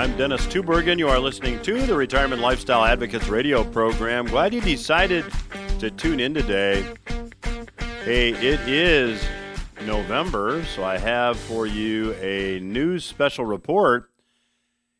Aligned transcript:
I'm 0.00 0.16
Dennis 0.16 0.46
Tubbergen. 0.46 0.98
You 0.98 1.10
are 1.10 1.18
listening 1.18 1.60
to 1.60 1.82
the 1.82 1.94
Retirement 1.94 2.40
Lifestyle 2.40 2.86
Advocates 2.86 3.28
radio 3.28 3.62
program. 3.62 4.24
Glad 4.24 4.54
you 4.54 4.62
decided 4.62 5.26
to 5.78 5.90
tune 5.90 6.20
in 6.20 6.32
today. 6.32 6.90
Hey, 8.02 8.30
it 8.30 8.60
is 8.66 9.22
November, 9.84 10.64
so 10.64 10.82
I 10.84 10.96
have 10.96 11.38
for 11.38 11.66
you 11.66 12.14
a 12.14 12.60
news 12.60 13.04
special 13.04 13.44
report. 13.44 14.10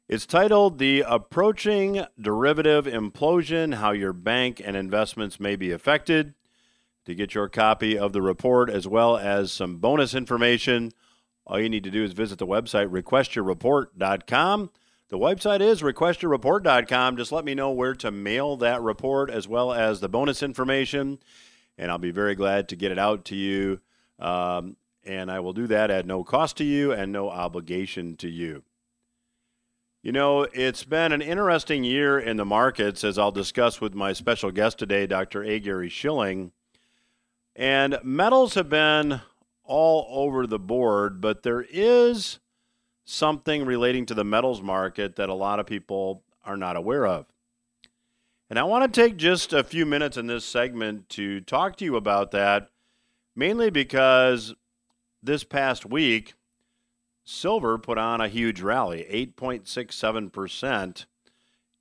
It's 0.06 0.27
titled 0.27 0.77
The 0.77 1.02
Approaching 1.09 2.05
Derivative 2.20 2.84
Implosion 2.84 3.77
How 3.77 3.92
Your 3.92 4.12
Bank 4.12 4.60
and 4.62 4.77
Investments 4.77 5.41
May 5.41 5.56
Be 5.56 5.70
Affected. 5.70 6.34
To 7.06 7.14
get 7.14 7.34
your 7.34 7.48
copy 7.48 7.96
of 7.96 8.12
the 8.12 8.20
report 8.20 8.69
as 8.69 8.87
well 8.87 9.16
as 9.16 9.51
some 9.51 9.78
bonus 9.78 10.12
information, 10.12 10.92
all 11.46 11.59
you 11.59 11.70
need 11.70 11.84
to 11.84 11.91
do 11.91 12.05
is 12.05 12.12
visit 12.12 12.38
the 12.38 12.46
website 12.46 12.91
requestyourreport.com. 12.91 14.70
The 15.10 15.19
website 15.19 15.60
is 15.60 15.82
requestyourreport.com. 15.82 17.16
Just 17.16 17.32
let 17.32 17.45
me 17.45 17.56
know 17.56 17.73
where 17.73 17.95
to 17.96 18.12
mail 18.12 18.56
that 18.59 18.80
report 18.80 19.28
as 19.28 19.48
well 19.48 19.73
as 19.73 19.98
the 19.98 20.09
bonus 20.09 20.41
information, 20.41 21.19
and 21.77 21.91
I'll 21.91 21.98
be 21.98 22.12
very 22.12 22.36
glad 22.36 22.69
to 22.69 22.77
get 22.77 22.92
it 22.92 22.98
out 22.98 23.24
to 23.27 23.34
you. 23.34 23.80
Um, 24.20 24.77
and 25.05 25.28
I 25.28 25.41
will 25.41 25.52
do 25.52 25.66
that 25.66 25.91
at 25.91 26.06
no 26.06 26.23
cost 26.23 26.59
to 26.59 26.64
you 26.64 26.92
and 26.92 27.10
no 27.10 27.28
obligation 27.28 28.16
to 28.19 28.28
you. 28.28 28.62
You 30.00 30.12
know, 30.12 30.42
it's 30.52 30.84
been 30.84 31.11
an 31.11 31.22
interesting 31.22 31.83
year 31.83 32.16
in 32.16 32.36
the 32.36 32.45
markets, 32.45 33.02
as 33.02 33.19
I'll 33.19 33.33
discuss 33.33 33.80
with 33.80 33.95
my 33.95 34.12
special 34.12 34.52
guest 34.52 34.78
today, 34.78 35.08
Dr. 35.08 35.42
A. 35.42 35.58
Gary 35.58 35.88
Shilling. 35.88 36.52
And 37.56 37.98
metals 38.05 38.55
have 38.55 38.69
been 38.69 39.22
all 39.64 40.06
over 40.08 40.47
the 40.47 40.61
board, 40.61 41.20
but 41.20 41.42
there 41.42 41.66
is 41.69 42.38
something 43.11 43.64
relating 43.64 44.06
to 44.06 44.14
the 44.14 44.25
metals 44.25 44.62
market 44.62 45.16
that 45.16 45.28
a 45.28 45.34
lot 45.34 45.58
of 45.58 45.66
people 45.66 46.22
are 46.44 46.56
not 46.56 46.77
aware 46.77 47.06
of. 47.06 47.27
And 48.48 48.58
I 48.58 48.62
want 48.62 48.92
to 48.92 49.00
take 49.00 49.16
just 49.16 49.53
a 49.53 49.64
few 49.64 49.84
minutes 49.84 50.16
in 50.16 50.27
this 50.27 50.44
segment 50.44 51.08
to 51.11 51.41
talk 51.41 51.77
to 51.77 51.84
you 51.84 51.97
about 51.97 52.31
that, 52.31 52.69
mainly 53.34 53.70
because 53.70 54.55
this 55.22 55.44
past 55.44 55.84
week, 55.84 56.34
silver 57.25 57.78
put 57.78 57.98
on 57.98 58.20
a 58.20 58.28
huge 58.28 58.61
rally 58.61 59.06
8.67%. 59.11 61.06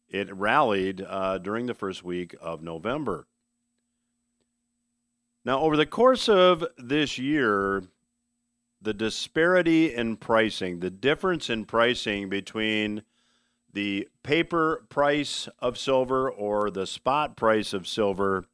It 0.09 0.35
rallied 0.35 1.05
uh, 1.07 1.37
during 1.37 1.67
the 1.67 1.75
first 1.75 2.03
week 2.03 2.35
of 2.41 2.63
November. 2.63 3.27
Now, 5.45 5.59
over 5.61 5.77
the 5.77 5.85
course 5.85 6.27
of 6.27 6.65
this 6.77 7.17
year, 7.17 7.83
the 8.81 8.93
disparity 8.93 9.93
in 9.93 10.17
pricing, 10.17 10.79
the 10.79 10.89
difference 10.89 11.49
in 11.49 11.65
pricing 11.65 12.29
between 12.29 13.03
the 13.71 14.07
paper 14.23 14.85
price 14.89 15.47
of 15.59 15.77
silver 15.77 16.29
or 16.29 16.71
the 16.71 16.87
spot 16.87 17.35
price 17.35 17.73
of 17.73 17.87
silver 17.87 18.45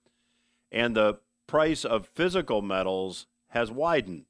and 0.71 0.95
the 0.95 1.19
price 1.47 1.85
of 1.85 2.07
physical 2.07 2.61
metals 2.61 3.27
has 3.49 3.71
widened. 3.71 4.25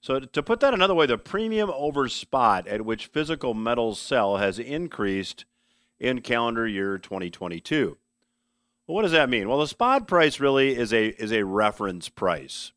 So, 0.00 0.20
to 0.20 0.42
put 0.42 0.60
that 0.60 0.74
another 0.74 0.94
way, 0.94 1.06
the 1.06 1.16
premium 1.16 1.70
over 1.72 2.08
spot 2.08 2.66
at 2.66 2.84
which 2.84 3.06
physical 3.06 3.54
metals 3.54 3.98
sell 3.98 4.36
has 4.36 4.58
increased 4.58 5.46
in 5.98 6.20
calendar 6.20 6.66
year 6.66 6.98
2022. 6.98 7.96
Well, 8.86 8.94
what 8.96 9.02
does 9.02 9.12
that 9.12 9.30
mean? 9.30 9.48
Well, 9.48 9.60
the 9.60 9.66
spot 9.66 10.06
price 10.06 10.40
really 10.40 10.76
is 10.76 10.92
a 10.92 11.08
is 11.22 11.32
a 11.32 11.44
reference 11.44 12.10
price. 12.10 12.72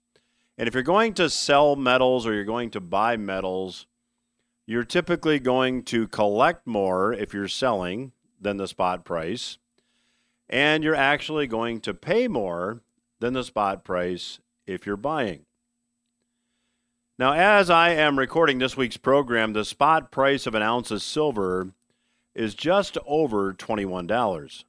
And 0.57 0.67
if 0.67 0.73
you're 0.73 0.83
going 0.83 1.13
to 1.15 1.29
sell 1.29 1.75
metals 1.75 2.25
or 2.25 2.33
you're 2.33 2.43
going 2.43 2.71
to 2.71 2.81
buy 2.81 3.15
metals, 3.15 3.85
you're 4.65 4.83
typically 4.83 5.39
going 5.39 5.83
to 5.83 6.07
collect 6.07 6.65
more 6.65 7.13
if 7.13 7.33
you're 7.33 7.47
selling 7.47 8.11
than 8.41 8.57
the 8.57 8.67
spot 8.67 9.05
price. 9.05 9.57
And 10.49 10.83
you're 10.83 10.95
actually 10.95 11.47
going 11.47 11.81
to 11.81 11.93
pay 11.93 12.27
more 12.27 12.81
than 13.19 13.33
the 13.33 13.43
spot 13.43 13.83
price 13.83 14.39
if 14.65 14.85
you're 14.85 14.97
buying. 14.97 15.45
Now, 17.19 17.33
as 17.33 17.69
I 17.69 17.89
am 17.89 18.19
recording 18.19 18.59
this 18.59 18.77
week's 18.77 18.97
program, 18.97 19.53
the 19.53 19.65
spot 19.65 20.11
price 20.11 20.45
of 20.45 20.53
an 20.53 20.61
ounce 20.61 20.91
of 20.91 21.01
silver 21.01 21.71
is 22.35 22.53
just 22.53 22.97
over 23.07 23.53
$21. 23.53 24.63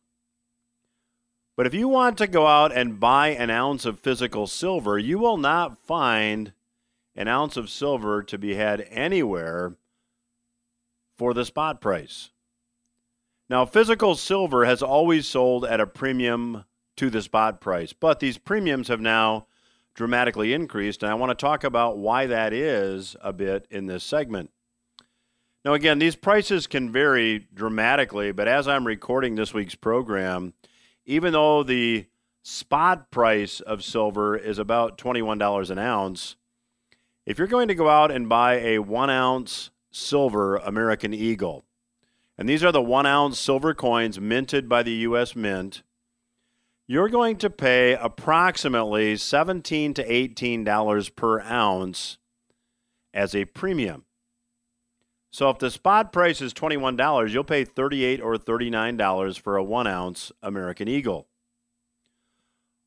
But 1.58 1.66
if 1.66 1.74
you 1.74 1.88
want 1.88 2.18
to 2.18 2.28
go 2.28 2.46
out 2.46 2.70
and 2.70 3.00
buy 3.00 3.30
an 3.30 3.50
ounce 3.50 3.84
of 3.84 3.98
physical 3.98 4.46
silver, 4.46 4.96
you 4.96 5.18
will 5.18 5.36
not 5.36 5.76
find 5.76 6.52
an 7.16 7.26
ounce 7.26 7.56
of 7.56 7.68
silver 7.68 8.22
to 8.22 8.38
be 8.38 8.54
had 8.54 8.86
anywhere 8.90 9.74
for 11.16 11.34
the 11.34 11.44
spot 11.44 11.80
price. 11.80 12.30
Now, 13.50 13.66
physical 13.66 14.14
silver 14.14 14.66
has 14.66 14.84
always 14.84 15.26
sold 15.26 15.64
at 15.64 15.80
a 15.80 15.86
premium 15.88 16.64
to 16.94 17.10
the 17.10 17.22
spot 17.22 17.60
price, 17.60 17.92
but 17.92 18.20
these 18.20 18.38
premiums 18.38 18.86
have 18.86 19.00
now 19.00 19.48
dramatically 19.94 20.52
increased, 20.52 21.02
and 21.02 21.10
I 21.10 21.16
want 21.16 21.30
to 21.30 21.34
talk 21.34 21.64
about 21.64 21.98
why 21.98 22.26
that 22.26 22.52
is 22.52 23.16
a 23.20 23.32
bit 23.32 23.66
in 23.68 23.86
this 23.86 24.04
segment. 24.04 24.52
Now, 25.64 25.74
again, 25.74 25.98
these 25.98 26.14
prices 26.14 26.68
can 26.68 26.92
vary 26.92 27.48
dramatically, 27.52 28.30
but 28.30 28.46
as 28.46 28.68
I'm 28.68 28.86
recording 28.86 29.34
this 29.34 29.52
week's 29.52 29.74
program, 29.74 30.54
even 31.08 31.32
though 31.32 31.62
the 31.62 32.04
spot 32.42 33.10
price 33.10 33.60
of 33.60 33.82
silver 33.82 34.36
is 34.36 34.58
about 34.58 34.98
$21 34.98 35.70
an 35.70 35.78
ounce, 35.78 36.36
if 37.24 37.38
you're 37.38 37.46
going 37.46 37.68
to 37.68 37.74
go 37.74 37.88
out 37.88 38.10
and 38.10 38.28
buy 38.28 38.56
a 38.56 38.78
one 38.78 39.08
ounce 39.08 39.70
silver 39.90 40.56
American 40.56 41.14
Eagle, 41.14 41.64
and 42.36 42.46
these 42.46 42.62
are 42.62 42.72
the 42.72 42.82
one 42.82 43.06
ounce 43.06 43.40
silver 43.40 43.72
coins 43.72 44.20
minted 44.20 44.68
by 44.68 44.82
the 44.82 44.92
U.S. 44.92 45.34
Mint, 45.34 45.82
you're 46.86 47.08
going 47.08 47.36
to 47.38 47.48
pay 47.48 47.94
approximately 47.94 49.16
17 49.16 49.94
to 49.94 50.06
$18 50.06 51.16
per 51.16 51.40
ounce 51.40 52.18
as 53.14 53.34
a 53.34 53.46
premium. 53.46 54.04
So 55.38 55.50
if 55.50 55.58
the 55.60 55.70
spot 55.70 56.12
price 56.12 56.40
is 56.40 56.52
$21, 56.52 57.30
you'll 57.30 57.44
pay 57.44 57.64
38 57.64 58.20
or 58.20 58.34
$39 58.34 59.38
for 59.38 59.56
a 59.56 59.62
one 59.62 59.86
ounce 59.86 60.32
American 60.42 60.88
Eagle. 60.88 61.28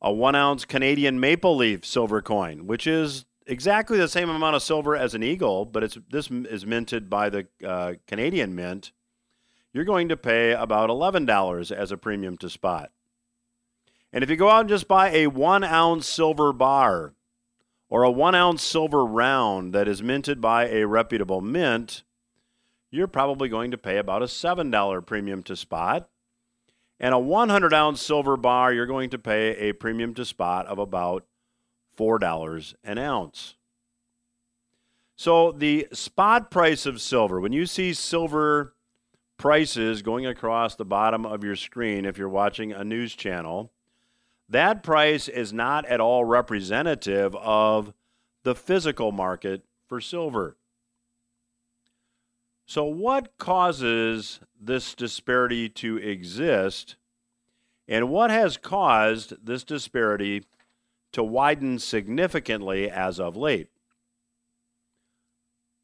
A 0.02 0.12
one 0.12 0.36
ounce 0.36 0.66
Canadian 0.66 1.18
maple 1.18 1.56
leaf 1.56 1.86
silver 1.86 2.22
coin, 2.22 2.68
which 2.68 2.88
is 2.88 3.24
exactly 3.48 3.98
the 3.98 4.10
same 4.10 4.30
amount 4.30 4.58
of 4.58 4.64
silver 4.64 4.98
as 4.98 5.16
an 5.16 5.24
eagle, 5.24 5.64
but 5.64 5.82
it's 5.82 5.98
this 6.10 6.30
is 6.30 6.66
minted 6.66 7.10
by 7.10 7.30
the 7.30 7.48
uh, 7.66 7.94
Canadian 8.06 8.54
Mint. 8.54 8.92
You're 9.72 9.86
going 9.86 10.10
to 10.10 10.18
pay 10.18 10.52
about 10.52 10.90
$11 10.90 11.72
as 11.72 11.90
a 11.94 11.98
premium 11.98 12.38
to 12.40 12.50
spot. 12.50 12.92
And 14.12 14.26
if 14.26 14.30
you 14.30 14.36
go 14.36 14.50
out 14.50 14.60
and 14.60 14.70
just 14.70 14.90
buy 14.90 15.12
a 15.12 15.28
one 15.28 15.64
ounce 15.64 16.06
silver 16.06 16.52
bar 16.52 17.14
or 17.90 18.04
a 18.04 18.12
one 18.12 18.36
ounce 18.36 18.62
silver 18.62 19.06
round 19.06 19.72
that 19.72 19.88
is 19.88 20.04
minted 20.04 20.42
by 20.42 20.68
a 20.68 20.86
reputable 20.86 21.40
mint, 21.40 22.04
you're 22.92 23.08
probably 23.08 23.50
going 23.50 23.72
to 23.72 23.78
pay 23.78 23.98
about 23.98 24.22
a 24.22 24.26
$7 24.26 25.06
premium 25.06 25.42
to 25.44 25.56
spot. 25.56 26.10
And 27.00 27.16
a 27.16 27.20
100 27.20 27.74
ounce 27.74 28.02
silver 28.02 28.38
bar, 28.38 28.72
you're 28.72 28.86
going 28.86 29.10
to 29.10 29.18
pay 29.18 29.70
a 29.70 29.74
premium 29.74 30.14
to 30.14 30.26
spot 30.26 30.68
of 30.68 30.78
about 30.78 31.26
$4 31.98 32.76
an 32.84 32.98
ounce. 33.00 33.56
So 35.16 35.52
the 35.52 35.88
spot 35.94 36.52
price 36.52 36.86
of 36.86 37.02
silver, 37.02 37.40
when 37.40 37.54
you 37.54 37.66
see 37.66 37.94
silver 37.94 38.74
prices 39.38 40.02
going 40.02 40.26
across 40.26 40.76
the 40.76 40.86
bottom 40.86 41.26
of 41.26 41.44
your 41.44 41.56
screen, 41.56 42.06
if 42.06 42.18
you're 42.18 42.30
watching 42.30 42.72
a 42.72 42.84
news 42.84 43.16
channel, 43.16 43.72
that 44.50 44.84
price 44.84 45.28
is 45.28 45.54
not 45.54 45.86
at 45.86 46.02
all 46.02 46.26
representative 46.26 47.36
of 47.36 47.94
the 48.44 48.54
physical 48.54 49.12
market 49.12 49.64
for 49.88 50.02
silver. 50.02 50.58
So, 52.66 52.86
what 52.86 53.38
causes 53.38 54.40
this 54.60 54.96
disparity 54.96 55.68
to 55.70 55.98
exist, 55.98 56.96
and 57.88 58.10
what 58.10 58.32
has 58.32 58.58
caused 58.58 59.46
this 59.46 59.64
disparity 59.64 60.46
to 61.12 61.24
widen 61.24 61.80
significantly 61.80 62.90
as 62.90 63.20
of 63.20 63.36
late? 63.36 63.70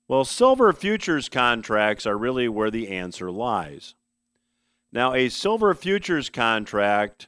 Well, 0.07 0.23
silver 0.23 0.71
futures 0.71 1.27
contracts 1.27 2.05
are 2.05 2.17
really 2.17 2.47
where 2.47 2.71
the 2.71 2.87
answer 2.87 3.29
lies. 3.29 3.95
Now, 4.91 5.13
a 5.13 5.27
silver 5.27 5.73
futures 5.73 6.29
contract 6.29 7.27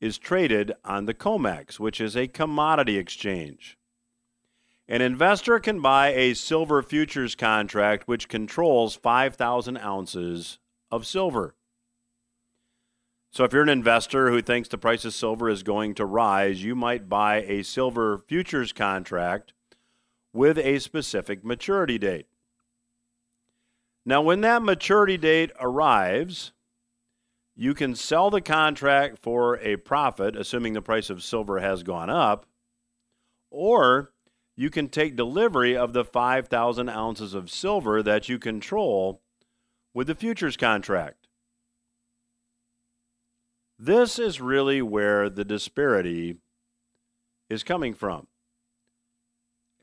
is 0.00 0.18
traded 0.18 0.72
on 0.84 1.04
the 1.04 1.14
COMEX, 1.14 1.78
which 1.78 2.00
is 2.00 2.16
a 2.16 2.26
commodity 2.26 2.98
exchange. 2.98 3.78
An 4.90 5.02
investor 5.02 5.60
can 5.60 5.80
buy 5.80 6.08
a 6.08 6.34
silver 6.34 6.82
futures 6.82 7.36
contract 7.36 8.08
which 8.08 8.28
controls 8.28 8.96
5,000 8.96 9.76
ounces 9.78 10.58
of 10.90 11.06
silver. 11.06 11.54
So, 13.30 13.44
if 13.44 13.52
you're 13.52 13.62
an 13.62 13.68
investor 13.68 14.30
who 14.30 14.42
thinks 14.42 14.68
the 14.68 14.76
price 14.76 15.04
of 15.04 15.14
silver 15.14 15.48
is 15.48 15.62
going 15.62 15.94
to 15.94 16.04
rise, 16.04 16.64
you 16.64 16.74
might 16.74 17.08
buy 17.08 17.42
a 17.42 17.62
silver 17.62 18.18
futures 18.18 18.72
contract 18.72 19.52
with 20.32 20.58
a 20.58 20.80
specific 20.80 21.44
maturity 21.44 21.96
date. 21.96 22.26
Now, 24.04 24.22
when 24.22 24.40
that 24.40 24.64
maturity 24.64 25.16
date 25.16 25.52
arrives, 25.60 26.50
you 27.54 27.74
can 27.74 27.94
sell 27.94 28.28
the 28.28 28.40
contract 28.40 29.18
for 29.22 29.56
a 29.60 29.76
profit, 29.76 30.34
assuming 30.34 30.72
the 30.72 30.82
price 30.82 31.10
of 31.10 31.22
silver 31.22 31.60
has 31.60 31.84
gone 31.84 32.10
up, 32.10 32.46
or 33.52 34.10
you 34.60 34.68
can 34.68 34.90
take 34.90 35.16
delivery 35.16 35.74
of 35.74 35.94
the 35.94 36.04
5,000 36.04 36.90
ounces 36.90 37.32
of 37.32 37.50
silver 37.50 38.02
that 38.02 38.28
you 38.28 38.38
control 38.38 39.22
with 39.94 40.06
the 40.06 40.14
futures 40.14 40.54
contract. 40.58 41.28
This 43.78 44.18
is 44.18 44.38
really 44.38 44.82
where 44.82 45.30
the 45.30 45.46
disparity 45.46 46.36
is 47.48 47.62
coming 47.62 47.94
from. 47.94 48.26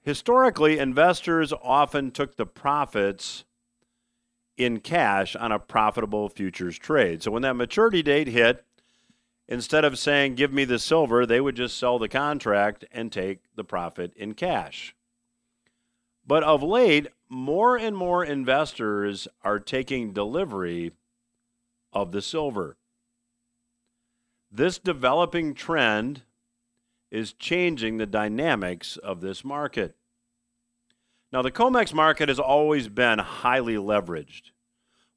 Historically, 0.03 0.77
investors 0.77 1.51
often 1.63 2.11
took 2.11 2.35
the 2.35 2.45
profits 2.45 3.45
in 4.57 4.79
cash 4.79 5.35
on 5.35 5.51
a 5.51 5.57
profitable 5.57 6.29
futures 6.29 6.77
trade. 6.77 7.23
So 7.23 7.31
when 7.31 7.41
that 7.41 7.55
maturity 7.55 8.03
date 8.03 8.27
hit, 8.27 8.63
instead 9.47 9.85
of 9.85 9.97
saying, 9.97 10.35
give 10.35 10.51
me 10.51 10.65
the 10.65 10.79
silver, 10.79 11.25
they 11.25 11.41
would 11.41 11.55
just 11.55 11.77
sell 11.77 11.99
the 11.99 12.09
contract 12.09 12.85
and 12.91 13.11
take 13.11 13.39
the 13.55 13.63
profit 13.63 14.13
in 14.15 14.33
cash. 14.33 14.95
But 16.25 16.43
of 16.43 16.61
late, 16.61 17.07
more 17.29 17.77
and 17.77 17.95
more 17.95 18.23
investors 18.23 19.27
are 19.43 19.59
taking 19.59 20.11
delivery 20.11 20.91
of 21.93 22.11
the 22.11 22.21
silver. 22.21 22.77
This 24.51 24.77
developing 24.77 25.53
trend 25.53 26.23
is 27.11 27.33
changing 27.33 27.97
the 27.97 28.05
dynamics 28.05 28.97
of 28.97 29.21
this 29.21 29.45
market. 29.45 29.95
Now, 31.31 31.41
the 31.41 31.51
COMEX 31.51 31.93
market 31.93 32.29
has 32.29 32.39
always 32.39 32.87
been 32.87 33.19
highly 33.19 33.75
leveraged. 33.75 34.51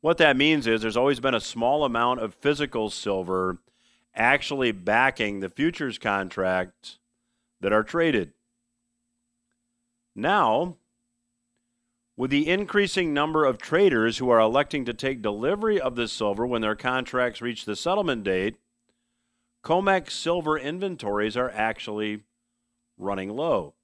What 0.01 0.19
that 0.19 0.37
means 0.37 0.67
is 0.67 0.81
there's 0.81 0.97
always 0.97 1.21
been 1.21 1.35
a 1.35 1.41
small 1.41 1.85
amount 1.85 2.21
of 2.21 2.35
physical 2.35 2.91
silver 2.91 3.59
actually 4.15 4.73
backing 4.73 5.41
the 5.41 5.49
futures 5.49 5.99
contracts 5.99 6.99
that 7.61 7.73
are 7.73 7.83
traded. 7.83 8.33
Now, 10.15 10.77
with 12.17 12.31
the 12.31 12.49
increasing 12.49 13.15
number 13.15 13.45
of 13.45 13.59
traders 13.59 14.19
who 14.19 14.29
are 14.29 14.41
electing 14.41 14.85
to 14.85 14.93
take 14.93 15.23
delivery 15.23 15.81
of 15.81 15.97
this 15.97 16.13
silver 16.13 16.47
when 16.47 16.63
their 16.63 16.75
contracts 16.75 17.41
reach 17.41 17.65
the 17.65 17.77
settlement 17.77 18.25
date, 18.25 18.57
COMEX 19.65 20.11
silver 20.11 20.59
inventories 20.59 21.37
are 21.37 21.51
actually 21.51 22.21
running 22.99 23.31
low. 23.31 23.75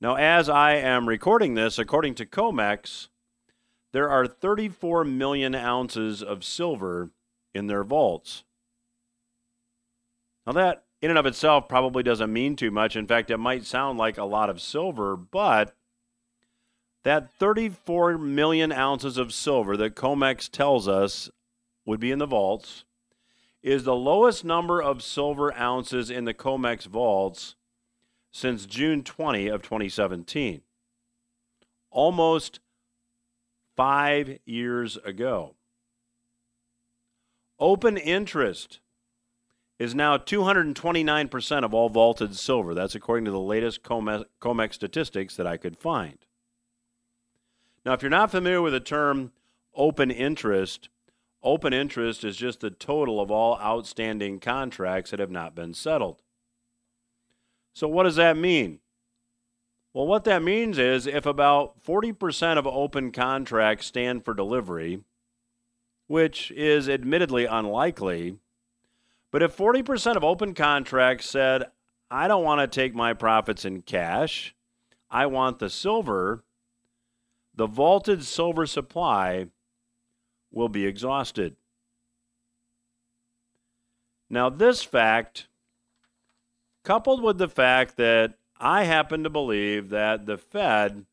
Now, 0.00 0.16
as 0.16 0.48
I 0.48 0.74
am 0.74 1.08
recording 1.08 1.54
this, 1.54 1.78
according 1.78 2.16
to 2.16 2.26
COMEX, 2.26 3.08
there 3.92 4.10
are 4.10 4.26
34 4.26 5.04
million 5.04 5.54
ounces 5.54 6.22
of 6.22 6.42
silver 6.42 7.10
in 7.54 7.68
their 7.68 7.84
vaults. 7.84 8.44
Now, 10.46 10.52
that 10.52 10.84
in 11.00 11.10
and 11.10 11.18
of 11.18 11.26
itself 11.26 11.68
probably 11.68 12.02
doesn't 12.02 12.32
mean 12.32 12.56
too 12.56 12.70
much. 12.70 12.96
In 12.96 13.06
fact, 13.06 13.30
it 13.30 13.38
might 13.38 13.64
sound 13.64 13.98
like 13.98 14.18
a 14.18 14.24
lot 14.24 14.50
of 14.50 14.60
silver, 14.60 15.16
but 15.16 15.74
that 17.02 17.32
34 17.34 18.18
million 18.18 18.72
ounces 18.72 19.18
of 19.18 19.32
silver 19.32 19.76
that 19.76 19.94
COMEX 19.94 20.50
tells 20.50 20.88
us 20.88 21.30
would 21.84 22.00
be 22.00 22.10
in 22.10 22.18
the 22.18 22.26
vaults 22.26 22.84
is 23.62 23.84
the 23.84 23.94
lowest 23.94 24.44
number 24.44 24.82
of 24.82 25.02
silver 25.02 25.54
ounces 25.54 26.10
in 26.10 26.24
the 26.24 26.34
COMEX 26.34 26.86
vaults 26.86 27.56
since 28.30 28.66
June 28.66 29.02
20 29.02 29.48
of 29.48 29.62
2017. 29.62 30.62
Almost 31.90 32.60
five 33.76 34.38
years 34.44 34.96
ago. 34.98 35.54
Open 37.58 37.96
interest 37.96 38.80
is 39.78 39.94
now 39.94 40.16
229% 40.16 41.64
of 41.64 41.74
all 41.74 41.88
vaulted 41.88 42.36
silver. 42.36 42.74
That's 42.74 42.94
according 42.94 43.24
to 43.24 43.30
the 43.30 43.40
latest 43.40 43.82
COMEX 43.82 44.74
statistics 44.74 45.36
that 45.36 45.46
I 45.46 45.56
could 45.56 45.76
find. 45.76 46.18
Now, 47.84 47.92
if 47.92 48.02
you're 48.02 48.10
not 48.10 48.30
familiar 48.30 48.62
with 48.62 48.72
the 48.72 48.80
term 48.80 49.32
open 49.74 50.10
interest, 50.10 50.88
open 51.42 51.72
interest 51.72 52.24
is 52.24 52.36
just 52.36 52.60
the 52.60 52.70
total 52.70 53.20
of 53.20 53.30
all 53.30 53.58
outstanding 53.58 54.40
contracts 54.40 55.10
that 55.10 55.20
have 55.20 55.30
not 55.30 55.54
been 55.54 55.74
settled. 55.74 56.22
So, 57.74 57.88
what 57.88 58.04
does 58.04 58.16
that 58.16 58.36
mean? 58.36 58.78
Well, 59.92 60.06
what 60.06 60.24
that 60.24 60.42
means 60.42 60.78
is 60.78 61.06
if 61.06 61.26
about 61.26 61.82
40% 61.84 62.58
of 62.58 62.66
open 62.66 63.12
contracts 63.12 63.86
stand 63.86 64.24
for 64.24 64.34
delivery, 64.34 65.02
which 66.06 66.50
is 66.52 66.88
admittedly 66.88 67.44
unlikely, 67.44 68.38
but 69.34 69.42
if 69.42 69.56
40% 69.56 70.14
of 70.14 70.22
open 70.22 70.54
contracts 70.54 71.28
said, 71.28 71.64
I 72.08 72.28
don't 72.28 72.44
want 72.44 72.60
to 72.60 72.68
take 72.68 72.94
my 72.94 73.14
profits 73.14 73.64
in 73.64 73.82
cash, 73.82 74.54
I 75.10 75.26
want 75.26 75.58
the 75.58 75.68
silver, 75.68 76.44
the 77.52 77.66
vaulted 77.66 78.22
silver 78.22 78.64
supply 78.64 79.48
will 80.52 80.68
be 80.68 80.86
exhausted. 80.86 81.56
Now, 84.30 84.50
this 84.50 84.84
fact 84.84 85.48
coupled 86.84 87.20
with 87.20 87.38
the 87.38 87.48
fact 87.48 87.96
that 87.96 88.34
I 88.60 88.84
happen 88.84 89.24
to 89.24 89.30
believe 89.30 89.88
that 89.88 90.26
the 90.26 90.38
Fed 90.38 91.06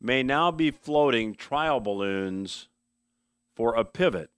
may 0.00 0.22
now 0.22 0.50
be 0.50 0.70
floating 0.70 1.34
trial 1.34 1.80
balloons 1.80 2.68
for 3.54 3.74
a 3.74 3.84
pivot. 3.84 4.30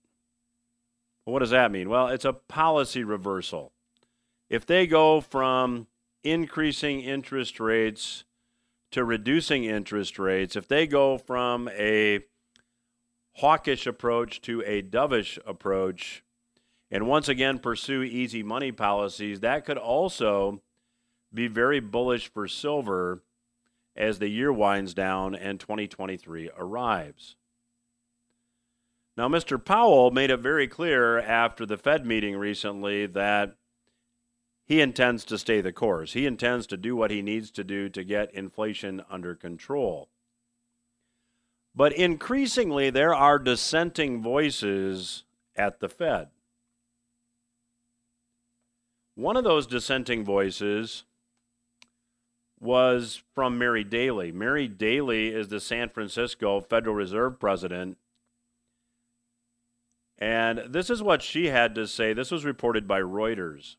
What 1.31 1.39
does 1.39 1.49
that 1.51 1.71
mean? 1.71 1.89
Well, 1.89 2.07
it's 2.07 2.25
a 2.25 2.33
policy 2.33 3.03
reversal. 3.03 3.71
If 4.49 4.65
they 4.65 4.85
go 4.85 5.21
from 5.21 5.87
increasing 6.23 7.01
interest 7.01 7.59
rates 7.59 8.25
to 8.91 9.03
reducing 9.03 9.63
interest 9.63 10.19
rates, 10.19 10.55
if 10.55 10.67
they 10.67 10.85
go 10.85 11.17
from 11.17 11.69
a 11.69 12.19
hawkish 13.35 13.87
approach 13.87 14.41
to 14.41 14.61
a 14.65 14.81
dovish 14.81 15.39
approach, 15.45 16.23
and 16.91 17.07
once 17.07 17.29
again 17.29 17.59
pursue 17.59 18.03
easy 18.03 18.43
money 18.43 18.71
policies, 18.71 19.39
that 19.39 19.65
could 19.65 19.77
also 19.77 20.61
be 21.33 21.47
very 21.47 21.79
bullish 21.79 22.27
for 22.31 22.47
silver 22.47 23.21
as 23.95 24.19
the 24.19 24.27
year 24.27 24.51
winds 24.51 24.93
down 24.93 25.33
and 25.33 25.59
2023 25.59 26.49
arrives. 26.57 27.35
Now, 29.21 29.27
Mr. 29.27 29.63
Powell 29.63 30.09
made 30.09 30.31
it 30.31 30.37
very 30.37 30.67
clear 30.67 31.19
after 31.19 31.63
the 31.63 31.77
Fed 31.77 32.07
meeting 32.07 32.35
recently 32.37 33.05
that 33.05 33.55
he 34.65 34.81
intends 34.81 35.23
to 35.25 35.37
stay 35.37 35.61
the 35.61 35.71
course. 35.71 36.13
He 36.13 36.25
intends 36.25 36.65
to 36.65 36.75
do 36.75 36.95
what 36.95 37.11
he 37.11 37.21
needs 37.21 37.51
to 37.51 37.63
do 37.63 37.87
to 37.89 38.03
get 38.03 38.33
inflation 38.33 39.03
under 39.11 39.35
control. 39.35 40.09
But 41.75 41.93
increasingly, 41.93 42.89
there 42.89 43.13
are 43.13 43.37
dissenting 43.37 44.23
voices 44.23 45.23
at 45.55 45.81
the 45.81 45.87
Fed. 45.87 46.29
One 49.13 49.37
of 49.37 49.43
those 49.43 49.67
dissenting 49.67 50.25
voices 50.25 51.03
was 52.59 53.21
from 53.35 53.59
Mary 53.59 53.83
Daly. 53.83 54.31
Mary 54.31 54.67
Daly 54.67 55.27
is 55.27 55.49
the 55.49 55.59
San 55.59 55.89
Francisco 55.89 56.59
Federal 56.59 56.95
Reserve 56.95 57.39
president. 57.39 57.99
And 60.21 60.61
this 60.69 60.91
is 60.91 61.01
what 61.01 61.23
she 61.23 61.47
had 61.47 61.73
to 61.73 61.87
say. 61.87 62.13
This 62.13 62.29
was 62.29 62.45
reported 62.45 62.87
by 62.87 63.01
Reuters. 63.01 63.75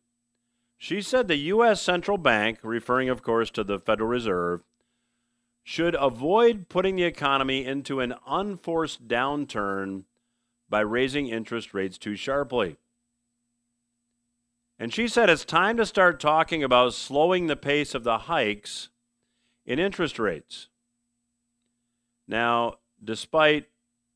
She 0.77 1.01
said 1.01 1.29
the 1.29 1.37
U.S. 1.37 1.81
central 1.81 2.19
bank, 2.19 2.59
referring, 2.65 3.09
of 3.09 3.23
course, 3.23 3.49
to 3.53 3.63
the 3.63 3.79
Federal 3.79 4.09
Reserve, 4.09 4.65
should 5.63 5.95
avoid 5.95 6.69
putting 6.69 6.97
the 6.97 7.05
economy 7.05 7.65
into 7.65 8.01
an 8.01 8.15
unforced 8.27 9.07
downturn 9.07 10.03
by 10.69 10.81
raising 10.81 11.29
interest 11.29 11.73
rates 11.73 11.97
too 11.97 12.17
sharply. 12.17 12.77
And 14.81 14.93
she 14.93 15.07
said 15.07 15.31
it's 15.31 15.45
time 15.45 15.77
to 15.77 15.87
start 15.87 16.19
talking 16.19 16.65
about 16.65 16.95
slowing 16.95 17.47
the 17.47 17.55
pace 17.55 17.95
of 17.95 18.03
the 18.03 18.19
hikes 18.19 18.89
in 19.65 19.79
interest 19.79 20.19
rates. 20.19 20.67
Now, 22.27 22.79
despite 23.05 23.67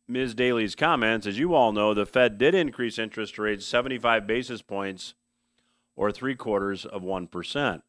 Ms. 0.08 0.34
Daly's 0.34 0.74
comments, 0.74 1.26
as 1.26 1.38
you 1.38 1.54
all 1.54 1.72
know, 1.72 1.92
the 1.92 2.06
Fed 2.06 2.38
did 2.38 2.54
increase 2.54 2.98
interest 2.98 3.38
rates 3.38 3.66
75 3.66 4.26
basis 4.26 4.62
points 4.62 5.14
or 5.96 6.12
three 6.12 6.36
quarters 6.36 6.84
of 6.84 7.02
1%. 7.02 7.82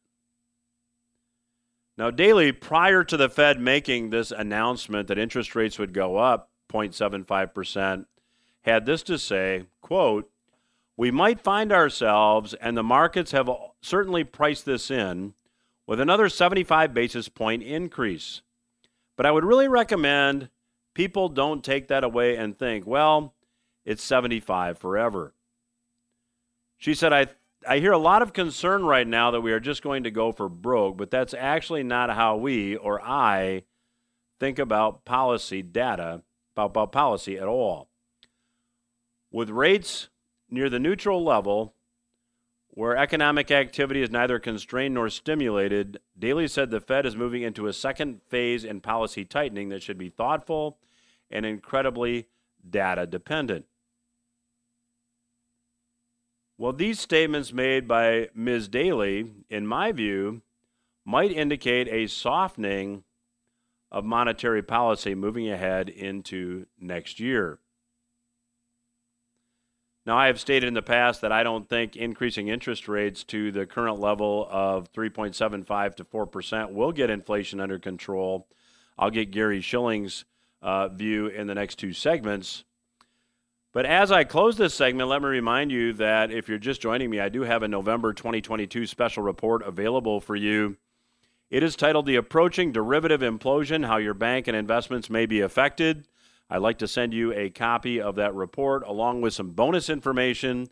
Now, 1.96 2.10
Daly, 2.10 2.52
prior 2.52 3.04
to 3.04 3.16
the 3.16 3.28
Fed 3.28 3.60
making 3.60 4.10
this 4.10 4.30
announcement 4.30 5.08
that 5.08 5.18
interest 5.18 5.54
rates 5.54 5.78
would 5.78 5.92
go 5.92 6.16
up 6.16 6.50
0.75%, 6.68 8.06
had 8.62 8.86
this 8.86 9.02
to 9.04 9.18
say, 9.18 9.64
quote, 9.80 10.30
we 10.96 11.10
might 11.10 11.40
find 11.40 11.72
ourselves, 11.72 12.54
and 12.54 12.76
the 12.76 12.82
markets 12.82 13.30
have 13.30 13.48
certainly 13.80 14.24
priced 14.24 14.64
this 14.64 14.90
in, 14.90 15.34
with 15.86 16.00
another 16.00 16.28
75 16.28 16.92
basis 16.92 17.28
point 17.28 17.62
increase. 17.62 18.42
But 19.16 19.24
I 19.24 19.30
would 19.30 19.44
really 19.44 19.68
recommend 19.68 20.50
people 20.98 21.28
don't 21.28 21.62
take 21.62 21.86
that 21.86 22.02
away 22.02 22.34
and 22.34 22.58
think, 22.58 22.84
well, 22.84 23.32
it's 23.84 24.02
75 24.02 24.78
forever. 24.78 25.32
She 26.76 26.92
said, 26.92 27.12
I, 27.12 27.28
I 27.64 27.78
hear 27.78 27.92
a 27.92 27.98
lot 27.98 28.20
of 28.20 28.32
concern 28.32 28.82
right 28.82 29.06
now 29.06 29.30
that 29.30 29.40
we 29.40 29.52
are 29.52 29.60
just 29.60 29.80
going 29.80 30.02
to 30.02 30.10
go 30.10 30.32
for 30.32 30.48
broke, 30.48 30.96
but 30.96 31.12
that's 31.12 31.34
actually 31.34 31.84
not 31.84 32.10
how 32.10 32.36
we 32.36 32.74
or 32.74 33.00
I 33.00 33.62
think 34.40 34.58
about 34.58 35.04
policy 35.04 35.62
data, 35.62 36.22
about, 36.56 36.70
about 36.70 36.90
policy 36.90 37.38
at 37.38 37.46
all. 37.46 37.90
With 39.30 39.50
rates 39.50 40.08
near 40.50 40.68
the 40.68 40.80
neutral 40.80 41.22
level, 41.22 41.74
where 42.70 42.96
economic 42.96 43.52
activity 43.52 44.02
is 44.02 44.10
neither 44.10 44.40
constrained 44.40 44.94
nor 44.94 45.10
stimulated, 45.10 46.00
Daly 46.18 46.48
said 46.48 46.70
the 46.70 46.80
Fed 46.80 47.06
is 47.06 47.14
moving 47.14 47.42
into 47.42 47.68
a 47.68 47.72
second 47.72 48.20
phase 48.26 48.64
in 48.64 48.80
policy 48.80 49.24
tightening 49.24 49.68
that 49.68 49.80
should 49.84 49.96
be 49.96 50.08
thoughtful 50.08 50.76
and 51.30 51.46
incredibly 51.46 52.26
data 52.68 53.06
dependent. 53.06 53.66
Well, 56.56 56.72
these 56.72 56.98
statements 56.98 57.52
made 57.52 57.86
by 57.86 58.30
Ms. 58.34 58.68
Daly, 58.68 59.30
in 59.48 59.66
my 59.66 59.92
view, 59.92 60.42
might 61.04 61.30
indicate 61.30 61.88
a 61.88 62.08
softening 62.08 63.04
of 63.90 64.04
monetary 64.04 64.62
policy 64.62 65.14
moving 65.14 65.48
ahead 65.48 65.88
into 65.88 66.66
next 66.78 67.20
year. 67.20 67.58
Now, 70.04 70.16
I 70.16 70.26
have 70.26 70.40
stated 70.40 70.66
in 70.66 70.74
the 70.74 70.82
past 70.82 71.20
that 71.20 71.32
I 71.32 71.42
don't 71.42 71.68
think 71.68 71.94
increasing 71.94 72.48
interest 72.48 72.88
rates 72.88 73.22
to 73.24 73.52
the 73.52 73.66
current 73.66 74.00
level 74.00 74.48
of 74.50 74.90
3.75 74.92 75.96
to 75.96 76.04
4% 76.04 76.72
will 76.72 76.92
get 76.92 77.10
inflation 77.10 77.60
under 77.60 77.78
control. 77.78 78.48
I'll 78.98 79.10
get 79.10 79.30
Gary 79.30 79.60
Shilling's 79.60 80.24
uh, 80.62 80.88
view 80.88 81.28
in 81.28 81.46
the 81.46 81.54
next 81.54 81.76
two 81.76 81.92
segments. 81.92 82.64
But 83.72 83.86
as 83.86 84.10
I 84.10 84.24
close 84.24 84.56
this 84.56 84.74
segment, 84.74 85.08
let 85.08 85.22
me 85.22 85.28
remind 85.28 85.70
you 85.70 85.92
that 85.94 86.32
if 86.32 86.48
you're 86.48 86.58
just 86.58 86.80
joining 86.80 87.10
me, 87.10 87.20
I 87.20 87.28
do 87.28 87.42
have 87.42 87.62
a 87.62 87.68
November 87.68 88.12
2022 88.12 88.86
special 88.86 89.22
report 89.22 89.62
available 89.66 90.20
for 90.20 90.34
you. 90.34 90.76
It 91.50 91.62
is 91.62 91.76
titled 91.76 92.06
The 92.06 92.16
Approaching 92.16 92.72
Derivative 92.72 93.20
Implosion 93.20 93.86
How 93.86 93.98
Your 93.98 94.14
Bank 94.14 94.48
and 94.48 94.56
Investments 94.56 95.10
May 95.10 95.26
Be 95.26 95.40
Affected. 95.40 96.08
I'd 96.50 96.62
like 96.62 96.78
to 96.78 96.88
send 96.88 97.12
you 97.12 97.32
a 97.32 97.50
copy 97.50 98.00
of 98.00 98.16
that 98.16 98.34
report 98.34 98.82
along 98.86 99.20
with 99.20 99.34
some 99.34 99.50
bonus 99.50 99.90
information. 99.90 100.68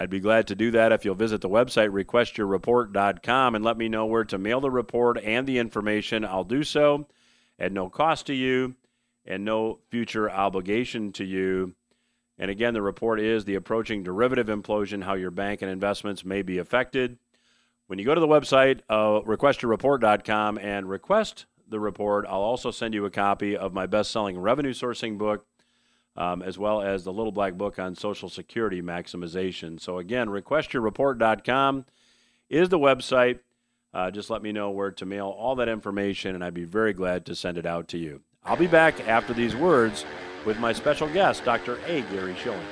I'd 0.00 0.10
be 0.10 0.20
glad 0.20 0.46
to 0.48 0.54
do 0.54 0.70
that 0.72 0.92
if 0.92 1.04
you'll 1.04 1.14
visit 1.14 1.42
the 1.42 1.48
website 1.48 1.90
requestyourreport.com 1.90 3.54
and 3.54 3.64
let 3.64 3.76
me 3.76 3.88
know 3.88 4.06
where 4.06 4.24
to 4.24 4.38
mail 4.38 4.60
the 4.60 4.70
report 4.70 5.18
and 5.18 5.46
the 5.46 5.58
information. 5.58 6.24
I'll 6.24 6.44
do 6.44 6.64
so 6.64 7.06
at 7.62 7.72
no 7.72 7.88
cost 7.88 8.26
to 8.26 8.34
you 8.34 8.74
and 9.24 9.44
no 9.44 9.78
future 9.88 10.28
obligation 10.28 11.12
to 11.12 11.24
you. 11.24 11.74
And 12.36 12.50
again, 12.50 12.74
the 12.74 12.82
report 12.82 13.20
is 13.20 13.44
the 13.44 13.54
approaching 13.54 14.02
derivative 14.02 14.48
implosion, 14.48 15.04
how 15.04 15.14
your 15.14 15.30
bank 15.30 15.62
and 15.62 15.70
investments 15.70 16.24
may 16.24 16.42
be 16.42 16.58
affected. 16.58 17.18
When 17.86 18.00
you 18.00 18.04
go 18.04 18.14
to 18.14 18.20
the 18.20 18.26
website, 18.26 18.80
uh, 18.88 19.20
requestyourreport.com 19.20 20.58
and 20.58 20.88
request 20.88 21.46
the 21.68 21.78
report, 21.78 22.26
I'll 22.28 22.40
also 22.40 22.72
send 22.72 22.94
you 22.94 23.04
a 23.04 23.10
copy 23.10 23.56
of 23.56 23.72
my 23.72 23.86
best 23.86 24.10
selling 24.10 24.38
revenue 24.38 24.72
sourcing 24.72 25.16
book, 25.16 25.46
um, 26.16 26.42
as 26.42 26.58
well 26.58 26.82
as 26.82 27.04
the 27.04 27.12
Little 27.12 27.32
Black 27.32 27.54
Book 27.54 27.78
on 27.78 27.94
Social 27.94 28.28
Security 28.28 28.82
maximization. 28.82 29.80
So, 29.80 29.98
again, 29.98 30.28
requestyourreport.com 30.28 31.84
is 32.50 32.70
the 32.70 32.78
website. 32.78 33.38
Uh, 33.94 34.10
just 34.10 34.30
let 34.30 34.42
me 34.42 34.52
know 34.52 34.70
where 34.70 34.90
to 34.90 35.04
mail 35.04 35.28
all 35.28 35.54
that 35.56 35.68
information, 35.68 36.34
and 36.34 36.42
I'd 36.42 36.54
be 36.54 36.64
very 36.64 36.92
glad 36.92 37.26
to 37.26 37.34
send 37.34 37.58
it 37.58 37.66
out 37.66 37.88
to 37.88 37.98
you. 37.98 38.22
I'll 38.44 38.56
be 38.56 38.66
back 38.66 39.06
after 39.06 39.34
these 39.34 39.54
words 39.54 40.04
with 40.44 40.58
my 40.58 40.72
special 40.72 41.08
guest, 41.08 41.44
Dr. 41.44 41.78
A. 41.86 42.00
Gary 42.02 42.34
Shilling. 42.36 42.66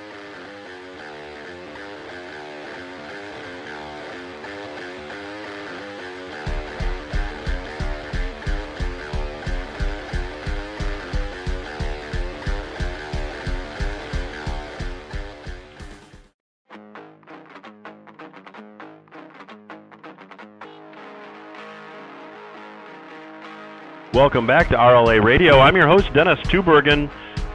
Welcome 24.20 24.46
back 24.46 24.68
to 24.68 24.76
RLA 24.76 25.24
Radio. 25.24 25.60
I'm 25.60 25.74
your 25.74 25.88
host, 25.88 26.12
Dennis 26.12 26.38
Tubbergen. 26.40 27.10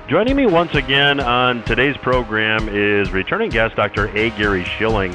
Joining 0.10 0.36
me 0.36 0.48
once 0.48 0.74
again 0.74 1.20
on 1.20 1.64
today's 1.66 1.96
program 1.98 2.68
is 2.70 3.12
returning 3.12 3.52
guest 3.52 3.76
Dr. 3.76 4.08
A. 4.18 4.32
Gary 4.32 4.64
Shilling. 4.64 5.14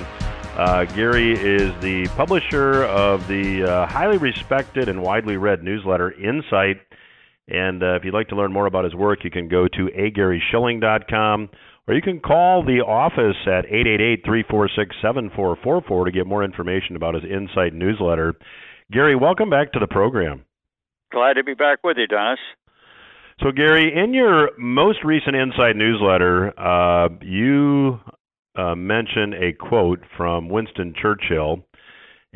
Uh, 0.57 0.85
Gary 0.95 1.33
is 1.33 1.73
the 1.80 2.07
publisher 2.16 2.85
of 2.85 3.26
the 3.26 3.64
uh, 3.64 3.87
highly 3.88 4.16
respected 4.16 4.88
and 4.88 5.02
widely 5.02 5.37
read 5.37 5.64
newsletter 5.64 6.12
Insight. 6.12 6.76
And 7.49 7.83
uh, 7.83 7.97
if 7.97 8.04
you'd 8.04 8.14
like 8.14 8.28
to 8.28 8.37
learn 8.37 8.52
more 8.52 8.66
about 8.66 8.85
his 8.85 8.95
work, 8.95 9.25
you 9.25 9.30
can 9.33 9.49
go 9.49 9.66
to 9.66 9.88
agaryshilling.com 9.99 11.50
or 11.88 11.95
you 11.95 12.00
can 12.00 12.21
call 12.21 12.64
the 12.64 12.85
office 12.87 13.37
at 13.49 13.66
888 13.66 14.25
346 14.25 14.95
7444 15.02 16.04
to 16.04 16.12
get 16.12 16.28
more 16.28 16.45
information 16.45 16.95
about 16.95 17.14
his 17.14 17.25
Insight 17.25 17.75
newsletter. 17.75 18.35
Gary, 18.92 19.16
welcome 19.16 19.50
back 19.50 19.73
to 19.73 19.80
the 19.80 19.88
program. 19.88 20.45
Glad 21.12 21.35
to 21.35 21.45
be 21.45 21.55
back 21.55 21.79
with 21.83 21.97
you, 21.97 22.07
Dennis. 22.07 22.38
So, 23.43 23.50
Gary, 23.52 23.93
in 23.97 24.12
your 24.12 24.50
most 24.59 24.99
recent 25.05 25.35
Insight 25.35 25.75
newsletter, 25.75 26.52
uh, 26.59 27.09
you 27.23 27.99
uh, 28.55 28.75
mention 28.75 29.33
a 29.35 29.52
quote 29.52 30.00
from 30.17 30.49
Winston 30.49 30.95
Churchill, 31.00 31.64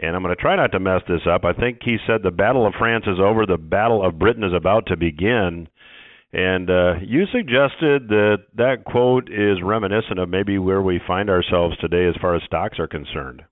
and 0.01 0.17
I'm 0.17 0.23
going 0.23 0.35
to 0.35 0.41
try 0.41 0.57
not 0.57 0.73
to 0.73 0.81
mess 0.81 1.03
this 1.07 1.21
up. 1.31 1.45
I 1.45 1.53
think 1.53 1.81
he 1.85 1.99
said, 2.07 2.23
The 2.23 2.31
Battle 2.31 2.67
of 2.67 2.73
France 2.79 3.05
is 3.07 3.19
over, 3.21 3.47
the 3.47 3.59
Battle 3.59 4.05
of 4.05 4.19
Britain 4.19 4.45
is 4.45 4.55
about 4.57 4.87
to 4.87 4.97
begin. 4.97 5.69
And 6.33 6.69
uh, 6.69 6.95
you 7.01 7.27
suggested 7.27 8.09
that 8.09 8.39
that 8.57 8.85
quote 8.85 9.29
is 9.31 9.63
reminiscent 9.63 10.19
of 10.19 10.29
maybe 10.29 10.59
where 10.59 10.83
we 10.83 11.01
find 11.07 11.31
ourselves 11.31 11.77
today 11.79 12.09
as 12.09 12.21
far 12.21 12.35
as 12.35 12.43
stocks 12.45 12.81
are 12.81 12.89
concerned. 12.89 13.43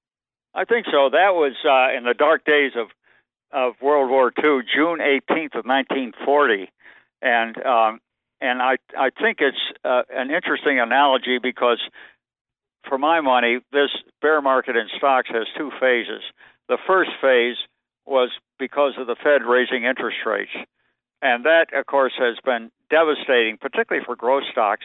I 0.52 0.64
think 0.64 0.86
so. 0.86 1.08
That 1.12 1.30
was 1.32 1.54
uh, 1.64 1.96
in 1.96 2.04
the 2.04 2.14
dark 2.14 2.44
days 2.44 2.72
of 2.76 2.88
of 3.52 3.74
World 3.82 4.10
War 4.10 4.32
II, 4.36 4.60
June 4.74 4.98
18th 4.98 5.54
of 5.54 5.66
1940 5.66 6.70
and 7.22 7.56
um, 7.64 8.00
and 8.40 8.60
I 8.60 8.76
I 8.98 9.10
think 9.10 9.38
it's 9.40 9.56
uh, 9.84 10.02
an 10.12 10.30
interesting 10.30 10.80
analogy 10.80 11.38
because 11.38 11.80
for 12.88 12.98
my 12.98 13.20
money, 13.20 13.60
this 13.72 13.90
bear 14.20 14.42
market 14.42 14.76
in 14.76 14.88
stocks 14.98 15.28
has 15.32 15.46
two 15.56 15.70
phases. 15.80 16.22
The 16.68 16.78
first 16.86 17.10
phase 17.20 17.56
was 18.04 18.30
because 18.58 18.94
of 18.98 19.06
the 19.06 19.14
Fed 19.14 19.42
raising 19.44 19.84
interest 19.84 20.18
rates, 20.26 20.50
and 21.22 21.44
that 21.44 21.72
of 21.72 21.86
course 21.86 22.14
has 22.18 22.36
been 22.44 22.70
devastating, 22.90 23.56
particularly 23.56 24.04
for 24.04 24.16
growth 24.16 24.44
stocks, 24.50 24.84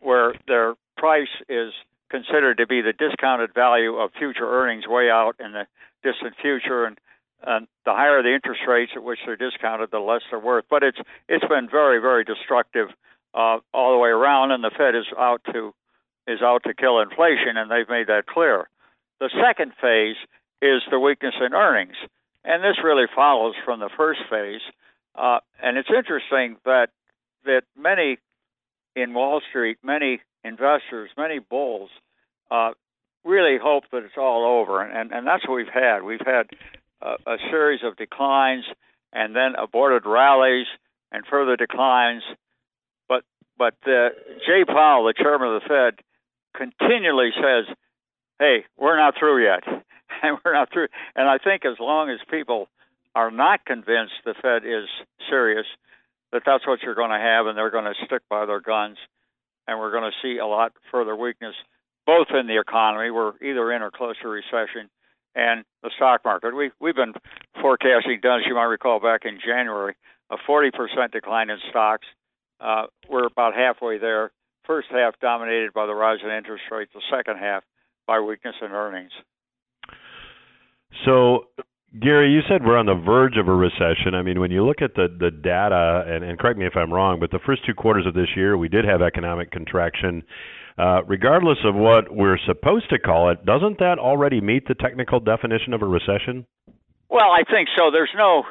where 0.00 0.34
their 0.46 0.74
price 0.98 1.32
is 1.48 1.72
considered 2.10 2.58
to 2.58 2.66
be 2.66 2.82
the 2.82 2.92
discounted 2.92 3.54
value 3.54 3.96
of 3.96 4.10
future 4.18 4.46
earnings 4.46 4.86
way 4.86 5.08
out 5.08 5.36
in 5.40 5.52
the 5.52 5.66
distant 6.02 6.34
future, 6.42 6.84
and 6.84 6.98
and 7.46 7.66
the 7.84 7.92
higher 7.92 8.22
the 8.22 8.34
interest 8.34 8.60
rates 8.68 8.92
at 8.94 9.02
which 9.02 9.18
they're 9.24 9.36
discounted, 9.36 9.90
the 9.90 9.98
less 9.98 10.22
they're 10.30 10.38
worth. 10.38 10.64
But 10.68 10.82
it's 10.82 10.98
it's 11.28 11.44
been 11.46 11.68
very 11.70 12.00
very 12.00 12.24
destructive 12.24 12.88
uh, 13.34 13.58
all 13.72 13.92
the 13.92 13.98
way 13.98 14.10
around, 14.10 14.50
and 14.50 14.62
the 14.62 14.70
Fed 14.76 14.94
is 14.94 15.06
out 15.18 15.42
to 15.52 15.74
is 16.26 16.42
out 16.42 16.62
to 16.64 16.74
kill 16.74 17.00
inflation, 17.00 17.56
and 17.56 17.70
they've 17.70 17.88
made 17.88 18.06
that 18.08 18.26
clear. 18.26 18.68
The 19.20 19.30
second 19.42 19.72
phase 19.80 20.16
is 20.62 20.82
the 20.90 20.98
weakness 20.98 21.34
in 21.44 21.54
earnings, 21.54 21.96
and 22.44 22.62
this 22.62 22.76
really 22.82 23.06
follows 23.14 23.54
from 23.64 23.80
the 23.80 23.90
first 23.96 24.20
phase. 24.30 24.60
Uh, 25.14 25.38
and 25.62 25.76
it's 25.76 25.90
interesting 25.94 26.56
that 26.64 26.88
that 27.44 27.62
many 27.76 28.18
in 28.94 29.14
Wall 29.14 29.40
Street, 29.48 29.78
many 29.82 30.20
investors, 30.44 31.10
many 31.16 31.38
bulls, 31.38 31.90
uh, 32.50 32.70
really 33.24 33.58
hope 33.62 33.84
that 33.92 34.04
it's 34.04 34.16
all 34.16 34.60
over, 34.60 34.82
and, 34.82 34.96
and 34.96 35.12
and 35.12 35.26
that's 35.26 35.46
what 35.46 35.56
we've 35.56 35.66
had. 35.72 36.02
We've 36.02 36.24
had 36.24 36.48
a, 37.02 37.36
series 37.50 37.80
of 37.84 37.96
declines 37.96 38.64
and 39.12 39.34
then 39.34 39.54
aborted 39.56 40.06
rallies 40.06 40.66
and 41.12 41.24
further 41.26 41.56
declines. 41.56 42.22
But 43.08 43.24
but 43.58 43.74
uh, 43.86 44.10
Jay 44.46 44.64
Powell, 44.66 45.04
the 45.04 45.14
chairman 45.14 45.54
of 45.54 45.62
the 45.62 45.68
Fed, 45.68 46.04
continually 46.56 47.30
says, 47.34 47.74
"Hey, 48.38 48.64
we're 48.76 48.96
not 48.96 49.14
through 49.18 49.44
yet, 49.44 49.64
and 50.22 50.38
we're 50.44 50.54
not 50.54 50.72
through." 50.72 50.88
And 51.16 51.28
I 51.28 51.38
think 51.38 51.64
as 51.64 51.78
long 51.80 52.10
as 52.10 52.18
people 52.30 52.68
are 53.14 53.30
not 53.30 53.64
convinced 53.64 54.14
the 54.24 54.34
Fed 54.40 54.64
is 54.64 54.88
serious, 55.28 55.66
that 56.32 56.42
that's 56.46 56.66
what 56.66 56.82
you're 56.82 56.94
going 56.94 57.10
to 57.10 57.18
have, 57.18 57.46
and 57.46 57.56
they're 57.56 57.70
going 57.70 57.84
to 57.92 58.06
stick 58.06 58.22
by 58.28 58.46
their 58.46 58.60
guns, 58.60 58.98
and 59.66 59.78
we're 59.78 59.90
going 59.90 60.10
to 60.10 60.16
see 60.22 60.38
a 60.38 60.46
lot 60.46 60.72
further 60.90 61.16
weakness, 61.16 61.54
both 62.06 62.28
in 62.30 62.46
the 62.46 62.60
economy, 62.60 63.10
we're 63.10 63.32
either 63.42 63.72
in 63.72 63.82
or 63.82 63.90
close 63.90 64.16
to 64.22 64.28
recession, 64.28 64.88
and 65.34 65.64
the 65.82 65.90
stock 65.96 66.22
market. 66.24 66.54
We 66.56 66.70
we've 66.80 66.96
been 66.96 67.14
forecasting, 67.60 68.20
as 68.24 68.46
you 68.46 68.54
might 68.54 68.64
recall 68.64 69.00
back 69.00 69.22
in 69.24 69.38
January, 69.44 69.94
a 70.30 70.36
40% 70.48 70.70
decline 71.12 71.50
in 71.50 71.58
stocks, 71.70 72.06
uh, 72.60 72.84
we're 73.08 73.26
about 73.26 73.54
halfway 73.54 73.98
there. 73.98 74.32
First 74.66 74.88
half 74.90 75.18
dominated 75.20 75.72
by 75.72 75.86
the 75.86 75.94
rise 75.94 76.18
in 76.22 76.30
interest 76.30 76.64
rates. 76.70 76.90
The 76.94 77.02
second 77.10 77.38
half 77.38 77.64
by 78.06 78.20
weakness 78.20 78.54
in 78.60 78.70
earnings. 78.72 79.10
So, 81.04 81.46
Gary, 82.00 82.30
you 82.30 82.40
said 82.48 82.64
we're 82.64 82.76
on 82.76 82.86
the 82.86 82.94
verge 82.94 83.36
of 83.36 83.48
a 83.48 83.54
recession. 83.54 84.14
I 84.14 84.22
mean, 84.22 84.38
when 84.40 84.50
you 84.50 84.64
look 84.64 84.82
at 84.82 84.94
the 84.94 85.08
the 85.08 85.30
data, 85.30 86.04
and, 86.06 86.22
and 86.22 86.38
correct 86.38 86.58
me 86.58 86.66
if 86.66 86.76
I'm 86.76 86.92
wrong, 86.92 87.18
but 87.18 87.30
the 87.30 87.40
first 87.44 87.64
two 87.64 87.74
quarters 87.74 88.06
of 88.06 88.14
this 88.14 88.28
year 88.36 88.56
we 88.56 88.68
did 88.68 88.84
have 88.84 89.02
economic 89.02 89.50
contraction. 89.50 90.22
Uh, 90.80 91.02
regardless 91.06 91.58
of 91.64 91.74
what 91.74 92.08
we're 92.08 92.38
supposed 92.46 92.88
to 92.88 92.98
call 92.98 93.28
it, 93.28 93.44
doesn't 93.44 93.78
that 93.80 93.98
already 93.98 94.40
meet 94.40 94.66
the 94.66 94.74
technical 94.74 95.20
definition 95.20 95.74
of 95.74 95.82
a 95.82 95.86
recession? 95.86 96.46
Well, 97.10 97.28
I 97.28 97.42
think 97.44 97.68
so. 97.76 97.90
There's 97.92 98.14
no 98.16 98.44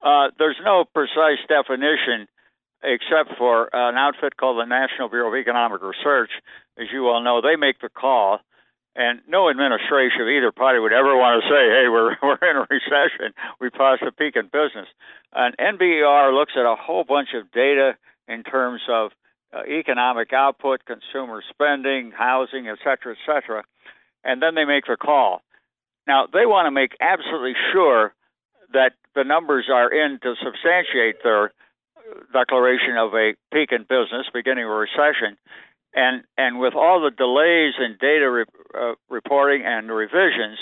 uh, 0.00 0.30
there's 0.38 0.60
no 0.64 0.84
precise 0.94 1.42
definition 1.48 2.28
except 2.84 3.36
for 3.36 3.68
an 3.72 3.96
outfit 3.96 4.36
called 4.36 4.62
the 4.62 4.68
National 4.68 5.08
Bureau 5.08 5.34
of 5.34 5.34
Economic 5.34 5.82
Research. 5.82 6.30
As 6.78 6.86
you 6.92 7.08
all 7.08 7.22
know, 7.24 7.40
they 7.42 7.56
make 7.56 7.80
the 7.80 7.88
call, 7.88 8.38
and 8.94 9.18
no 9.26 9.50
administration 9.50 10.22
of 10.22 10.28
either 10.28 10.52
party 10.52 10.78
would 10.78 10.92
ever 10.92 11.16
want 11.16 11.42
to 11.42 11.48
say, 11.50 11.62
"Hey, 11.66 11.88
we're 11.90 12.14
we're 12.22 12.38
in 12.46 12.62
a 12.62 12.66
recession. 12.70 13.34
We 13.58 13.70
passed 13.70 14.02
a 14.06 14.12
peak 14.12 14.36
in 14.36 14.46
business." 14.46 14.86
And 15.32 15.56
NBER 15.58 16.32
looks 16.32 16.52
at 16.54 16.62
a 16.62 16.76
whole 16.78 17.02
bunch 17.02 17.30
of 17.34 17.50
data 17.50 17.96
in 18.28 18.44
terms 18.44 18.82
of 18.88 19.10
uh, 19.52 19.62
economic 19.68 20.32
output, 20.32 20.80
consumer 20.84 21.42
spending, 21.50 22.12
housing, 22.16 22.68
et 22.68 22.78
cetera, 22.78 23.12
et 23.12 23.22
cetera, 23.26 23.62
and 24.24 24.40
then 24.42 24.54
they 24.54 24.64
make 24.64 24.86
the 24.86 24.96
call. 24.96 25.42
Now 26.06 26.26
they 26.26 26.46
want 26.46 26.66
to 26.66 26.70
make 26.70 26.96
absolutely 27.00 27.54
sure 27.72 28.14
that 28.72 28.92
the 29.14 29.24
numbers 29.24 29.68
are 29.72 29.92
in 29.92 30.18
to 30.22 30.34
substantiate 30.42 31.22
their 31.22 31.52
declaration 32.32 32.96
of 32.96 33.14
a 33.14 33.34
peak 33.52 33.70
in 33.72 33.82
business, 33.82 34.26
beginning 34.32 34.64
a 34.64 34.68
recession, 34.68 35.36
and 35.94 36.24
and 36.36 36.58
with 36.58 36.74
all 36.74 37.00
the 37.00 37.10
delays 37.10 37.74
in 37.78 37.96
data 38.00 38.30
re, 38.30 38.44
uh, 38.74 38.94
reporting 39.08 39.62
and 39.64 39.90
revisions, 39.90 40.58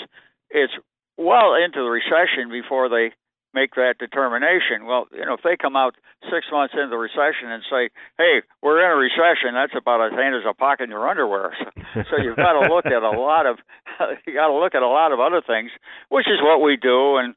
it's 0.49 0.73
well 1.17 1.55
into 1.55 1.79
the 1.79 1.89
recession 1.89 2.49
before 2.51 2.89
they 2.89 3.11
make 3.53 3.75
that 3.75 3.95
determination. 3.99 4.85
Well, 4.85 5.07
you 5.11 5.25
know, 5.25 5.33
if 5.33 5.43
they 5.43 5.57
come 5.57 5.75
out 5.75 5.95
six 6.29 6.47
months 6.51 6.73
into 6.73 6.89
the 6.89 6.97
recession 6.97 7.51
and 7.51 7.63
say, 7.69 7.89
"Hey, 8.17 8.41
we're 8.61 8.79
in 8.79 8.91
a 8.91 8.95
recession," 8.95 9.53
that's 9.53 9.75
about 9.75 10.01
as 10.01 10.13
handy 10.13 10.37
as 10.37 10.47
a 10.47 10.53
pocket 10.53 10.85
in 10.85 10.89
your 10.91 11.07
underwear. 11.07 11.55
So, 11.59 12.03
so 12.09 12.17
you've 12.21 12.37
got 12.37 12.53
to 12.53 12.73
look 12.73 12.85
at 12.85 13.03
a 13.03 13.11
lot 13.11 13.45
of 13.45 13.57
you 14.25 14.33
got 14.33 14.47
to 14.47 14.57
look 14.57 14.75
at 14.75 14.83
a 14.83 14.87
lot 14.87 15.11
of 15.11 15.19
other 15.19 15.41
things, 15.41 15.71
which 16.09 16.27
is 16.27 16.39
what 16.41 16.61
we 16.61 16.77
do, 16.77 17.17
and 17.17 17.35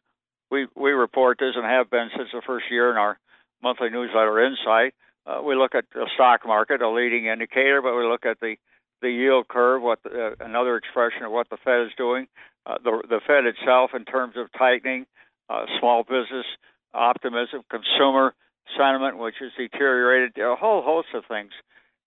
we 0.51 0.67
we 0.77 0.93
report 0.93 1.39
this 1.39 1.55
and 1.57 1.65
have 1.65 1.91
been 1.91 2.09
since 2.17 2.31
the 2.33 2.43
first 2.47 2.67
year 2.71 2.91
in 2.91 2.97
our 2.97 3.19
monthly 3.63 3.91
newsletter 3.91 4.45
Insight. 4.45 4.95
Uh, 5.27 5.41
we 5.43 5.57
look 5.57 5.75
at 5.75 5.87
the 5.95 6.09
stock 6.15 6.47
market, 6.47 6.83
a 6.83 6.91
leading 6.91 7.27
indicator, 7.27 7.81
but 7.83 7.97
we 7.97 8.05
look 8.07 8.27
at 8.27 8.41
the 8.41 8.57
the 9.03 9.11
yield 9.11 9.49
curve, 9.49 9.83
what 9.83 10.03
the, 10.03 10.11
uh, 10.11 10.45
another 10.45 10.77
expression 10.77 11.25
of 11.25 11.33
what 11.33 11.49
the 11.51 11.59
Fed 11.65 11.83
is 11.87 11.93
doing. 11.97 12.27
Uh, 12.67 12.77
the 12.83 13.03
the 13.09 13.21
Fed 13.27 13.45
itself, 13.45 13.91
in 13.95 14.05
terms 14.05 14.35
of 14.37 14.49
tightening, 14.57 15.07
uh, 15.49 15.67
small 15.79 16.03
business 16.03 16.47
optimism, 16.93 17.63
consumer 17.71 18.35
sentiment, 18.77 19.19
which 19.19 19.35
has 19.41 19.51
deteriorated, 19.59 20.39
a 20.39 20.57
whole 20.57 20.83
host 20.83 21.09
of 21.15 21.25
things, 21.29 21.51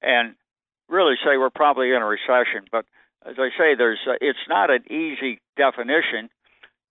and 0.02 0.36
really 0.90 1.16
say 1.24 1.38
we're 1.38 1.50
probably 1.50 1.90
in 1.90 2.02
a 2.02 2.06
recession. 2.06 2.66
But 2.72 2.86
as 3.26 3.36
I 3.38 3.50
say, 3.58 3.76
there's 3.78 4.00
uh, 4.08 4.14
it's 4.22 4.48
not 4.48 4.70
an 4.70 4.84
easy 4.92 5.40
definition, 5.58 6.30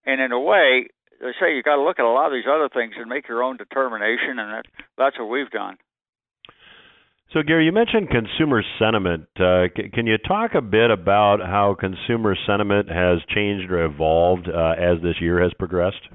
and 0.05 0.21
in 0.21 0.33
a 0.33 0.41
way, 0.41 0.89
they 1.21 1.33
say 1.41 1.57
you 1.57 1.63
got 1.63 1.77
to 1.77 1.83
look 1.83 1.99
at 1.99 2.05
a 2.05 2.11
lot 2.11 2.27
of 2.27 2.33
these 2.33 2.49
other 2.49 2.69
things 2.69 2.95
and 2.99 3.09
make 3.09 3.29
your 3.29 3.43
own 3.43 3.57
determination, 3.57 4.39
and 4.39 4.53
that, 4.53 4.65
that's 4.99 5.19
what 5.19 5.29
we've 5.29 5.51
done. 5.51 5.77
So, 7.33 7.43
Gary, 7.43 7.65
you 7.65 7.73
mentioned 7.73 8.09
consumer 8.09 8.63
sentiment. 8.79 9.27
Uh, 9.39 9.67
c- 9.77 9.91
can 9.93 10.07
you 10.07 10.17
talk 10.17 10.53
a 10.55 10.61
bit 10.61 10.91
about 10.91 11.41
how 11.41 11.75
consumer 11.79 12.37
sentiment 12.47 12.89
has 12.89 13.19
changed 13.35 13.71
or 13.71 13.85
evolved 13.85 14.49
uh, 14.49 14.75
as 14.79 15.03
this 15.03 15.17
year 15.21 15.43
has 15.43 15.53
progressed? 15.59 16.07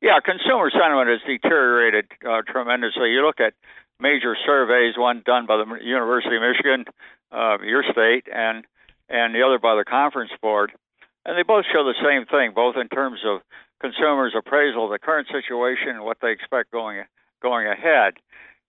Yeah, 0.00 0.20
consumer 0.24 0.70
sentiment 0.70 1.08
has 1.08 1.20
deteriorated 1.26 2.06
uh, 2.24 2.42
tremendously. 2.46 3.10
You 3.10 3.26
look 3.26 3.40
at 3.40 3.54
major 3.98 4.36
surveys, 4.46 4.94
one 4.96 5.22
done 5.26 5.46
by 5.46 5.56
the 5.56 5.66
University 5.82 6.36
of 6.36 6.42
Michigan, 6.42 6.84
uh, 7.32 7.58
your 7.64 7.82
state, 7.82 8.26
and 8.32 8.64
and 9.08 9.34
the 9.34 9.42
other 9.42 9.58
by 9.58 9.74
the 9.74 9.84
Conference 9.84 10.30
Board, 10.40 10.70
and 11.24 11.36
they 11.36 11.42
both 11.42 11.64
show 11.72 11.82
the 11.82 11.96
same 12.04 12.26
thing, 12.26 12.52
both 12.54 12.76
in 12.76 12.88
terms 12.88 13.20
of 13.24 13.40
consumers' 13.80 14.34
appraisal 14.36 14.84
of 14.84 14.90
the 14.90 14.98
current 14.98 15.28
situation 15.32 15.88
and 15.96 16.04
what 16.04 16.18
they 16.22 16.30
expect 16.30 16.70
going 16.70 17.02
going 17.42 17.66
ahead. 17.66 18.14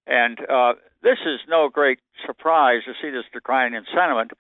And 0.08 0.40
uh, 0.50 0.74
this 1.04 1.20
is 1.26 1.40
no 1.48 1.70
great 1.70 2.00
surprise 2.26 2.82
to 2.86 2.94
see 3.02 3.12
this 3.12 3.26
decline 3.32 3.76
in 3.76 3.86
sentiment, 3.94 4.32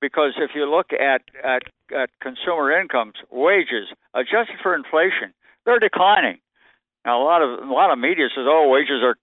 because 0.00 0.34
if 0.38 0.52
you 0.54 0.70
look 0.70 0.92
at 0.92 1.22
at, 1.42 1.62
at 1.90 2.10
consumer 2.20 2.70
incomes, 2.70 3.14
wages 3.30 3.88
adjusted 4.14 4.58
for 4.62 4.76
inflation, 4.76 5.34
they're 5.64 5.78
declining. 5.78 6.38
Now 7.04 7.22
a 7.22 7.24
lot 7.24 7.42
of 7.42 7.68
a 7.68 7.72
lot 7.72 7.92
of 7.92 7.98
media 7.98 8.28
says, 8.34 8.44
"Oh, 8.46 8.68
wages 8.68 9.02
are 9.02 9.16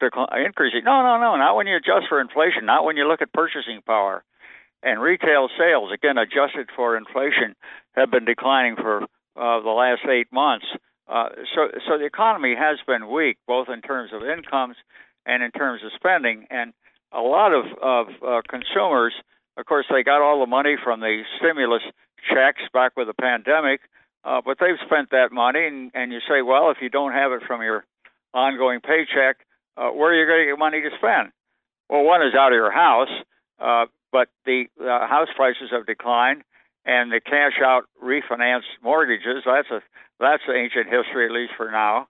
increasing." 0.43 0.83
No, 0.83 1.03
no, 1.03 1.19
no, 1.19 1.35
not 1.35 1.55
when 1.55 1.67
you 1.67 1.75
adjust 1.75 2.07
for 2.09 2.19
inflation. 2.19 2.65
Not 2.65 2.85
when 2.85 2.97
you 2.97 3.07
look 3.07 3.21
at 3.21 3.33
purchasing 3.33 3.81
power. 3.85 4.23
And 4.83 5.01
retail 5.01 5.49
sales, 5.57 5.91
again 5.91 6.17
adjusted 6.17 6.69
for 6.75 6.95
inflation, 6.97 7.55
have 7.95 8.11
been 8.11 8.25
declining 8.25 8.75
for 8.75 9.03
uh, 9.35 9.61
the 9.61 9.73
last 9.73 10.01
eight 10.09 10.31
months. 10.31 10.65
Uh, 11.07 11.29
so, 11.55 11.69
so 11.87 11.97
the 11.97 12.05
economy 12.05 12.55
has 12.57 12.77
been 12.85 13.09
weak, 13.09 13.37
both 13.47 13.69
in 13.69 13.81
terms 13.81 14.11
of 14.13 14.23
incomes 14.23 14.75
and 15.25 15.41
in 15.41 15.51
terms 15.51 15.81
of 15.83 15.91
spending. 15.95 16.45
And 16.49 16.73
a 17.11 17.21
lot 17.21 17.53
of, 17.53 17.65
of 17.81 18.07
uh, 18.25 18.41
consumers, 18.49 19.13
of 19.57 19.65
course, 19.65 19.85
they 19.89 20.03
got 20.03 20.21
all 20.21 20.39
the 20.39 20.47
money 20.47 20.75
from 20.83 20.99
the 20.99 21.23
stimulus 21.37 21.83
checks 22.29 22.61
back 22.73 22.91
with 22.97 23.07
the 23.07 23.13
pandemic, 23.13 23.81
uh, 24.23 24.41
but 24.43 24.57
they've 24.59 24.79
spent 24.85 25.11
that 25.11 25.31
money. 25.31 25.65
And, 25.67 25.91
and 25.93 26.11
you 26.11 26.19
say, 26.27 26.41
well, 26.41 26.71
if 26.71 26.77
you 26.81 26.89
don't 26.89 27.13
have 27.13 27.31
it 27.31 27.41
from 27.47 27.61
your 27.61 27.85
ongoing 28.33 28.81
paycheck, 28.81 29.37
uh, 29.77 29.89
where 29.89 30.11
are 30.11 30.19
you 30.19 30.25
going 30.25 30.45
to 30.45 30.51
get 30.51 30.59
money 30.59 30.81
to 30.81 30.89
spend? 30.97 31.31
Well, 31.89 32.03
one 32.03 32.21
is 32.21 32.33
out 32.35 32.51
of 32.51 32.55
your 32.55 32.71
house, 32.71 33.11
uh, 33.59 33.85
but 34.11 34.29
the 34.45 34.65
uh, 34.79 35.07
house 35.07 35.29
prices 35.35 35.69
have 35.71 35.85
declined 35.85 36.43
and 36.87 37.11
the 37.11 37.19
cash 37.19 37.59
out 37.63 37.83
refinance 38.01 38.63
mortgages 38.81 39.43
that's 39.45 39.69
a 39.69 39.81
that's 40.19 40.43
ancient 40.49 40.87
history 40.87 41.25
at 41.25 41.31
least 41.31 41.53
for 41.55 41.69
now 41.69 42.07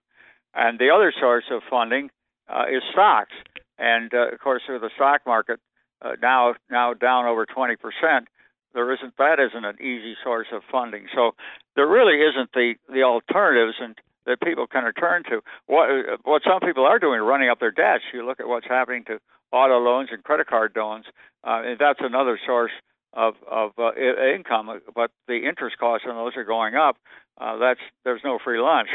and 0.54 0.78
the 0.78 0.90
other 0.90 1.12
source 1.20 1.44
of 1.50 1.62
funding 1.68 2.08
uh, 2.48 2.64
is 2.70 2.82
stocks 2.92 3.34
and 3.78 4.14
uh, 4.14 4.32
of 4.32 4.38
course 4.38 4.62
with 4.68 4.80
the 4.80 4.90
stock 4.94 5.20
market 5.26 5.60
uh, 6.00 6.12
now 6.22 6.54
now 6.70 6.94
down 6.94 7.26
over 7.26 7.44
20 7.44 7.76
percent 7.76 8.28
there 8.74 8.92
isn't 8.92 9.16
that 9.18 9.38
isn't 9.40 9.64
an 9.64 9.76
easy 9.80 10.14
source 10.22 10.48
of 10.52 10.62
funding 10.70 11.06
so 11.14 11.32
there 11.76 11.88
really 11.88 12.20
isn't 12.22 12.52
the 12.52 12.74
the 12.92 13.02
alternatives 13.02 13.76
and 13.80 13.96
that 14.26 14.40
people 14.40 14.66
can 14.66 14.92
turn 14.94 15.22
to 15.24 15.40
what 15.66 15.88
what 16.24 16.42
some 16.42 16.60
people 16.60 16.84
are 16.84 16.98
doing 16.98 17.20
running 17.20 17.48
up 17.48 17.60
their 17.60 17.70
debts 17.70 18.04
you 18.12 18.24
look 18.24 18.40
at 18.40 18.48
what's 18.48 18.66
happening 18.68 19.04
to 19.04 19.18
auto 19.52 19.78
loans 19.78 20.10
and 20.12 20.22
credit 20.24 20.46
card 20.46 20.72
loans 20.76 21.06
uh, 21.44 21.62
and 21.64 21.78
that's 21.78 22.00
another 22.02 22.38
source 22.44 22.72
of 23.14 23.34
of 23.50 23.72
uh, 23.78 23.92
income, 24.34 24.80
but 24.94 25.10
the 25.26 25.46
interest 25.48 25.78
costs 25.78 26.06
on 26.08 26.16
those 26.16 26.36
are 26.36 26.44
going 26.44 26.74
up. 26.74 26.96
Uh, 27.40 27.56
that's 27.58 27.80
there's 28.04 28.20
no 28.24 28.38
free 28.42 28.60
lunch. 28.60 28.88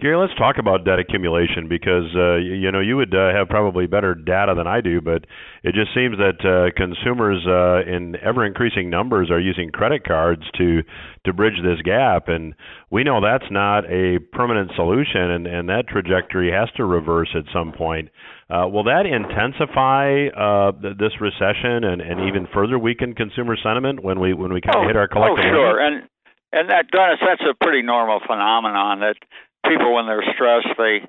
Gary, 0.00 0.16
let's 0.16 0.38
talk 0.38 0.58
about 0.58 0.84
debt 0.84 1.00
accumulation 1.00 1.66
because 1.68 2.14
uh, 2.14 2.36
you 2.36 2.70
know 2.70 2.78
you 2.78 2.96
would 2.96 3.12
uh, 3.12 3.34
have 3.34 3.48
probably 3.48 3.88
better 3.88 4.14
data 4.14 4.54
than 4.56 4.68
I 4.68 4.80
do, 4.80 5.00
but 5.00 5.26
it 5.64 5.74
just 5.74 5.92
seems 5.92 6.16
that 6.18 6.38
uh, 6.46 6.70
consumers 6.76 7.44
uh, 7.48 7.82
in 7.82 8.14
ever 8.22 8.46
increasing 8.46 8.90
numbers 8.90 9.28
are 9.28 9.40
using 9.40 9.70
credit 9.70 10.04
cards 10.04 10.42
to 10.56 10.82
to 11.26 11.32
bridge 11.32 11.58
this 11.64 11.82
gap, 11.82 12.28
and 12.28 12.54
we 12.92 13.02
know 13.02 13.20
that's 13.20 13.50
not 13.50 13.90
a 13.90 14.20
permanent 14.30 14.70
solution, 14.76 15.34
and, 15.34 15.48
and 15.48 15.68
that 15.68 15.88
trajectory 15.88 16.52
has 16.52 16.68
to 16.76 16.84
reverse 16.84 17.34
at 17.34 17.52
some 17.52 17.72
point. 17.72 18.08
Uh, 18.48 18.68
will 18.68 18.84
that 18.84 19.02
intensify 19.02 20.28
uh, 20.30 20.70
th- 20.78 20.94
this 20.96 21.18
recession 21.20 21.82
and, 21.82 22.00
and 22.00 22.20
even 22.28 22.46
further 22.54 22.78
weaken 22.78 23.16
consumer 23.16 23.56
sentiment 23.60 24.04
when 24.04 24.20
we 24.20 24.32
when 24.32 24.52
we 24.52 24.60
kind 24.60 24.76
of 24.76 24.84
oh, 24.84 24.86
hit 24.86 24.94
our 24.94 25.08
collective? 25.08 25.42
Oh, 25.42 25.50
sure, 25.50 25.82
limit? 25.82 26.04
and 26.04 26.08
and 26.52 26.70
that 26.70 26.86
Dennis, 26.90 27.18
that's 27.20 27.42
a 27.42 27.52
pretty 27.52 27.82
normal 27.82 28.20
phenomenon 28.24 29.00
that 29.00 29.16
people 29.66 29.94
when 29.94 30.06
they're 30.06 30.24
stressed 30.34 30.68
they 30.76 31.00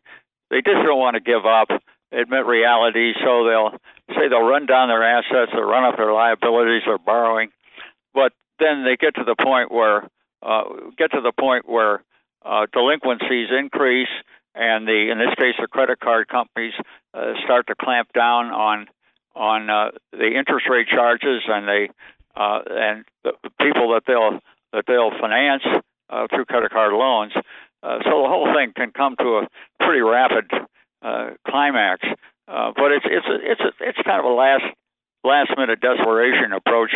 they 0.49 0.61
just 0.61 0.81
don't 0.85 0.99
want 0.99 1.15
to 1.15 1.21
give 1.21 1.45
up 1.45 1.69
admit 2.11 2.45
reality. 2.45 3.13
So 3.23 3.45
they'll 3.45 3.71
say 4.15 4.27
they'll 4.29 4.47
run 4.47 4.65
down 4.65 4.89
their 4.89 5.03
assets 5.03 5.51
they'll 5.53 5.63
run 5.63 5.85
up 5.85 5.97
their 5.97 6.13
liabilities 6.13 6.83
they're 6.85 6.97
borrowing. 6.97 7.49
But 8.13 8.33
then 8.59 8.83
they 8.83 8.97
get 8.97 9.15
to 9.15 9.23
the 9.23 9.35
point 9.35 9.71
where 9.71 10.07
uh, 10.41 10.63
get 10.97 11.11
to 11.11 11.21
the 11.21 11.33
point 11.37 11.67
where 11.67 12.03
uh, 12.43 12.65
delinquencies 12.73 13.49
increase 13.57 14.09
and 14.55 14.87
the 14.87 15.11
in 15.11 15.19
this 15.19 15.35
case 15.37 15.55
the 15.59 15.67
credit 15.67 15.99
card 15.99 16.27
companies 16.27 16.73
uh, 17.13 17.33
start 17.43 17.67
to 17.67 17.75
clamp 17.75 18.11
down 18.13 18.47
on 18.47 18.87
on 19.35 19.69
uh, 19.69 19.91
the 20.11 20.37
interest 20.37 20.67
rate 20.69 20.87
charges 20.87 21.43
and 21.47 21.67
they 21.67 21.89
uh, 22.35 22.59
and 22.69 23.05
the 23.23 23.33
people 23.61 23.93
that 23.93 24.03
they'll 24.07 24.39
that 24.73 24.85
they'll 24.87 25.11
finance 25.19 25.63
uh, 26.09 26.27
through 26.33 26.45
credit 26.45 26.71
card 26.71 26.93
loans 26.93 27.33
so 27.83 28.23
the 28.23 28.29
whole 28.29 28.53
thing 28.53 28.73
can 28.75 28.91
come 28.91 29.15
to 29.19 29.43
a 29.43 29.47
pretty 29.83 30.01
rapid 30.01 30.51
uh, 31.01 31.31
climax. 31.47 32.01
uh, 32.47 32.71
but 32.75 32.91
it's 32.91 33.05
it's 33.05 33.25
a, 33.27 33.51
it's 33.51 33.61
a, 33.61 33.71
it's 33.81 33.99
kind 34.03 34.19
of 34.19 34.25
a 34.25 34.33
last 34.33 34.63
last 35.23 35.51
minute 35.57 35.79
desperation 35.81 36.53
approach 36.53 36.91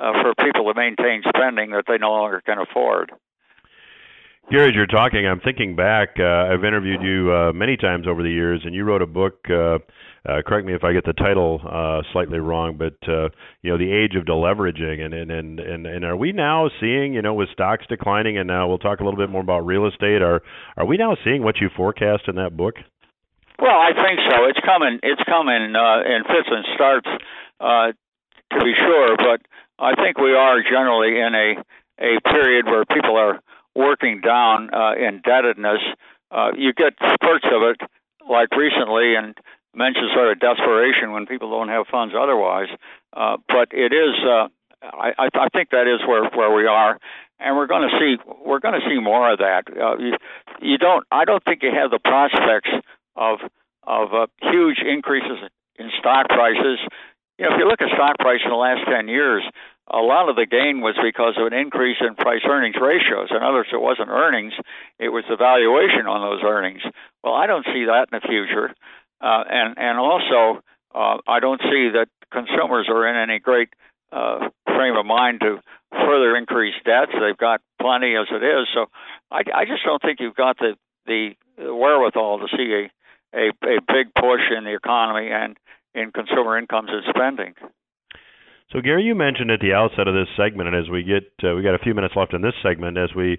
uh, 0.00 0.12
for 0.22 0.34
people 0.44 0.72
to 0.72 0.74
maintain 0.78 1.22
spending 1.28 1.70
that 1.70 1.84
they 1.86 1.98
no 1.98 2.10
longer 2.10 2.42
can 2.44 2.58
afford. 2.58 3.12
Gary, 4.50 4.70
as 4.70 4.74
you're 4.74 4.86
talking, 4.86 5.26
I'm 5.26 5.40
thinking 5.40 5.76
back. 5.76 6.16
Uh, 6.18 6.48
I've 6.48 6.64
interviewed 6.64 7.02
you 7.02 7.30
uh, 7.30 7.52
many 7.52 7.76
times 7.76 8.06
over 8.06 8.22
the 8.22 8.30
years, 8.30 8.62
and 8.64 8.74
you 8.74 8.84
wrote 8.84 9.02
a 9.02 9.06
book. 9.06 9.44
Uh, 9.50 9.78
uh, 10.26 10.42
correct 10.46 10.66
me 10.66 10.74
if 10.74 10.84
I 10.84 10.92
get 10.92 11.04
the 11.04 11.12
title 11.12 11.60
uh, 11.64 12.02
slightly 12.12 12.38
wrong, 12.38 12.76
but 12.76 12.96
uh, 13.08 13.28
you 13.62 13.70
know, 13.70 13.78
the 13.78 13.92
age 13.92 14.14
of 14.16 14.24
deleveraging, 14.24 15.00
and 15.04 15.14
and 15.14 15.30
and 15.30 15.60
and, 15.60 15.86
and 15.86 16.04
are 16.04 16.16
we 16.16 16.32
now 16.32 16.70
seeing, 16.80 17.14
you 17.14 17.22
know, 17.22 17.34
with 17.34 17.48
stocks 17.52 17.84
declining, 17.88 18.38
and 18.38 18.46
now 18.46 18.68
we'll 18.68 18.78
talk 18.78 19.00
a 19.00 19.04
little 19.04 19.18
bit 19.18 19.30
more 19.30 19.42
about 19.42 19.66
real 19.66 19.86
estate. 19.86 20.22
Are 20.22 20.42
are 20.76 20.86
we 20.86 20.96
now 20.96 21.16
seeing 21.24 21.42
what 21.42 21.58
you 21.60 21.68
forecast 21.76 22.24
in 22.28 22.36
that 22.36 22.56
book? 22.56 22.74
Well, 23.58 23.78
I 23.78 23.90
think 23.92 24.20
so. 24.30 24.44
It's 24.46 24.60
coming. 24.64 25.00
It's 25.02 25.22
coming 25.26 25.74
uh, 25.74 26.00
in 26.06 26.22
fits 26.24 26.48
and 26.50 26.64
starts, 26.74 27.08
uh, 27.60 27.92
to 28.54 28.64
be 28.64 28.72
sure. 28.74 29.16
But 29.16 29.42
I 29.78 29.94
think 29.94 30.18
we 30.18 30.32
are 30.34 30.62
generally 30.62 31.18
in 31.18 31.34
a 31.34 31.62
a 32.00 32.20
period 32.22 32.66
where 32.66 32.84
people 32.84 33.16
are 33.16 33.40
working 33.74 34.20
down 34.20 34.70
uh, 34.72 34.94
indebtedness. 34.94 35.80
Uh, 36.30 36.50
you 36.56 36.72
get 36.72 36.94
spurts 37.14 37.46
of 37.50 37.62
it, 37.62 37.80
like 38.28 38.50
recently, 38.56 39.14
and 39.16 39.36
mentions 39.78 40.10
sort 40.12 40.34
of 40.34 40.40
desperation 40.42 41.12
when 41.14 41.24
people 41.26 41.48
don't 41.50 41.70
have 41.70 41.86
funds 41.86 42.12
otherwise. 42.18 42.68
Uh, 43.14 43.38
but 43.46 43.70
it 43.70 43.94
is, 43.94 44.14
uh, 44.26 44.50
I, 44.82 45.30
I 45.32 45.48
think 45.54 45.70
that 45.70 45.86
is 45.86 46.02
where 46.06 46.28
where 46.34 46.52
we 46.52 46.66
are, 46.66 46.98
and 47.38 47.56
we're 47.56 47.70
going 47.70 47.88
to 47.88 47.94
see 47.98 48.18
we're 48.44 48.58
going 48.58 48.78
to 48.78 48.86
see 48.90 48.98
more 48.98 49.32
of 49.32 49.38
that. 49.38 49.62
Uh, 49.70 49.96
you, 49.96 50.12
you 50.60 50.78
don't, 50.78 51.06
I 51.10 51.24
don't 51.24 51.42
think 51.44 51.62
you 51.62 51.70
have 51.70 51.90
the 51.90 52.02
prospects 52.02 52.70
of 53.16 53.38
of 53.86 54.12
uh, 54.12 54.26
huge 54.42 54.82
increases 54.84 55.38
in 55.78 55.90
stock 55.98 56.28
prices. 56.28 56.78
You 57.38 57.46
know, 57.46 57.54
if 57.54 57.58
you 57.58 57.68
look 57.70 57.80
at 57.80 57.94
stock 57.94 58.18
price 58.18 58.42
in 58.44 58.50
the 58.50 58.58
last 58.58 58.82
ten 58.90 59.06
years, 59.06 59.46
a 59.90 60.02
lot 60.02 60.28
of 60.28 60.36
the 60.36 60.44
gain 60.44 60.80
was 60.82 60.98
because 61.00 61.34
of 61.38 61.46
an 61.46 61.54
increase 61.54 61.96
in 62.00 62.14
price 62.14 62.42
earnings 62.44 62.76
ratios. 62.80 63.30
In 63.30 63.42
other 63.42 63.62
words, 63.62 63.70
it 63.72 63.80
wasn't 63.80 64.10
earnings, 64.10 64.52
it 64.98 65.08
was 65.08 65.24
the 65.30 65.36
valuation 65.36 66.06
on 66.06 66.20
those 66.20 66.42
earnings. 66.44 66.82
Well, 67.22 67.34
I 67.34 67.46
don't 67.46 67.64
see 67.72 67.86
that 67.86 68.08
in 68.12 68.20
the 68.20 68.26
future. 68.26 68.74
Uh, 69.20 69.44
and, 69.48 69.74
and 69.78 69.98
also, 69.98 70.62
uh, 70.94 71.18
I 71.26 71.40
don't 71.40 71.60
see 71.60 71.90
that 71.94 72.06
consumers 72.32 72.88
are 72.88 73.08
in 73.08 73.16
any 73.16 73.38
great 73.38 73.68
uh, 74.12 74.48
frame 74.66 74.96
of 74.96 75.06
mind 75.06 75.40
to 75.40 75.58
further 75.90 76.36
increase 76.36 76.74
debts. 76.84 77.12
They've 77.12 77.36
got 77.36 77.60
plenty 77.80 78.14
as 78.14 78.26
it 78.30 78.44
is. 78.44 78.68
So 78.74 78.86
I, 79.30 79.42
I 79.54 79.64
just 79.64 79.84
don't 79.84 80.00
think 80.00 80.20
you've 80.20 80.36
got 80.36 80.58
the, 80.58 80.76
the 81.06 81.34
wherewithal 81.58 82.40
to 82.40 82.56
see 82.56 82.86
a, 83.34 83.38
a, 83.38 83.48
a 83.48 83.80
big 83.86 84.14
push 84.14 84.40
in 84.56 84.64
the 84.64 84.74
economy 84.74 85.30
and 85.30 85.56
in 85.94 86.12
consumer 86.12 86.58
incomes 86.58 86.90
and 86.92 87.02
spending. 87.08 87.54
So, 88.70 88.82
Gary, 88.82 89.02
you 89.02 89.14
mentioned 89.14 89.50
at 89.50 89.60
the 89.60 89.72
outset 89.72 90.08
of 90.08 90.14
this 90.14 90.28
segment, 90.36 90.68
and 90.68 90.76
as 90.76 90.90
we 90.90 91.02
get, 91.02 91.24
uh, 91.42 91.56
we 91.56 91.62
got 91.62 91.74
a 91.74 91.78
few 91.78 91.94
minutes 91.94 92.14
left 92.14 92.34
in 92.34 92.42
this 92.42 92.52
segment, 92.62 92.98
as 92.98 93.08
we 93.16 93.38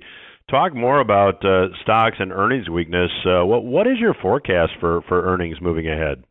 talk 0.49 0.73
more 0.73 0.99
about 0.99 1.43
uh, 1.45 1.67
stocks 1.81 2.17
and 2.19 2.31
earnings 2.31 2.69
weakness, 2.69 3.11
uh, 3.25 3.45
what 3.45 3.63
what 3.63 3.87
is 3.87 3.97
your 3.99 4.13
forecast 4.13 4.73
for 4.79 5.01
for 5.07 5.23
earnings 5.23 5.57
moving 5.61 5.87
ahead? 5.87 6.23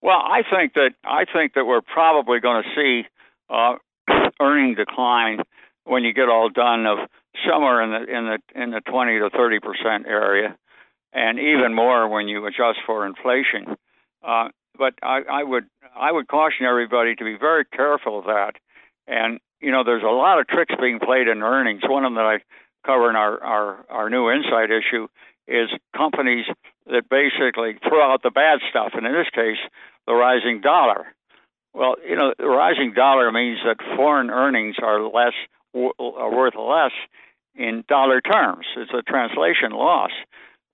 Well, 0.00 0.18
I 0.18 0.42
think 0.48 0.74
that 0.74 0.90
I 1.04 1.24
think 1.32 1.54
that 1.54 1.64
we're 1.64 1.82
probably 1.82 2.40
going 2.40 2.62
to 2.62 2.68
see 2.74 3.08
uh, 3.50 3.74
earning 4.40 4.74
decline 4.74 5.40
when 5.84 6.04
you 6.04 6.12
get 6.12 6.28
all 6.28 6.50
done 6.50 6.86
of 6.86 6.98
somewhere 7.48 7.82
in 7.82 7.90
the 7.90 8.16
in 8.16 8.24
the 8.26 8.62
in 8.62 8.70
the 8.70 8.80
20 8.80 9.18
to 9.18 9.30
30 9.30 9.60
percent 9.60 10.06
area, 10.06 10.56
and 11.12 11.38
even 11.38 11.74
more 11.74 12.08
when 12.08 12.28
you 12.28 12.44
adjust 12.46 12.78
for 12.86 13.06
inflation. 13.06 13.76
Uh, 14.22 14.48
but 14.78 14.94
I, 15.02 15.22
I 15.30 15.42
would 15.42 15.64
I 15.98 16.12
would 16.12 16.28
caution 16.28 16.66
everybody 16.66 17.16
to 17.16 17.24
be 17.24 17.36
very 17.38 17.64
careful 17.64 18.20
of 18.20 18.26
that. 18.26 18.52
And 19.06 19.40
you 19.60 19.72
know, 19.72 19.82
there's 19.82 20.04
a 20.04 20.06
lot 20.06 20.38
of 20.38 20.46
tricks 20.46 20.74
being 20.80 21.00
played 21.00 21.26
in 21.26 21.42
earnings. 21.42 21.82
One 21.84 22.04
of 22.04 22.10
them 22.10 22.14
that 22.14 22.26
I 22.26 22.38
cover 22.88 23.10
in 23.10 23.16
our 23.16 23.42
our, 23.42 23.84
our 23.90 24.10
new 24.10 24.30
insight 24.30 24.70
issue 24.70 25.08
is 25.46 25.68
companies 25.96 26.46
that 26.86 27.08
basically 27.08 27.76
throw 27.86 28.12
out 28.12 28.22
the 28.22 28.30
bad 28.30 28.60
stuff, 28.70 28.92
and 28.94 29.06
in 29.06 29.12
this 29.12 29.28
case, 29.34 29.60
the 30.06 30.14
rising 30.14 30.60
dollar. 30.60 31.06
Well, 31.74 31.96
you 32.08 32.16
know, 32.16 32.32
the 32.38 32.48
rising 32.48 32.92
dollar 32.94 33.30
means 33.30 33.58
that 33.64 33.76
foreign 33.96 34.30
earnings 34.30 34.76
are 34.82 35.02
less 35.02 35.36
are 35.74 36.34
worth 36.34 36.54
less 36.56 36.92
in 37.54 37.84
dollar 37.88 38.20
terms. 38.20 38.66
It's 38.76 38.92
a 38.92 39.02
translation 39.02 39.72
loss. 39.72 40.12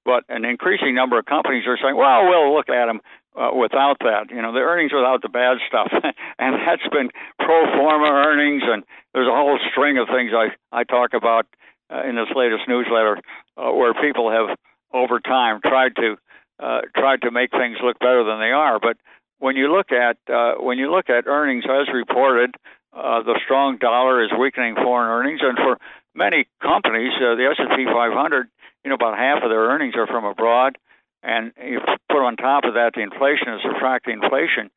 But 0.04 0.24
an 0.28 0.44
increasing 0.44 0.94
number 0.94 1.18
of 1.18 1.24
companies 1.24 1.64
are 1.66 1.78
saying, 1.82 1.96
well, 1.96 2.28
we'll 2.28 2.54
look 2.54 2.68
at 2.68 2.86
them 2.86 3.00
uh, 3.34 3.50
without 3.56 3.96
that. 4.00 4.30
You 4.30 4.42
know, 4.42 4.52
the 4.52 4.60
earnings 4.60 4.92
without 4.92 5.22
the 5.22 5.30
bad 5.30 5.56
stuff, 5.66 5.90
and 6.38 6.54
that's 6.54 6.86
been 6.92 7.10
pro 7.38 7.66
forma 7.72 8.06
earnings, 8.06 8.62
and 8.66 8.84
there's 9.14 9.28
a 9.28 9.34
whole 9.34 9.58
string 9.72 9.98
of 9.98 10.08
things 10.08 10.32
I 10.34 10.54
I 10.70 10.84
talk 10.84 11.14
about 11.14 11.46
uh, 11.94 12.08
in 12.08 12.16
this 12.16 12.28
latest 12.34 12.62
newsletter 12.66 13.18
uh, 13.56 13.70
where 13.70 13.94
people 13.94 14.30
have 14.30 14.56
over 14.92 15.20
time 15.20 15.60
tried 15.64 15.94
to 15.96 16.16
uh, 16.58 16.80
tried 16.96 17.22
to 17.22 17.30
make 17.30 17.50
things 17.50 17.76
look 17.82 17.98
better 17.98 18.24
than 18.24 18.38
they 18.38 18.52
are. 18.52 18.78
But 18.80 18.96
when 19.38 19.56
you 19.56 19.72
look 19.72 19.92
at 19.92 20.16
uh, 20.32 20.54
when 20.60 20.78
you 20.78 20.90
look 20.90 21.08
at 21.08 21.26
earnings 21.26 21.64
as 21.64 21.92
reported, 21.92 22.54
uh, 22.92 23.22
the 23.22 23.38
strong 23.44 23.78
dollar 23.78 24.24
is 24.24 24.30
weakening 24.38 24.74
foreign 24.74 25.10
earnings, 25.10 25.40
and 25.42 25.56
for 25.56 25.78
many 26.14 26.46
companies, 26.62 27.12
uh, 27.16 27.34
the 27.34 27.50
S&P 27.58 27.84
500, 27.86 28.46
you 28.84 28.88
know, 28.88 28.94
about 28.94 29.18
half 29.18 29.42
of 29.42 29.50
their 29.50 29.66
earnings 29.70 29.94
are 29.96 30.06
from 30.06 30.24
abroad 30.24 30.78
and 31.24 31.52
you 31.56 31.80
put 32.10 32.22
on 32.22 32.36
top 32.36 32.64
of 32.64 32.74
that 32.74 32.92
the 32.94 33.00
inflation 33.00 33.48
and 33.48 33.60
subtract 33.62 34.04
the 34.04 34.12
inflation, 34.12 34.70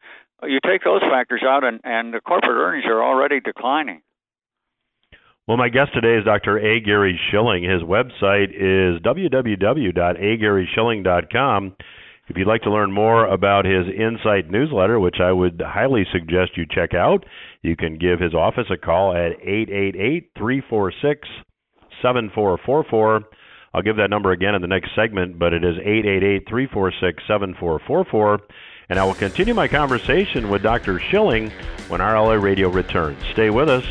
you 0.44 0.60
take 0.66 0.84
those 0.84 1.02
factors 1.02 1.44
out, 1.46 1.64
and, 1.64 1.82
and 1.84 2.14
the 2.14 2.22
corporate 2.22 2.58
earnings 2.58 2.86
are 2.86 3.04
already 3.04 3.40
declining. 3.40 4.02
Well, 5.48 5.58
my 5.58 5.70
guest 5.70 5.94
today 5.94 6.16
is 6.20 6.26
Dr. 6.26 6.58
A. 6.58 6.82
Gary 6.82 7.18
Shilling. 7.32 7.64
His 7.64 7.82
website 7.82 8.50
is 8.52 9.02
www.agaryshilling.com. 9.02 11.76
If 12.28 12.36
you'd 12.36 12.48
like 12.48 12.64
to 12.64 12.72
learn 12.72 12.92
more 12.92 13.26
about 13.26 13.64
his 13.64 13.88
Insight 13.88 14.52
newsletter, 14.52 15.00
which 15.00 15.22
I 15.22 15.32
would 15.32 15.64
highly 15.66 16.06
suggest 16.12 16.58
you 16.58 16.66
check 16.70 16.94
out, 16.94 17.26
you 17.62 17.78
can 17.78 17.98
give 17.98 18.20
his 18.20 18.34
office 18.34 18.68
a 18.70 18.76
call 18.76 19.14
at 19.14 19.40
888 19.42 20.32
346 20.38 21.30
7444 22.02 23.22
I'll 23.74 23.82
give 23.84 23.98
that 23.98 24.10
number 24.10 24.32
again 24.32 24.56
in 24.56 24.62
the 24.64 24.68
next 24.68 24.96
segment, 24.96 25.38
but 25.38 25.54
it 25.54 25.64
is 25.64 25.78
888 25.78 26.50
346 26.50 27.24
7444. 27.28 28.40
And 28.90 28.98
I 28.98 29.04
will 29.04 29.14
continue 29.14 29.54
my 29.54 29.68
conversation 29.68 30.50
with 30.50 30.64
Dr. 30.64 31.00
Shilling 31.00 31.52
when 31.88 32.00
RLA 32.00 32.42
Radio 32.42 32.70
returns. 32.70 33.22
Stay 33.34 33.50
with 33.50 33.70
us. 33.70 33.86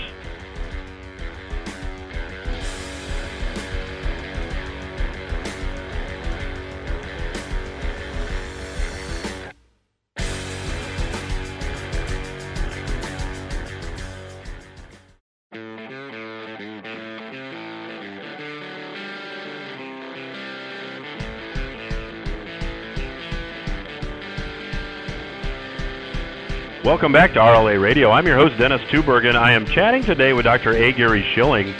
Welcome 26.86 27.10
back 27.10 27.32
to 27.32 27.40
RLA 27.40 27.82
Radio. 27.82 28.12
I'm 28.12 28.28
your 28.28 28.36
host, 28.36 28.58
Dennis 28.58 28.80
Tubbergen. 28.82 29.34
I 29.34 29.54
am 29.54 29.66
chatting 29.66 30.04
today 30.04 30.32
with 30.32 30.44
Dr. 30.44 30.70
A. 30.70 30.92
Gary 30.92 31.28
Shilling. 31.34 31.74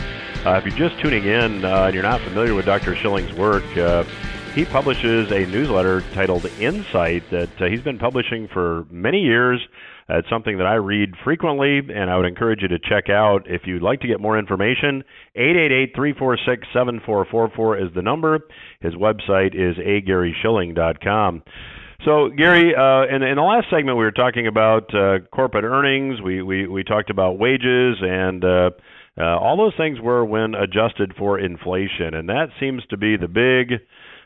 Uh, 0.45 0.61
if 0.61 0.65
you're 0.65 0.89
just 0.89 1.01
tuning 1.01 1.23
in 1.23 1.63
uh, 1.63 1.85
and 1.85 1.93
you're 1.93 2.03
not 2.03 2.19
familiar 2.19 2.53
with 2.53 2.65
Dr. 2.65 2.93
Shilling's 2.93 3.31
work, 3.37 3.63
uh, 3.77 4.03
he 4.53 4.65
publishes 4.65 5.31
a 5.31 5.45
newsletter 5.45 6.01
titled 6.13 6.45
Insight 6.59 7.23
that 7.31 7.61
uh, 7.61 7.69
he's 7.69 7.79
been 7.79 7.97
publishing 7.97 8.49
for 8.49 8.85
many 8.91 9.21
years. 9.21 9.65
Uh, 10.09 10.17
it's 10.17 10.29
something 10.29 10.57
that 10.57 10.67
I 10.67 10.73
read 10.73 11.13
frequently, 11.23 11.77
and 11.77 12.09
I 12.09 12.17
would 12.17 12.25
encourage 12.25 12.61
you 12.61 12.67
to 12.67 12.77
check 12.77 13.09
out. 13.09 13.49
If 13.49 13.61
you'd 13.65 13.81
like 13.81 14.01
to 14.01 14.07
get 14.07 14.19
more 14.19 14.37
information, 14.37 15.05
888-346-7444 15.37 17.81
is 17.81 17.93
the 17.95 18.01
number. 18.01 18.39
His 18.81 18.93
website 18.95 19.55
is 19.55 19.77
agaryshilling.com. 19.77 21.43
So, 22.05 22.29
Gary, 22.29 22.75
uh, 22.75 23.13
in, 23.13 23.23
in 23.23 23.35
the 23.35 23.41
last 23.41 23.67
segment, 23.69 23.97
we 23.97 24.03
were 24.03 24.11
talking 24.11 24.45
about 24.47 24.93
uh, 24.93 25.19
corporate 25.33 25.63
earnings. 25.63 26.21
We, 26.21 26.41
we, 26.43 26.67
we 26.67 26.83
talked 26.83 27.09
about 27.09 27.39
wages, 27.39 27.97
and 28.01 28.43
uh, 28.43 28.69
uh, 29.17 29.37
all 29.37 29.57
those 29.57 29.73
things 29.77 29.99
were 29.99 30.23
when 30.23 30.53
adjusted 30.53 31.13
for 31.17 31.39
inflation. 31.39 32.13
And 32.13 32.29
that 32.29 32.49
seems 32.59 32.83
to 32.91 32.97
be 32.97 33.17
the 33.17 33.27
big, 33.27 33.81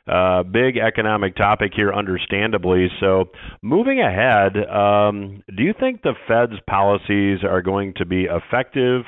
uh, 0.06 0.44
big 0.44 0.78
economic 0.78 1.38
topic 1.38 1.72
here, 1.74 1.94
understandably. 1.94 2.90
So, 3.00 3.30
moving 3.62 4.02
ahead, 4.02 4.58
um, 4.70 5.42
do 5.56 5.64
you 5.64 5.74
think 5.80 6.02
the 6.02 6.14
Fed's 6.28 6.60
policies 6.68 7.40
are 7.44 7.62
going 7.62 7.94
to 7.98 8.06
be 8.06 8.26
effective 8.26 9.04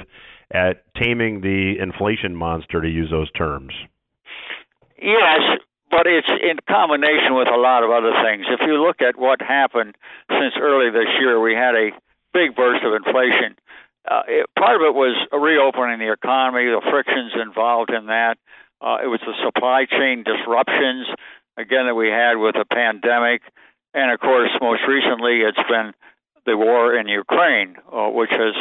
at 0.51 0.83
taming 0.95 1.41
the 1.41 1.73
inflation 1.81 2.33
monster, 2.33 2.81
to 2.81 2.87
use 2.87 3.09
those 3.11 3.31
terms? 3.33 3.73
Yes, 5.01 5.59
but 5.93 6.07
it's 6.07 6.27
in 6.41 6.57
combination 6.67 7.37
with 7.37 7.47
a 7.47 7.55
lot 7.55 7.83
of 7.83 7.91
other 7.91 8.17
things. 8.25 8.49
If 8.49 8.65
you 8.65 8.81
look 8.81 8.99
at 9.05 9.13
what 9.15 9.39
happened 9.41 9.93
since 10.27 10.57
early 10.59 10.89
this 10.89 11.13
year, 11.21 11.39
we 11.39 11.53
had 11.53 11.75
a 11.75 11.91
big 12.33 12.55
burst 12.55 12.83
of 12.83 12.97
inflation. 12.97 13.53
Uh, 14.09 14.23
it, 14.27 14.49
part 14.57 14.81
of 14.81 14.81
it 14.81 14.95
was 14.97 15.13
reopening 15.31 15.99
the 15.99 16.11
economy, 16.11 16.65
the 16.65 16.81
frictions 16.89 17.33
involved 17.39 17.91
in 17.91 18.07
that. 18.07 18.41
Uh, 18.81 18.97
it 19.03 19.07
was 19.07 19.21
the 19.21 19.37
supply 19.45 19.85
chain 19.85 20.23
disruptions, 20.25 21.05
again, 21.57 21.85
that 21.85 21.93
we 21.93 22.09
had 22.09 22.41
with 22.41 22.55
the 22.55 22.65
pandemic. 22.65 23.43
And 23.93 24.11
of 24.11 24.19
course, 24.19 24.49
most 24.59 24.81
recently, 24.87 25.45
it's 25.45 25.61
been 25.69 25.93
the 26.47 26.57
war 26.57 26.97
in 26.97 27.07
Ukraine, 27.07 27.77
uh, 27.93 28.09
which 28.09 28.31
has 28.31 28.55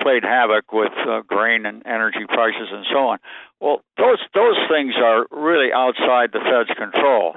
played 0.00 0.24
havoc 0.24 0.72
with 0.72 0.92
uh, 1.06 1.20
grain 1.28 1.66
and 1.66 1.86
energy 1.86 2.24
prices 2.26 2.68
and 2.72 2.86
so 2.90 2.98
on. 3.08 3.18
Well, 3.60 3.82
those 3.98 4.18
those 4.34 4.56
things 4.70 4.94
are 4.96 5.26
really 5.30 5.72
outside 5.72 6.32
the 6.32 6.40
Fed's 6.40 6.76
control. 6.78 7.36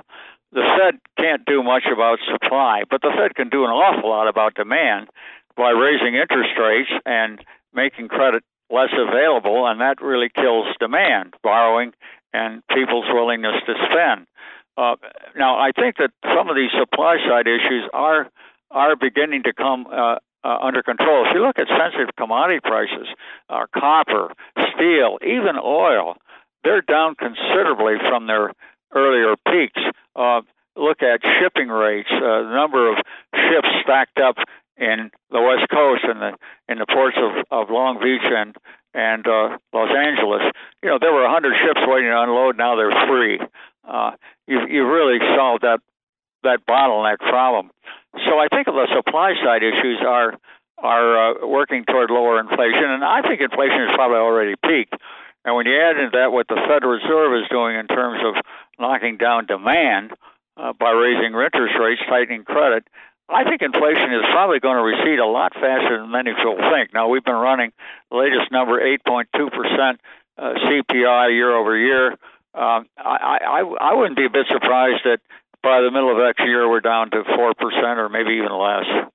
The 0.54 0.64
Fed 0.78 1.00
can't 1.18 1.46
do 1.46 1.64
much 1.64 1.84
about 1.92 2.20
supply, 2.32 2.84
but 2.90 3.02
the 3.02 3.12
Fed 3.18 3.36
can 3.36 3.50
do 3.50 3.66
an 3.66 3.72
awful 3.72 4.10
lot 4.10 4.28
about 4.28 4.54
demand 4.56 5.10
by 5.58 5.72
raising 5.72 6.16
interest 6.16 6.52
rates 6.60 6.92
and 7.06 7.44
making 7.74 8.08
credit 8.08 8.44
less 8.70 8.94
available, 8.94 9.68
and 9.68 9.82
that 9.82 10.02
really 10.02 10.30
kills 10.34 10.68
demand, 10.80 11.34
borrowing, 11.44 11.92
and 12.34 12.64
people's 12.70 13.06
willingness 13.12 13.62
to 13.66 13.74
spend. 13.90 14.28
Uh, 14.78 14.96
now, 15.36 15.58
I 15.60 15.72
think 15.72 15.98
that 15.98 16.12
some 16.36 16.50
of 16.50 16.56
these 16.56 16.72
supply 16.78 17.18
side 17.28 17.48
issues 17.48 17.90
are 17.94 18.30
are 18.72 18.96
beginning 18.96 19.44
to 19.44 19.54
come 19.54 19.86
uh, 19.92 20.16
uh, 20.44 20.58
under 20.62 20.84
control. 20.84 21.26
If 21.26 21.34
you 21.34 21.46
look 21.46 21.58
at 21.58 21.68
sensitive 21.68 22.16
commodity 22.18 22.60
prices, 22.62 23.08
uh, 23.50 23.66
copper, 23.74 24.34
steel, 24.76 25.18
even 25.22 25.56
oil, 25.64 26.16
they're 26.64 26.82
down 26.82 27.16
considerably 27.16 27.96
from 28.08 28.28
their 28.28 28.54
earlier 28.94 29.36
peaks. 29.48 29.82
Uh, 30.16 30.42
look 30.76 31.02
at 31.02 31.22
shipping 31.40 31.70
rates, 31.70 32.10
uh, 32.12 32.44
the 32.44 32.54
number 32.54 32.92
of 32.92 32.98
ships 33.36 33.68
stacked 33.84 34.20
up 34.20 34.36
in 34.78 35.12
the 35.32 35.42
West 35.42 35.70
Coast 35.70 36.04
and 36.04 36.20
the 36.22 36.32
in 36.68 36.80
the 36.80 36.86
ports 36.86 37.18
of, 37.18 37.46
of 37.52 37.70
Long 37.70 38.00
Beach 38.02 38.26
and 38.26 38.56
and 38.94 39.26
uh, 39.28 39.58
Los 39.74 39.90
Angeles. 39.96 40.42
You 40.82 40.90
know, 40.90 40.98
there 41.00 41.14
were 41.14 41.24
100 41.24 41.54
ships 41.66 41.82
waiting 41.86 42.10
to 42.10 42.22
unload. 42.22 42.58
Now 42.58 42.76
there's 42.76 42.94
three. 43.08 43.40
Uh, 43.88 44.12
you 44.48 44.60
you 44.70 44.88
really 44.88 45.20
solved 45.36 45.64
that 45.64 45.80
that 46.44 46.66
bottleneck 46.68 47.18
problem. 47.20 47.72
So 48.14 48.38
I 48.38 48.48
think 48.48 48.68
the 48.68 48.88
supply 48.94 49.34
side 49.44 49.64
issues 49.64 50.00
are 50.06 50.38
are 50.78 51.10
uh, 51.16 51.48
working 51.48 51.86
toward 51.86 52.10
lower 52.10 52.40
inflation, 52.40 52.90
and 52.90 53.04
I 53.04 53.22
think 53.22 53.40
inflation 53.42 53.88
has 53.88 53.96
probably 53.96 54.18
already 54.18 54.56
peaked. 54.66 54.96
And 55.46 55.56
when 55.56 55.66
you 55.66 55.80
add 55.80 55.98
into 55.98 56.18
that 56.18 56.32
what 56.32 56.48
the 56.48 56.60
Federal 56.68 57.00
Reserve 57.00 57.44
is 57.44 57.50
doing 57.50 57.78
in 57.78 57.88
terms 57.88 58.20
of 58.24 58.36
knocking 58.80 59.18
down 59.18 59.46
demand 59.46 60.12
uh, 60.58 60.74
by 60.74 60.92
raising 60.92 61.34
interest 61.34 61.76
rates, 61.80 62.02
tightening 62.08 62.44
credit, 62.44 62.88
I 63.30 63.44
think 63.44 63.62
inflation 63.62 64.14
is 64.14 64.24
probably 64.32 64.60
going 64.60 64.78
to 64.78 64.84
recede 64.84 65.20
a 65.20 65.26
lot 65.26 65.54
faster 65.54 66.00
than 66.00 66.12
many 66.12 66.34
people 66.34 66.58
think. 66.72 66.94
Now 66.94 67.08
we've 67.08 67.24
been 67.24 67.40
running 67.40 67.72
the 68.12 68.18
latest 68.18 68.52
number 68.52 68.80
8.2 68.80 69.32
percent 69.52 70.02
uh, 70.38 70.54
CPI 70.68 71.32
year 71.32 71.56
over 71.56 71.78
year. 71.78 72.12
Um, 72.54 72.86
I, 72.98 73.40
I 73.42 73.60
I 73.82 73.94
wouldn't 73.96 74.18
be 74.18 74.26
a 74.26 74.30
bit 74.30 74.48
surprised 74.48 75.02
that 75.06 75.20
by 75.64 75.82
the 75.82 75.90
middle 75.90 76.12
of 76.12 76.18
next 76.20 76.44
year 76.46 76.70
we're 76.70 76.82
down 76.82 77.10
to 77.12 77.24
four 77.36 77.54
percent 77.56 77.98
or 77.98 78.10
maybe 78.10 78.36
even 78.36 78.52
less. 78.52 79.10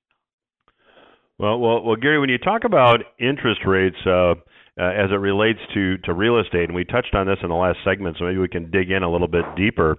Well, 1.37 1.57
well, 1.59 1.83
well, 1.83 1.95
Gary, 1.95 2.19
when 2.19 2.29
you 2.29 2.37
talk 2.37 2.65
about 2.65 2.99
interest 3.17 3.61
rates 3.65 3.95
uh, 4.05 4.31
uh, 4.31 4.35
as 4.77 5.11
it 5.11 5.21
relates 5.21 5.59
to 5.73 5.97
to 5.99 6.13
real 6.13 6.39
estate, 6.39 6.65
and 6.65 6.75
we 6.75 6.83
touched 6.83 7.15
on 7.15 7.27
this 7.27 7.37
in 7.41 7.49
the 7.49 7.55
last 7.55 7.77
segment, 7.85 8.17
so 8.19 8.25
maybe 8.25 8.39
we 8.39 8.49
can 8.49 8.69
dig 8.71 8.91
in 8.91 9.03
a 9.03 9.11
little 9.11 9.29
bit 9.29 9.45
deeper. 9.55 9.97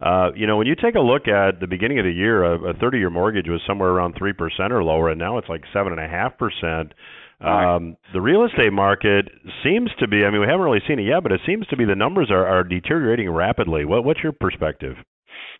Uh, 0.00 0.30
you 0.34 0.46
know, 0.46 0.56
when 0.56 0.66
you 0.66 0.74
take 0.74 0.94
a 0.94 1.00
look 1.00 1.28
at 1.28 1.60
the 1.60 1.66
beginning 1.68 1.98
of 1.98 2.06
the 2.06 2.12
year, 2.12 2.42
a, 2.42 2.70
a 2.70 2.74
30-year 2.74 3.10
mortgage 3.10 3.46
was 3.46 3.60
somewhere 3.66 3.90
around 3.90 4.14
three 4.18 4.32
percent 4.32 4.72
or 4.72 4.82
lower, 4.82 5.10
and 5.10 5.18
now 5.18 5.38
it's 5.38 5.48
like 5.48 5.62
seven 5.72 5.92
and 5.92 6.00
a 6.00 6.08
half 6.08 6.36
percent. 6.38 6.92
Um, 7.40 7.96
the 8.12 8.20
real 8.20 8.44
estate 8.44 8.72
market 8.72 9.26
seems 9.64 9.90
to 9.98 10.08
be. 10.08 10.24
I 10.24 10.30
mean, 10.30 10.40
we 10.40 10.46
haven't 10.46 10.64
really 10.64 10.82
seen 10.86 10.98
it 10.98 11.04
yet, 11.04 11.22
but 11.22 11.32
it 11.32 11.40
seems 11.46 11.66
to 11.68 11.76
be 11.76 11.84
the 11.84 11.94
numbers 11.94 12.30
are, 12.30 12.46
are 12.46 12.64
deteriorating 12.64 13.30
rapidly. 13.30 13.84
What, 13.84 14.04
what's 14.04 14.20
your 14.22 14.32
perspective? 14.32 14.96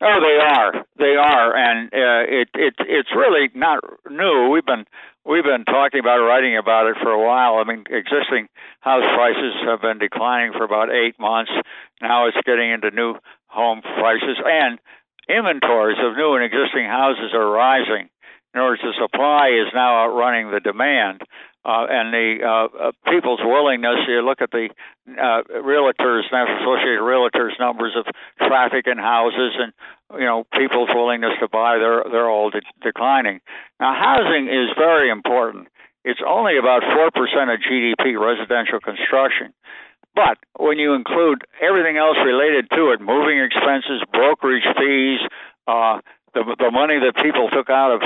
Oh, 0.00 0.18
they 0.20 0.38
are. 0.40 0.86
They 0.98 1.14
are, 1.16 1.56
and 1.56 1.88
uh, 1.92 2.24
it 2.28 2.48
it 2.54 2.74
it's 2.80 3.10
really 3.14 3.50
not 3.54 3.84
new. 4.08 4.48
We've 4.48 4.64
been 4.64 4.84
we've 5.24 5.44
been 5.44 5.64
talking 5.64 6.00
about 6.00 6.24
writing 6.24 6.56
about 6.56 6.86
it 6.86 6.96
for 7.02 7.10
a 7.10 7.20
while. 7.20 7.60
I 7.60 7.64
mean, 7.64 7.84
existing 7.90 8.48
house 8.80 9.04
prices 9.14 9.54
have 9.66 9.82
been 9.82 9.98
declining 9.98 10.52
for 10.52 10.64
about 10.64 10.88
eight 10.90 11.18
months. 11.20 11.52
Now 12.00 12.26
it's 12.28 12.36
getting 12.46 12.70
into 12.70 12.90
new 12.90 13.14
home 13.46 13.82
prices, 13.82 14.40
and 14.44 14.78
inventories 15.28 15.98
of 16.00 16.16
new 16.16 16.34
and 16.34 16.44
existing 16.44 16.86
houses 16.86 17.32
are 17.34 17.50
rising. 17.50 18.08
In 18.54 18.60
other 18.60 18.70
words, 18.70 18.82
the 18.82 18.94
supply 18.98 19.48
is 19.54 19.70
now 19.74 20.04
outrunning 20.04 20.50
the 20.50 20.60
demand 20.60 21.22
uh, 21.64 21.86
and 21.90 22.12
the 22.12 22.38
uh, 22.40 22.88
uh, 22.88 22.92
people's 23.10 23.40
willingness. 23.42 24.08
You 24.08 24.24
look 24.24 24.40
at 24.40 24.50
the 24.50 24.70
uh, 25.08 25.42
realtors, 25.60 26.24
National 26.32 26.56
Associated 26.64 27.00
Realtors 27.00 27.58
numbers 27.60 27.92
of 27.96 28.06
traffic 28.38 28.86
in 28.86 28.96
houses, 28.96 29.52
and 29.58 29.72
you 30.18 30.24
know 30.24 30.44
people's 30.56 30.88
willingness 30.94 31.36
to 31.40 31.48
buy. 31.48 31.78
They're 31.78 32.04
they're 32.10 32.30
all 32.30 32.50
de- 32.50 32.62
declining. 32.82 33.40
Now, 33.78 33.94
housing 33.94 34.48
is 34.48 34.70
very 34.76 35.10
important. 35.10 35.68
It's 36.04 36.20
only 36.26 36.56
about 36.56 36.82
four 36.82 37.10
percent 37.10 37.50
of 37.50 37.60
GDP, 37.60 38.16
residential 38.16 38.80
construction. 38.80 39.52
But 40.14 40.38
when 40.58 40.78
you 40.78 40.94
include 40.94 41.44
everything 41.62 41.96
else 41.96 42.16
related 42.24 42.68
to 42.72 42.90
it, 42.90 43.00
moving 43.00 43.38
expenses, 43.38 44.02
brokerage 44.12 44.66
fees, 44.76 45.20
uh, 45.68 46.00
the 46.34 46.56
the 46.58 46.70
money 46.70 46.98
that 46.98 47.22
people 47.22 47.48
took 47.50 47.68
out 47.68 47.92
of 47.92 48.02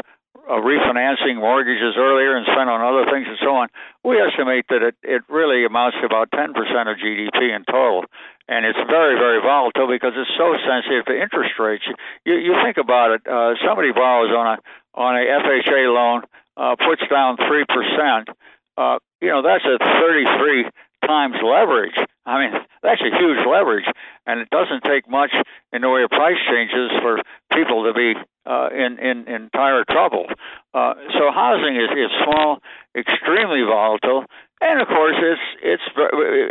uh, 0.48 0.61
refinancing 0.61 1.40
mortgages 1.40 1.96
earlier 1.96 2.37
and 2.37 2.44
spent 2.46 2.68
on 2.68 2.85
other 2.85 3.09
things 3.11 3.26
and 3.28 3.38
so 3.40 3.57
on, 3.57 3.68
we 4.04 4.20
estimate 4.20 4.66
that 4.68 4.83
it, 4.83 4.96
it 5.02 5.22
really 5.28 5.64
amounts 5.64 5.96
to 6.00 6.07
about 6.07 6.30
10% 6.30 6.52
of 6.52 7.00
GDP 7.00 7.54
in 7.54 7.64
total. 7.64 8.04
And 8.48 8.66
it's 8.66 8.78
very, 8.88 9.16
very 9.16 9.40
volatile 9.40 9.88
because 9.88 10.12
it's 10.16 10.30
so 10.37 10.52
sensitive 10.68 11.09
to 11.09 11.16
interest 11.16 11.57
rates. 11.59 11.85
You, 12.24 12.37
you 12.37 12.52
think 12.62 12.76
about 12.76 13.16
it, 13.16 13.22
uh, 13.24 13.57
somebody 13.64 13.92
borrows 13.92 14.30
on 14.37 14.46
a, 14.46 14.57
on 14.92 15.16
a 15.16 15.24
FHA 15.24 15.88
loan, 15.88 16.22
uh, 16.57 16.76
puts 16.76 17.02
down 17.09 17.37
3%, 17.37 18.28
uh, 18.76 18.98
you 19.20 19.28
know, 19.28 19.42
that's 19.42 19.64
a 19.64 19.78
33 19.80 20.68
times 21.07 21.37
leverage. 21.42 21.96
I 22.26 22.40
mean, 22.40 22.52
that's 22.83 23.00
a 23.00 23.12
huge 23.16 23.40
leverage, 23.48 23.85
and 24.26 24.40
it 24.40 24.48
doesn't 24.50 24.85
take 24.85 25.09
much 25.09 25.33
in 25.72 25.83
the 25.83 25.88
way 25.88 26.02
of 26.02 26.11
price 26.11 26.40
changes 26.48 26.90
for 27.00 27.20
people 27.52 27.85
to 27.85 27.92
be 27.92 28.14
uh, 28.46 28.68
in, 28.72 28.98
in 28.98 29.28
in 29.28 29.50
dire 29.52 29.85
trouble. 29.88 30.26
Uh, 30.72 30.94
so 31.16 31.33
housing 31.33 31.76
is 31.76 31.88
is 31.96 32.11
small, 32.24 32.61
extremely 32.94 33.64
volatile, 33.64 34.24
and 34.61 34.80
of 34.80 34.88
course 34.88 35.16
it's 35.16 35.46
it's 35.62 35.87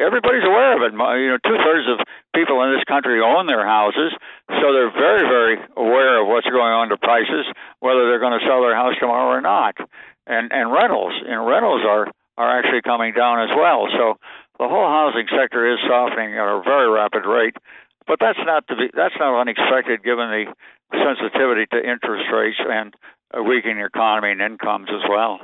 everybody's 0.01 0.45
aware 0.45 0.73
of 0.77 0.81
it. 0.81 0.93
You 0.93 1.29
know, 1.33 1.39
two 1.45 1.57
thirds 1.61 1.85
of 1.89 2.05
people 2.33 2.61
in 2.63 2.73
this 2.73 2.83
country 2.85 3.21
own 3.21 3.45
their 3.47 3.65
houses, 3.65 4.13
so 4.49 4.73
they're 4.73 4.93
very 4.93 5.25
very 5.27 5.57
aware 5.77 6.21
of 6.21 6.27
what's 6.27 6.49
going 6.49 6.73
on 6.73 6.89
to 6.89 6.97
prices, 6.97 7.45
whether 7.79 8.09
they're 8.09 8.21
going 8.23 8.37
to 8.39 8.45
sell 8.45 8.61
their 8.61 8.75
house 8.75 8.95
tomorrow 8.99 9.29
or 9.29 9.41
not. 9.41 9.77
And 10.25 10.51
and 10.51 10.71
rentals, 10.71 11.13
and 11.25 11.45
rentals 11.45 11.81
are 11.85 12.07
are 12.37 12.57
actually 12.57 12.81
coming 12.81 13.13
down 13.13 13.39
as 13.47 13.55
well. 13.55 13.87
So 13.93 14.17
the 14.57 14.67
whole 14.67 14.87
housing 14.87 15.27
sector 15.29 15.71
is 15.71 15.79
softening 15.87 16.33
at 16.33 16.47
a 16.47 16.61
very 16.63 16.89
rapid 16.89 17.25
rate. 17.25 17.57
But 18.05 18.19
that's 18.19 18.39
not 18.45 18.67
to 18.67 18.75
be 18.75 18.89
that's 18.93 19.15
not 19.19 19.39
unexpected 19.39 20.03
given 20.03 20.27
the 20.29 20.45
sensitivity 20.93 21.65
to 21.71 21.77
interest 21.77 22.25
rates 22.31 22.57
and 22.59 22.93
a 23.33 23.41
weakening 23.41 23.79
economy 23.79 24.31
and 24.31 24.41
incomes 24.41 24.89
as 24.89 25.01
well. 25.09 25.39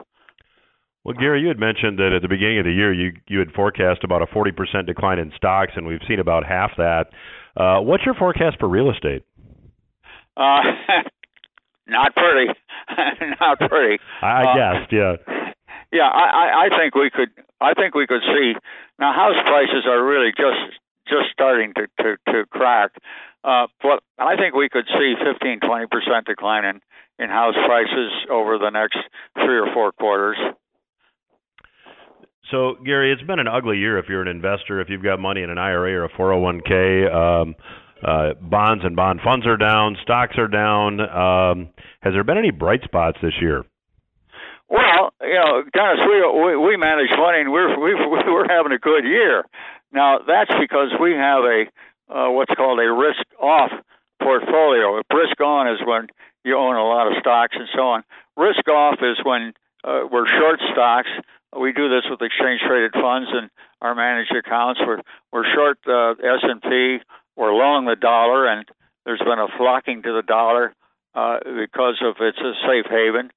Well, 1.04 1.16
Gary, 1.18 1.42
you 1.42 1.48
had 1.48 1.60
mentioned 1.60 1.98
that 1.98 2.12
at 2.14 2.22
the 2.22 2.28
beginning 2.28 2.60
of 2.60 2.66
the 2.66 2.72
year 2.72 2.94
you 2.94 3.14
you 3.28 3.40
had 3.40 3.52
forecast 3.52 4.04
about 4.04 4.22
a 4.22 4.28
40% 4.28 4.86
decline 4.86 5.18
in 5.18 5.32
stocks, 5.36 5.72
and 5.76 5.88
we've 5.88 6.04
seen 6.08 6.20
about 6.20 6.46
half 6.46 6.72
that. 6.78 7.06
Uh, 7.56 7.80
what's 7.82 8.06
your 8.06 8.16
forecast 8.16 8.58
for 8.60 8.68
real 8.68 8.92
estate? 8.92 9.24
Uh, 10.38 10.62
not 11.88 12.14
pretty, 12.16 12.54
not 13.40 13.60
pretty. 13.60 13.98
I 14.22 14.44
uh, 14.44 14.56
guessed, 14.56 14.92
yeah. 14.92 15.16
Yeah, 15.92 16.06
I, 16.06 16.68
I 16.68 16.78
think 16.78 16.94
we 16.94 17.10
could. 17.10 17.30
I 17.60 17.74
think 17.74 17.96
we 17.96 18.06
could 18.06 18.22
see 18.22 18.54
now. 19.00 19.12
House 19.12 19.42
prices 19.44 19.88
are 19.88 20.06
really 20.06 20.30
just 20.38 20.78
just 21.08 21.34
starting 21.34 21.74
to 21.74 21.88
to, 22.04 22.18
to 22.32 22.46
crack. 22.52 22.92
Uh, 23.44 23.68
but 23.82 24.04
I 24.18 24.36
think 24.36 24.56
we 24.56 24.70
could 24.70 24.86
see 24.88 25.14
15, 25.16 25.60
20 25.62 25.86
percent 25.88 26.26
decline 26.26 26.66
in 26.66 26.82
in 27.20 27.30
house 27.30 27.56
prices 27.66 28.12
over 28.30 28.58
the 28.58 28.70
next 28.70 28.98
three 29.36 29.60
or 29.60 29.68
four 29.74 29.92
quarters. 29.92 30.38
So, 32.52 32.76
Gary, 32.84 33.12
it's 33.12 33.22
been 33.22 33.40
an 33.40 33.48
ugly 33.48 33.78
year 33.78 34.00
if 34.00 34.06
you're 34.10 34.22
an 34.22 34.28
investor. 34.28 34.82
If 34.82 34.90
you've 34.90 35.04
got 35.04 35.20
money 35.20 35.44
in 35.44 35.50
an 35.50 35.58
IRA 35.58 35.94
or 35.94 36.06
a 36.06 36.10
401k, 36.10 37.14
um, 37.14 37.56
uh, 38.04 38.34
bonds 38.42 38.84
and 38.86 38.96
bond 38.96 39.20
funds 39.24 39.46
are 39.46 39.58
down, 39.58 39.98
stocks 40.02 40.36
are 40.38 40.48
down. 40.48 41.00
Um, 41.02 41.70
has 42.02 42.14
there 42.14 42.24
been 42.24 42.38
any 42.38 42.52
bright 42.52 42.82
spots 42.84 43.18
this 43.22 43.34
year? 43.42 43.66
Well, 44.70 45.14
you 45.22 45.34
know, 45.34 45.64
Dennis, 45.74 46.00
we 46.08 46.22
we, 46.22 46.58
we 46.58 46.78
manage 46.78 47.10
money, 47.18 47.42
and 47.42 47.52
we're 47.52 47.78
we, 47.78 47.94
we're 47.94 48.48
having 48.48 48.72
a 48.72 48.80
good 48.80 49.04
year. 49.04 49.44
Now 49.92 50.20
that's 50.26 50.52
because 50.60 50.90
we 51.02 51.12
have 51.14 51.44
a 51.44 51.66
uh, 52.10 52.28
what's 52.30 52.54
called 52.56 52.80
a 52.80 52.92
risk-off 52.92 53.72
portfolio. 54.22 55.02
Risk 55.14 55.40
on 55.42 55.68
is 55.68 55.80
when 55.86 56.08
you 56.44 56.58
own 56.58 56.76
a 56.76 56.84
lot 56.84 57.08
of 57.08 57.14
stocks 57.20 57.56
and 57.58 57.68
so 57.74 57.82
on. 57.82 58.04
Risk 58.38 58.68
off 58.68 59.00
is 59.02 59.18
when 59.24 59.54
uh, 59.84 60.02
we're 60.12 60.28
short 60.28 60.60
stocks. 60.72 61.10
We 61.58 61.74
do 61.74 61.90
this 61.90 62.04
with 62.10 62.22
exchange 62.22 62.62
traded 62.68 62.94
funds 62.94 63.30
and 63.34 63.50
our 63.82 63.96
managed 63.96 64.36
accounts. 64.36 64.80
We're 64.86 65.02
we're 65.32 65.46
short 65.54 65.80
uh, 65.88 66.12
S 66.12 66.44
and 66.44 66.62
P. 66.62 67.00
We're 67.36 67.54
long 67.54 67.86
the 67.86 67.96
dollar, 67.96 68.48
and 68.48 68.66
there's 69.06 69.20
been 69.20 69.40
a 69.40 69.48
flocking 69.58 70.04
to 70.04 70.14
the 70.14 70.22
dollar 70.22 70.76
uh, 71.16 71.40
because 71.44 71.98
of 72.04 72.16
it's 72.20 72.38
a 72.40 72.54
safe 72.68 72.86
haven. 72.90 73.32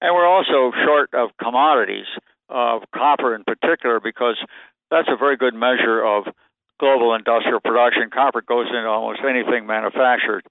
And 0.00 0.14
we're 0.14 0.26
also 0.26 0.72
short 0.84 1.10
of 1.12 1.30
commodities, 1.42 2.06
of 2.48 2.82
copper 2.94 3.34
in 3.34 3.44
particular, 3.44 4.00
because 4.00 4.36
that's 4.90 5.08
a 5.08 5.16
very 5.16 5.36
good 5.36 5.54
measure 5.54 6.02
of 6.04 6.24
global 6.78 7.14
industrial 7.14 7.60
production. 7.60 8.10
Copper 8.10 8.42
goes 8.42 8.66
into 8.68 8.88
almost 8.88 9.20
anything 9.22 9.66
manufactured. 9.66 10.46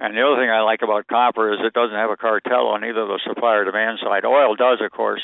And 0.00 0.16
the 0.16 0.24
other 0.24 0.40
thing 0.40 0.48
I 0.48 0.62
like 0.62 0.80
about 0.80 1.06
copper 1.08 1.52
is 1.52 1.60
it 1.60 1.74
doesn't 1.74 1.96
have 1.96 2.10
a 2.10 2.16
cartel 2.16 2.72
on 2.72 2.84
either 2.84 3.04
the 3.04 3.20
supply 3.26 3.56
or 3.56 3.64
demand 3.64 3.98
side. 4.02 4.24
Oil 4.24 4.56
does, 4.56 4.80
of 4.80 4.90
course, 4.92 5.20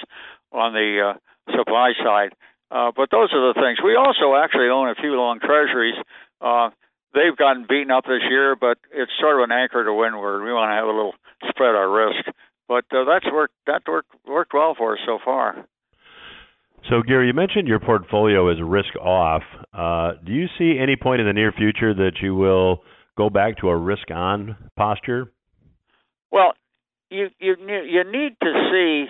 on 0.53 0.75
the 0.75 1.17
uh, 1.17 1.57
supply 1.57 1.93
side. 1.97 2.37
Uh, 2.71 2.93
but 2.95 3.09
those 3.11 3.33
are 3.33 3.55
the 3.55 3.61
things. 3.61 3.79
We 3.83 3.97
also 3.97 4.37
actually 4.37 4.69
own 4.69 4.91
a 4.91 4.95
few 5.01 5.17
long 5.17 5.41
treasuries. 5.41 5.97
Uh, 6.41 6.71
they've 7.15 7.37
gotten 7.37 7.65
beaten 7.69 7.91
up 7.91 8.05
this 8.05 8.21
year, 8.29 8.57
but 8.57 8.77
it's 8.93 9.13
sort 9.19 9.41
of 9.41 9.49
an 9.49 9.53
anchor 9.53 9.85
to 9.85 9.95
windward. 9.95 10.45
We 10.45 10.53
want 10.53 10.69
to 10.69 10.77
have 10.77 10.85
a 10.85 10.93
little 10.93 11.15
spread 11.49 11.75
our 11.75 11.89
risk. 11.89 12.29
But 12.69 12.85
uh, 12.93 13.05
that's 13.05 13.27
worked. 13.33 13.55
That 13.67 13.83
worked 13.87 14.11
worked 14.27 14.53
well 14.53 14.75
for 14.77 14.95
us 14.95 15.01
so 15.07 15.19
far. 15.25 15.65
So, 16.89 17.03
Gary, 17.03 17.27
you 17.27 17.35
mentioned 17.35 17.67
your 17.67 17.81
portfolio 17.81 18.51
is 18.51 18.59
risk 18.63 18.95
off. 18.97 19.43
Uh, 19.75 20.13
do 20.25 20.33
you 20.33 20.47
see 20.57 20.79
any 20.81 20.95
point 20.97 21.21
in 21.21 21.27
the 21.27 21.33
near 21.33 21.53
future 21.53 21.93
that 21.95 22.13
you 22.23 22.35
will 22.35 22.83
go 23.17 23.29
back 23.29 23.59
to 23.59 23.69
a 23.69 23.77
risk 23.77 24.11
on 24.11 24.57
posture? 24.77 25.33
Well, 26.31 26.53
you 27.11 27.29
you 27.39 27.57
you 27.59 28.05
need 28.05 28.37
to 28.43 28.53
see 28.71 29.07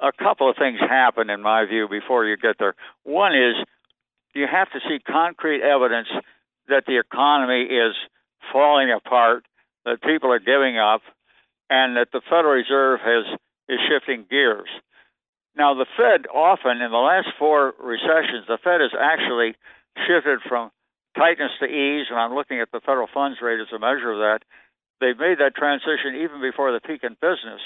a 0.00 0.12
couple 0.12 0.50
of 0.50 0.56
things 0.56 0.78
happen, 0.80 1.30
in 1.30 1.42
my 1.42 1.64
view, 1.64 1.88
before 1.88 2.24
you 2.26 2.36
get 2.36 2.56
there. 2.58 2.74
One 3.04 3.32
is 3.32 3.54
you 4.34 4.46
have 4.50 4.70
to 4.72 4.80
see 4.88 4.98
concrete 5.04 5.62
evidence 5.62 6.08
that 6.68 6.84
the 6.86 6.98
economy 6.98 7.62
is 7.62 7.94
falling 8.52 8.92
apart, 8.92 9.44
that 9.84 10.02
people 10.02 10.30
are 10.30 10.38
giving 10.38 10.78
up, 10.78 11.00
and 11.70 11.96
that 11.96 12.08
the 12.12 12.20
Federal 12.28 12.54
Reserve 12.54 13.00
has 13.00 13.38
is 13.68 13.78
shifting 13.88 14.26
gears. 14.28 14.68
Now, 15.56 15.74
the 15.74 15.86
Fed 15.96 16.26
often, 16.32 16.82
in 16.82 16.90
the 16.90 17.00
last 17.00 17.28
four 17.38 17.74
recessions, 17.80 18.44
the 18.46 18.58
Fed 18.62 18.80
has 18.80 18.92
actually 18.92 19.56
shifted 20.06 20.40
from 20.46 20.70
tightness 21.16 21.52
to 21.60 21.66
ease, 21.66 22.06
and 22.10 22.18
I'm 22.18 22.34
looking 22.34 22.60
at 22.60 22.70
the 22.72 22.80
federal 22.80 23.08
funds 23.12 23.38
rate 23.40 23.60
as 23.60 23.72
a 23.74 23.78
measure 23.78 24.12
of 24.12 24.18
that. 24.20 24.40
They've 25.00 25.18
made 25.18 25.38
that 25.38 25.56
transition 25.56 26.20
even 26.20 26.40
before 26.40 26.72
the 26.72 26.80
peak 26.80 27.02
in 27.04 27.16
business. 27.20 27.60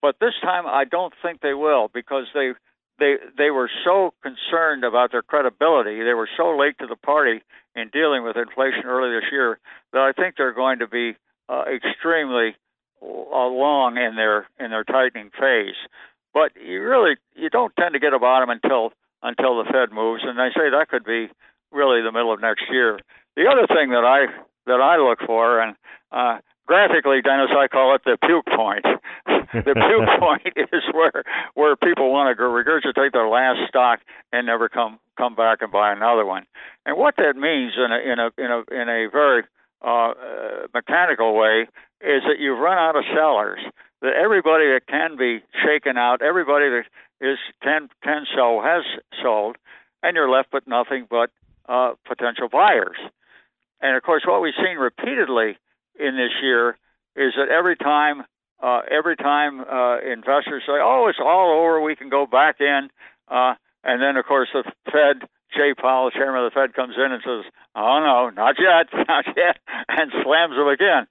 But 0.00 0.16
this 0.20 0.34
time, 0.40 0.66
I 0.66 0.84
don't 0.84 1.12
think 1.22 1.40
they 1.40 1.54
will 1.54 1.90
because 1.92 2.26
they 2.32 2.52
they 2.98 3.16
they 3.36 3.50
were 3.50 3.70
so 3.84 4.12
concerned 4.22 4.84
about 4.84 5.12
their 5.12 5.22
credibility. 5.22 6.02
They 6.02 6.14
were 6.14 6.28
so 6.36 6.56
late 6.56 6.78
to 6.78 6.86
the 6.86 6.96
party 6.96 7.42
in 7.74 7.90
dealing 7.92 8.24
with 8.24 8.36
inflation 8.36 8.84
early 8.86 9.14
this 9.14 9.30
year 9.30 9.58
that 9.92 10.00
I 10.00 10.12
think 10.12 10.36
they're 10.36 10.52
going 10.52 10.80
to 10.80 10.88
be 10.88 11.16
uh, 11.48 11.64
extremely 11.66 12.56
long 13.02 13.96
in 13.96 14.16
their 14.16 14.46
in 14.58 14.70
their 14.70 14.84
tightening 14.84 15.30
phase. 15.30 15.76
But 16.34 16.52
you 16.56 16.82
really 16.82 17.16
you 17.34 17.50
don't 17.50 17.72
tend 17.78 17.94
to 17.94 18.00
get 18.00 18.12
a 18.12 18.18
bottom 18.18 18.50
until 18.50 18.92
until 19.22 19.58
the 19.58 19.70
Fed 19.70 19.92
moves, 19.92 20.22
and 20.24 20.40
I 20.40 20.48
say 20.50 20.70
that 20.70 20.88
could 20.88 21.04
be 21.04 21.28
really 21.72 22.02
the 22.02 22.12
middle 22.12 22.32
of 22.32 22.40
next 22.40 22.64
year. 22.70 23.00
The 23.36 23.46
other 23.46 23.66
thing 23.66 23.90
that 23.90 24.04
I 24.04 24.26
that 24.66 24.80
I 24.80 24.96
look 24.98 25.20
for, 25.26 25.60
and 25.60 25.74
uh, 26.12 26.38
graphically, 26.66 27.20
Dennis, 27.22 27.50
I 27.56 27.68
call 27.68 27.94
it 27.94 28.02
the 28.04 28.16
puke 28.24 28.46
point. 28.46 28.84
the 29.26 29.74
puke 29.74 30.10
point 30.20 30.54
is 30.56 30.82
where 30.92 31.24
where 31.54 31.76
people 31.76 32.12
want 32.12 32.36
to 32.36 32.42
regurgitate 32.42 33.12
their 33.12 33.28
last 33.28 33.68
stock 33.68 34.00
and 34.32 34.46
never 34.46 34.68
come 34.68 34.98
come 35.16 35.34
back 35.34 35.62
and 35.62 35.72
buy 35.72 35.92
another 35.92 36.24
one. 36.24 36.44
And 36.86 36.96
what 36.96 37.16
that 37.16 37.36
means 37.36 37.72
in 37.76 37.90
a 37.90 37.98
in 37.98 38.18
a 38.18 38.30
in 38.38 38.50
a 38.50 38.82
in 38.82 38.88
a 38.88 39.10
very 39.10 39.42
uh, 39.82 40.12
mechanical 40.74 41.36
way 41.36 41.66
is 42.00 42.22
that 42.26 42.38
you've 42.38 42.58
run 42.58 42.78
out 42.78 42.96
of 42.96 43.04
sellers. 43.14 43.60
That 44.00 44.12
everybody 44.14 44.66
that 44.66 44.86
can 44.88 45.16
be 45.16 45.40
shaken 45.64 45.96
out, 45.96 46.22
everybody 46.22 46.66
that 46.68 46.84
is 47.20 47.38
can 47.62 47.88
can 48.02 48.26
sell 48.34 48.62
has 48.62 48.84
sold, 49.22 49.56
and 50.02 50.14
you're 50.14 50.30
left 50.30 50.52
with 50.52 50.66
nothing 50.66 51.06
but 51.10 51.30
uh, 51.68 51.94
potential 52.06 52.48
buyers. 52.50 52.96
And 53.80 53.96
of 53.96 54.02
course, 54.02 54.22
what 54.26 54.40
we've 54.40 54.54
seen 54.56 54.78
repeatedly 54.78 55.58
in 55.98 56.16
this 56.16 56.32
year 56.42 56.78
is 57.16 57.34
that 57.36 57.48
every 57.50 57.76
time 57.76 58.24
uh, 58.62 58.80
every 58.90 59.16
time 59.16 59.60
uh, 59.60 59.98
investors 60.00 60.62
say, 60.66 60.78
"Oh, 60.80 61.06
it's 61.08 61.20
all 61.20 61.60
over, 61.60 61.80
we 61.80 61.96
can 61.96 62.08
go 62.08 62.26
back 62.26 62.60
in," 62.60 62.90
uh, 63.28 63.54
and 63.84 64.02
then 64.02 64.16
of 64.16 64.24
course 64.26 64.48
the 64.52 64.64
Fed, 64.86 65.28
Jay 65.54 65.74
Powell, 65.74 66.10
chairman 66.10 66.44
of 66.44 66.52
the 66.52 66.54
Fed, 66.54 66.74
comes 66.74 66.94
in 66.96 67.12
and 67.12 67.22
says, 67.22 67.50
"Oh 67.74 68.00
no, 68.00 68.30
not 68.30 68.56
yet, 68.58 68.88
not 69.08 69.26
yet," 69.36 69.58
and 69.88 70.10
slams 70.22 70.56
them 70.56 70.68
again. 70.68 71.06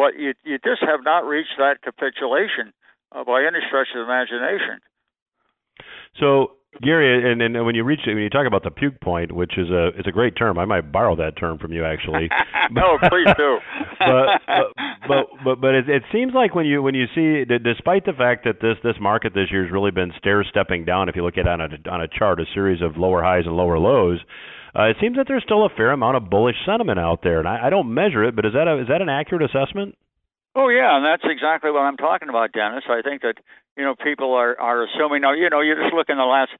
But 0.00 0.16
you 0.18 0.32
you 0.44 0.56
just 0.64 0.80
have 0.80 1.04
not 1.04 1.28
reached 1.28 1.58
that 1.58 1.82
capitulation 1.84 2.72
uh, 3.12 3.22
by 3.22 3.44
any 3.44 3.60
stretch 3.68 3.88
of 3.94 4.00
the 4.00 4.08
imagination. 4.08 4.80
So 6.18 6.56
Gary, 6.80 7.30
and, 7.30 7.42
and 7.42 7.66
when 7.66 7.74
you 7.74 7.84
reach 7.84 8.00
when 8.06 8.16
you 8.16 8.30
talk 8.30 8.46
about 8.46 8.64
the 8.64 8.70
puke 8.70 8.98
point, 9.02 9.30
which 9.30 9.58
is 9.58 9.68
a 9.68 9.88
it's 9.98 10.08
a 10.08 10.10
great 10.12 10.38
term. 10.38 10.58
I 10.58 10.64
might 10.64 10.90
borrow 10.90 11.16
that 11.16 11.36
term 11.36 11.58
from 11.58 11.72
you 11.74 11.84
actually. 11.84 12.30
no, 12.70 12.96
please 13.10 13.28
do. 13.36 13.58
but, 13.98 14.40
but 15.06 15.26
but 15.44 15.60
but 15.60 15.74
it, 15.74 15.88
it 15.90 16.02
seems 16.10 16.32
like 16.32 16.54
when 16.54 16.64
you 16.64 16.80
when 16.80 16.94
you 16.94 17.04
see 17.14 17.44
despite 17.44 18.06
the 18.06 18.14
fact 18.16 18.44
that 18.44 18.62
this 18.62 18.76
this 18.82 18.96
market 19.02 19.34
this 19.34 19.50
year 19.50 19.64
has 19.64 19.70
really 19.70 19.90
been 19.90 20.12
stair 20.16 20.42
stepping 20.48 20.86
down, 20.86 21.10
if 21.10 21.16
you 21.16 21.22
look 21.22 21.36
at 21.36 21.44
it 21.44 21.48
on 21.48 21.60
a 21.60 21.90
on 21.90 22.00
a 22.00 22.08
chart, 22.08 22.40
a 22.40 22.46
series 22.54 22.80
of 22.80 22.96
lower 22.96 23.22
highs 23.22 23.44
and 23.44 23.54
lower 23.54 23.78
lows. 23.78 24.20
Uh, 24.76 24.84
it 24.84 24.96
seems 25.00 25.16
that 25.16 25.26
there's 25.26 25.42
still 25.42 25.66
a 25.66 25.68
fair 25.76 25.90
amount 25.90 26.16
of 26.16 26.30
bullish 26.30 26.56
sentiment 26.64 26.98
out 26.98 27.20
there, 27.22 27.38
and 27.38 27.48
I, 27.48 27.66
I 27.66 27.70
don't 27.70 27.92
measure 27.92 28.24
it, 28.24 28.36
but 28.36 28.46
is 28.46 28.52
that 28.54 28.68
a, 28.68 28.80
is 28.82 28.88
that 28.88 29.02
an 29.02 29.08
accurate 29.08 29.42
assessment? 29.42 29.96
Oh 30.54 30.68
yeah, 30.68 30.96
and 30.96 31.04
that's 31.04 31.22
exactly 31.24 31.70
what 31.70 31.86
I'm 31.86 31.96
talking 31.96 32.28
about, 32.28 32.52
Dennis. 32.52 32.84
I 32.88 33.02
think 33.02 33.22
that 33.22 33.34
you 33.76 33.84
know 33.84 33.94
people 33.94 34.34
are 34.34 34.58
are 34.58 34.84
assuming 34.84 35.22
now. 35.22 35.32
You 35.32 35.50
know, 35.50 35.60
you 35.60 35.74
just 35.74 35.94
look 35.94 36.08
in 36.08 36.18
the 36.18 36.24
last 36.24 36.50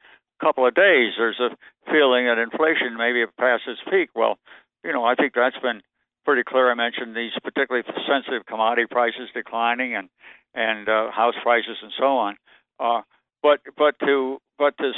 couple 0.41 0.67
of 0.67 0.75
days. 0.75 1.15
There's 1.19 1.39
a 1.39 1.51
feeling 1.91 2.27
that 2.27 2.39
inflation 2.39 2.97
maybe 2.97 3.25
passed 3.39 3.65
its 3.67 3.81
peak. 3.91 4.11
Well, 4.15 4.39
you 4.85 4.93
know, 4.93 5.05
I 5.05 5.15
think 5.15 5.35
that's 5.35 5.59
been 5.59 5.83
pretty 6.25 6.43
clear. 6.47 6.71
I 6.71 6.75
mentioned 6.75 7.17
these 7.17 7.33
particularly 7.43 7.87
sensitive 8.07 8.47
commodity 8.47 8.87
prices 8.91 9.29
declining 9.35 9.95
and 9.95 10.09
and 10.55 10.89
uh, 10.89 11.11
house 11.11 11.35
prices 11.43 11.79
and 11.83 11.93
so 11.99 12.17
on. 12.17 12.37
Uh, 12.79 13.03
but 13.43 13.61
but 13.77 13.99
to 14.01 14.39
but 14.59 14.77
to 14.79 14.93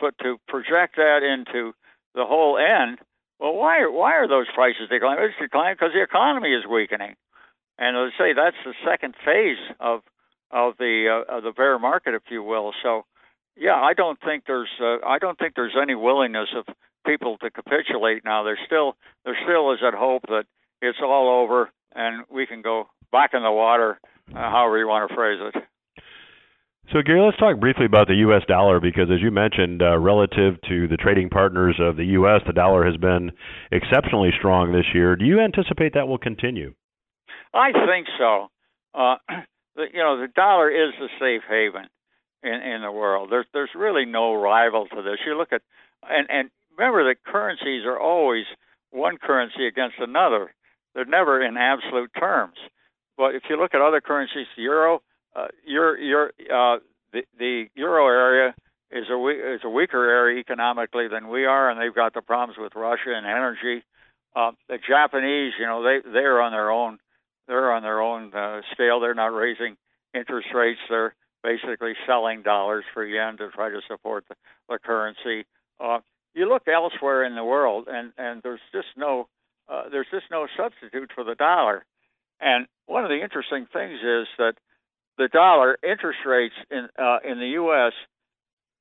but 0.00 0.14
to 0.22 0.36
project 0.48 0.96
that 0.96 1.20
into 1.22 1.72
the 2.14 2.24
whole 2.24 2.58
end, 2.58 2.98
well, 3.38 3.54
why 3.54 3.80
are, 3.80 3.90
why 3.90 4.14
are 4.14 4.28
those 4.28 4.46
prices 4.54 4.88
declining? 4.90 5.24
It's 5.24 5.34
declining 5.40 5.76
because 5.78 5.92
the 5.94 6.02
economy 6.02 6.50
is 6.52 6.66
weakening. 6.66 7.14
And 7.78 7.96
let's 7.96 8.16
say 8.18 8.32
that's 8.32 8.56
the 8.64 8.74
second 8.84 9.14
phase 9.24 9.58
of 9.80 10.00
of 10.50 10.74
the 10.78 11.22
uh, 11.28 11.36
of 11.36 11.44
the 11.44 11.52
bear 11.52 11.78
market, 11.78 12.14
if 12.14 12.22
you 12.30 12.42
will. 12.42 12.72
So, 12.82 13.04
yeah, 13.56 13.76
I 13.76 13.94
don't 13.94 14.18
think 14.20 14.44
there's 14.46 14.70
uh, 14.80 14.96
I 15.06 15.18
don't 15.18 15.38
think 15.38 15.54
there's 15.54 15.76
any 15.80 15.94
willingness 15.94 16.48
of 16.56 16.64
people 17.06 17.38
to 17.38 17.50
capitulate 17.50 18.24
now. 18.24 18.42
There's 18.42 18.58
still 18.66 18.96
there 19.24 19.36
still 19.44 19.72
is 19.72 19.78
that 19.82 19.94
hope 19.94 20.22
that 20.28 20.44
it's 20.82 20.98
all 21.00 21.42
over 21.42 21.70
and 21.94 22.24
we 22.30 22.46
can 22.46 22.62
go 22.62 22.88
back 23.12 23.30
in 23.34 23.42
the 23.42 23.50
water, 23.52 23.98
uh, 24.34 24.50
however 24.50 24.78
you 24.78 24.86
want 24.86 25.08
to 25.08 25.14
phrase 25.14 25.40
it. 25.42 25.62
So, 26.92 27.02
Gary, 27.04 27.20
let's 27.20 27.36
talk 27.36 27.60
briefly 27.60 27.84
about 27.84 28.08
the 28.08 28.24
U.S. 28.28 28.42
dollar 28.48 28.80
because, 28.80 29.10
as 29.12 29.20
you 29.20 29.30
mentioned, 29.30 29.82
uh, 29.82 29.98
relative 29.98 30.54
to 30.70 30.88
the 30.88 30.96
trading 30.96 31.28
partners 31.28 31.76
of 31.78 31.96
the 31.96 32.16
U.S., 32.16 32.40
the 32.46 32.54
dollar 32.54 32.86
has 32.86 32.96
been 32.96 33.30
exceptionally 33.70 34.30
strong 34.38 34.72
this 34.72 34.86
year. 34.94 35.14
Do 35.14 35.26
you 35.26 35.38
anticipate 35.38 35.92
that 35.94 36.08
will 36.08 36.16
continue? 36.16 36.72
I 37.52 37.72
think 37.72 38.06
so. 38.18 38.48
Uh, 38.94 39.16
you 39.76 40.00
know, 40.00 40.18
the 40.18 40.28
dollar 40.34 40.70
is 40.70 40.94
the 40.98 41.08
safe 41.20 41.42
haven 41.46 41.88
in 42.42 42.54
in 42.54 42.80
the 42.80 42.92
world. 42.92 43.28
There's 43.30 43.46
there's 43.52 43.70
really 43.76 44.06
no 44.06 44.34
rival 44.34 44.86
to 44.88 45.02
this. 45.02 45.18
You 45.26 45.36
look 45.36 45.52
at 45.52 45.60
and 46.08 46.26
and 46.30 46.50
remember 46.78 47.04
that 47.08 47.22
currencies 47.22 47.84
are 47.84 48.00
always 48.00 48.44
one 48.92 49.18
currency 49.18 49.66
against 49.66 49.96
another. 49.98 50.54
They're 50.94 51.04
never 51.04 51.44
in 51.44 51.58
absolute 51.58 52.10
terms. 52.18 52.56
But 53.18 53.34
if 53.34 53.42
you 53.50 53.60
look 53.60 53.74
at 53.74 53.82
other 53.82 54.00
currencies, 54.00 54.46
the 54.56 54.62
euro, 54.62 55.02
uh, 55.38 55.48
your 55.64 55.98
your 55.98 56.26
uh, 56.50 56.78
the 57.12 57.22
the 57.38 57.66
euro 57.74 58.06
area 58.06 58.54
is 58.90 59.06
a 59.10 59.54
is 59.54 59.60
a 59.64 59.68
weaker 59.68 60.08
area 60.10 60.38
economically 60.40 61.08
than 61.08 61.28
we 61.28 61.44
are, 61.44 61.70
and 61.70 61.80
they've 61.80 61.94
got 61.94 62.14
the 62.14 62.22
problems 62.22 62.58
with 62.58 62.74
Russia 62.74 63.14
and 63.14 63.26
energy. 63.26 63.84
Uh, 64.34 64.52
the 64.68 64.78
Japanese, 64.78 65.52
you 65.58 65.66
know, 65.66 65.82
they 65.82 65.98
they're 66.10 66.40
on 66.40 66.52
their 66.52 66.70
own 66.70 66.98
they're 67.46 67.72
on 67.72 67.82
their 67.82 68.00
own 68.00 68.34
uh, 68.34 68.60
scale. 68.72 69.00
They're 69.00 69.14
not 69.14 69.34
raising 69.34 69.76
interest 70.14 70.48
rates. 70.54 70.80
They're 70.88 71.14
basically 71.42 71.92
selling 72.06 72.42
dollars 72.42 72.84
for 72.92 73.04
yen 73.04 73.36
to 73.38 73.48
try 73.50 73.70
to 73.70 73.80
support 73.88 74.24
the, 74.28 74.34
the 74.68 74.78
currency. 74.78 75.46
Uh, 75.80 76.00
you 76.34 76.48
look 76.48 76.66
elsewhere 76.68 77.24
in 77.24 77.34
the 77.34 77.44
world, 77.44 77.86
and 77.88 78.12
and 78.18 78.42
there's 78.42 78.60
just 78.72 78.88
no 78.96 79.28
uh, 79.68 79.88
there's 79.90 80.08
just 80.10 80.26
no 80.30 80.46
substitute 80.56 81.10
for 81.14 81.24
the 81.24 81.34
dollar. 81.34 81.84
And 82.40 82.66
one 82.86 83.04
of 83.04 83.10
the 83.10 83.22
interesting 83.22 83.66
things 83.72 83.98
is 84.02 84.26
that 84.38 84.54
the 85.18 85.28
dollar 85.28 85.76
interest 85.82 86.20
rates 86.24 86.54
in 86.70 86.88
uh, 86.98 87.18
in 87.24 87.38
the 87.38 87.48
U.S. 87.54 87.92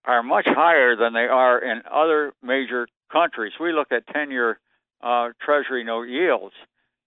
are 0.05 0.23
much 0.23 0.45
higher 0.47 0.95
than 0.95 1.13
they 1.13 1.27
are 1.27 1.59
in 1.59 1.81
other 1.91 2.33
major 2.41 2.87
countries. 3.11 3.53
We 3.59 3.73
look 3.73 3.91
at 3.91 4.07
10-year 4.07 4.59
uh, 5.01 5.29
Treasury 5.43 5.83
note 5.83 6.07
yields, 6.07 6.55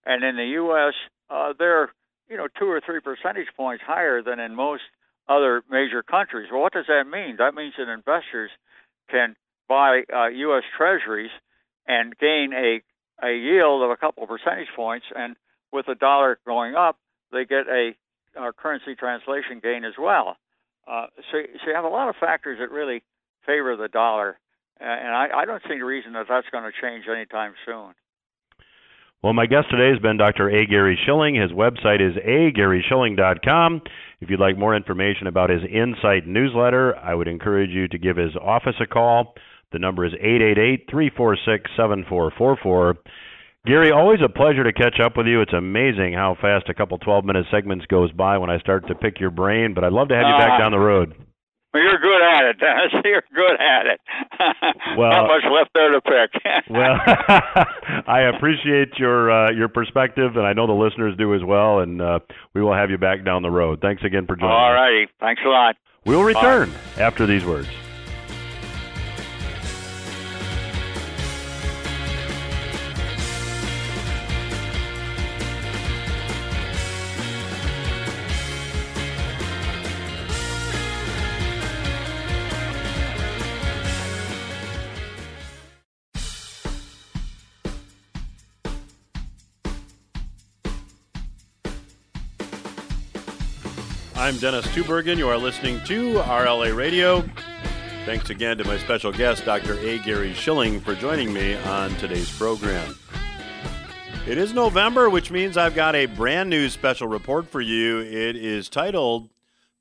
and 0.05 0.24
in 0.24 0.37
the 0.37 0.47
U.S. 0.57 0.95
Uh, 1.31 1.53
they're 1.59 1.91
you 2.28 2.37
know 2.37 2.49
two 2.59 2.66
or 2.66 2.81
three 2.85 3.01
percentage 3.01 3.49
points 3.57 3.83
higher 3.87 4.22
than 4.22 4.39
in 4.41 4.55
most 4.55 4.83
other 5.28 5.62
major 5.70 6.03
countries. 6.03 6.49
Well, 6.51 6.61
what 6.61 6.72
does 6.72 6.87
that 6.89 7.05
mean? 7.09 7.37
That 7.39 7.55
means 7.55 7.74
that 7.78 7.89
investors 7.89 8.51
can 9.11 9.37
buy 9.68 10.03
uh, 10.12 10.26
U.S. 10.26 10.64
Treasuries 10.76 11.31
and 11.87 12.16
gain 12.18 12.53
a 12.53 12.83
a 13.22 13.33
yield 13.33 13.83
of 13.83 13.91
a 13.91 13.97
couple 13.97 14.22
of 14.22 14.28
percentage 14.28 14.68
points, 14.74 15.07
and 15.14 15.37
with 15.72 15.87
the 15.87 15.95
dollar 15.95 16.39
going 16.47 16.74
up, 16.74 16.97
they 17.33 17.45
get 17.45 17.68
a, 17.68 17.93
a 18.37 18.53
currency 18.53 18.95
translation 18.95 19.61
gain 19.62 19.85
as 19.85 19.95
well. 19.99 20.37
Uh, 20.87 21.07
so, 21.31 21.39
so 21.62 21.68
you 21.68 21.74
have 21.74 21.85
a 21.85 21.89
lot 21.89 22.09
of 22.09 22.16
factors 22.20 22.59
that 22.61 22.70
really 22.70 23.03
favor 23.47 23.76
the 23.76 23.89
dollar, 23.89 24.39
and 24.81 25.14
I, 25.14 25.28
I 25.43 25.45
don't 25.45 25.62
see 25.62 25.74
any 25.74 25.83
reason 25.83 26.14
that 26.14 26.26
that's 26.28 26.49
going 26.51 26.64
to 26.64 26.72
change 26.81 27.05
anytime 27.09 27.55
soon. 27.66 27.95
Well, 29.22 29.35
my 29.35 29.45
guest 29.45 29.66
today 29.70 29.91
has 29.91 30.01
been 30.01 30.16
Dr. 30.16 30.49
A. 30.49 30.64
Gary 30.64 30.99
Shilling. 31.05 31.35
His 31.35 31.51
website 31.53 32.01
is 32.01 32.16
agaryshilling.com. 32.16 33.83
If 34.22 34.31
you'd 34.31 34.41
like 34.41 34.57
more 34.57 34.74
information 34.74 35.26
about 35.26 35.51
his 35.51 35.61
Insight 35.70 36.26
newsletter, 36.26 36.97
I 36.97 37.14
would 37.14 37.28
encourage 37.28 37.68
you 37.68 37.87
to 37.89 37.99
give 37.99 38.16
his 38.16 38.35
office 38.37 38.76
a 38.81 38.87
call. 38.87 39.35
The 39.72 39.78
number 39.78 40.07
is 40.07 40.14
888 40.14 40.87
346 40.91 41.70
7444. 41.76 42.97
Gary, 43.67 43.91
always 43.93 44.21
a 44.25 44.29
pleasure 44.29 44.65
to 44.65 44.73
catch 44.73 45.01
up 45.05 45.17
with 45.19 45.27
you. 45.27 45.43
It's 45.43 45.53
amazing 45.53 46.15
how 46.15 46.35
fast 46.41 46.69
a 46.71 46.75
couple 46.75 46.97
12 46.99 47.25
minute 47.25 47.47
segments 47.51 47.85
goes 47.87 48.11
by 48.13 48.39
when 48.39 48.49
I 48.49 48.59
start 48.59 48.87
to 48.89 48.95
pick 48.95 49.21
your 49.21 49.31
brain, 49.31 49.75
but 49.75 49.85
I'd 49.85 49.93
love 49.93 50.09
to 50.09 50.15
have 50.15 50.25
you 50.27 50.39
back 50.39 50.53
uh, 50.57 50.59
down 50.59 50.73
the 50.73 50.79
road. 50.79 51.15
Well, 51.73 51.83
you're 51.83 51.99
good 51.99 52.23
at 52.23 52.45
it, 52.47 52.59
Dennis. 52.59 52.93
You're 53.05 53.23
good 53.35 53.61
at 53.61 53.87
it. 53.87 54.01
Well, 54.99 55.11
not 55.11 55.29
much 55.29 55.45
left 55.53 55.71
there 55.73 55.93
to 55.93 56.01
pick. 56.01 56.43
well, 56.71 56.99
I 58.09 58.23
appreciate 58.35 58.99
your 58.99 59.31
uh, 59.31 59.53
your 59.53 59.69
perspective, 59.69 60.37
and 60.37 60.45
I 60.45 60.53
know 60.53 60.67
the 60.67 60.73
listeners 60.73 61.15
do 61.17 61.33
as 61.35 61.43
well. 61.45 61.79
And 61.79 62.03
uh, 62.03 62.19
we 62.55 62.63
will 62.63 62.75
have 62.75 62.91
you 62.91 62.99
back 62.99 63.25
down 63.25 63.43
the 63.43 63.51
road. 63.51 63.79
Thanks 63.81 64.03
again 64.03 64.27
for 64.27 64.35
joining. 64.35 64.51
All 64.51 64.73
righty. 64.73 65.07
Thanks 65.21 65.43
a 65.45 65.49
lot. 65.49 65.77
We'll 66.05 66.25
return 66.25 66.71
Bye. 66.71 67.03
after 67.03 67.25
these 67.25 67.45
words. 67.45 67.69
Dennis 94.41 94.66
Tubbergen. 94.68 95.18
You 95.18 95.28
are 95.28 95.36
listening 95.36 95.84
to 95.84 96.14
RLA 96.14 96.74
Radio. 96.74 97.20
Thanks 98.07 98.30
again 98.30 98.57
to 98.57 98.64
my 98.64 98.78
special 98.78 99.12
guest, 99.12 99.45
Dr. 99.45 99.78
A. 99.80 99.99
Gary 99.99 100.32
Shilling, 100.32 100.80
for 100.80 100.95
joining 100.95 101.30
me 101.30 101.57
on 101.57 101.95
today's 101.97 102.34
program. 102.38 102.97
It 104.26 104.38
is 104.38 104.55
November, 104.55 105.11
which 105.11 105.30
means 105.30 105.59
I've 105.59 105.74
got 105.74 105.95
a 105.95 106.07
brand 106.07 106.49
new 106.49 106.70
special 106.70 107.07
report 107.07 107.49
for 107.49 107.61
you. 107.61 107.99
It 107.99 108.34
is 108.34 108.70
titled 108.70 109.28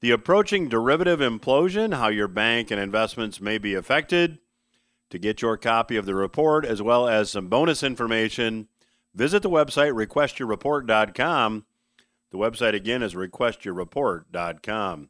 The 0.01 0.11
Approaching 0.11 0.67
Derivative 0.67 1.21
Implosion 1.21 1.93
How 1.93 2.09
Your 2.09 2.27
Bank 2.27 2.69
and 2.69 2.81
Investments 2.81 3.39
May 3.39 3.59
Be 3.59 3.75
Affected. 3.75 4.39
To 5.11 5.17
get 5.17 5.41
your 5.41 5.55
copy 5.55 5.95
of 5.95 6.05
the 6.05 6.15
report, 6.15 6.65
as 6.65 6.81
well 6.81 7.07
as 7.07 7.31
some 7.31 7.47
bonus 7.47 7.81
information, 7.81 8.67
visit 9.15 9.41
the 9.41 9.49
website 9.49 9.93
requestyourreport.com 9.93 11.63
the 12.31 12.37
website 12.37 12.73
again 12.73 13.01
is 13.01 13.15
requestyourreport.com. 13.15 15.09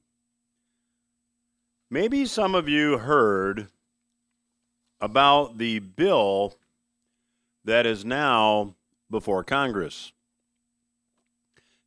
Maybe 1.90 2.26
some 2.26 2.56
of 2.56 2.70
you 2.70 3.00
heard 3.00 3.68
about 5.02 5.58
the 5.58 5.80
bill 5.80 6.56
that 7.66 7.86
is 7.86 8.06
now 8.06 8.76
before 9.10 9.44
Congress. 9.44 10.14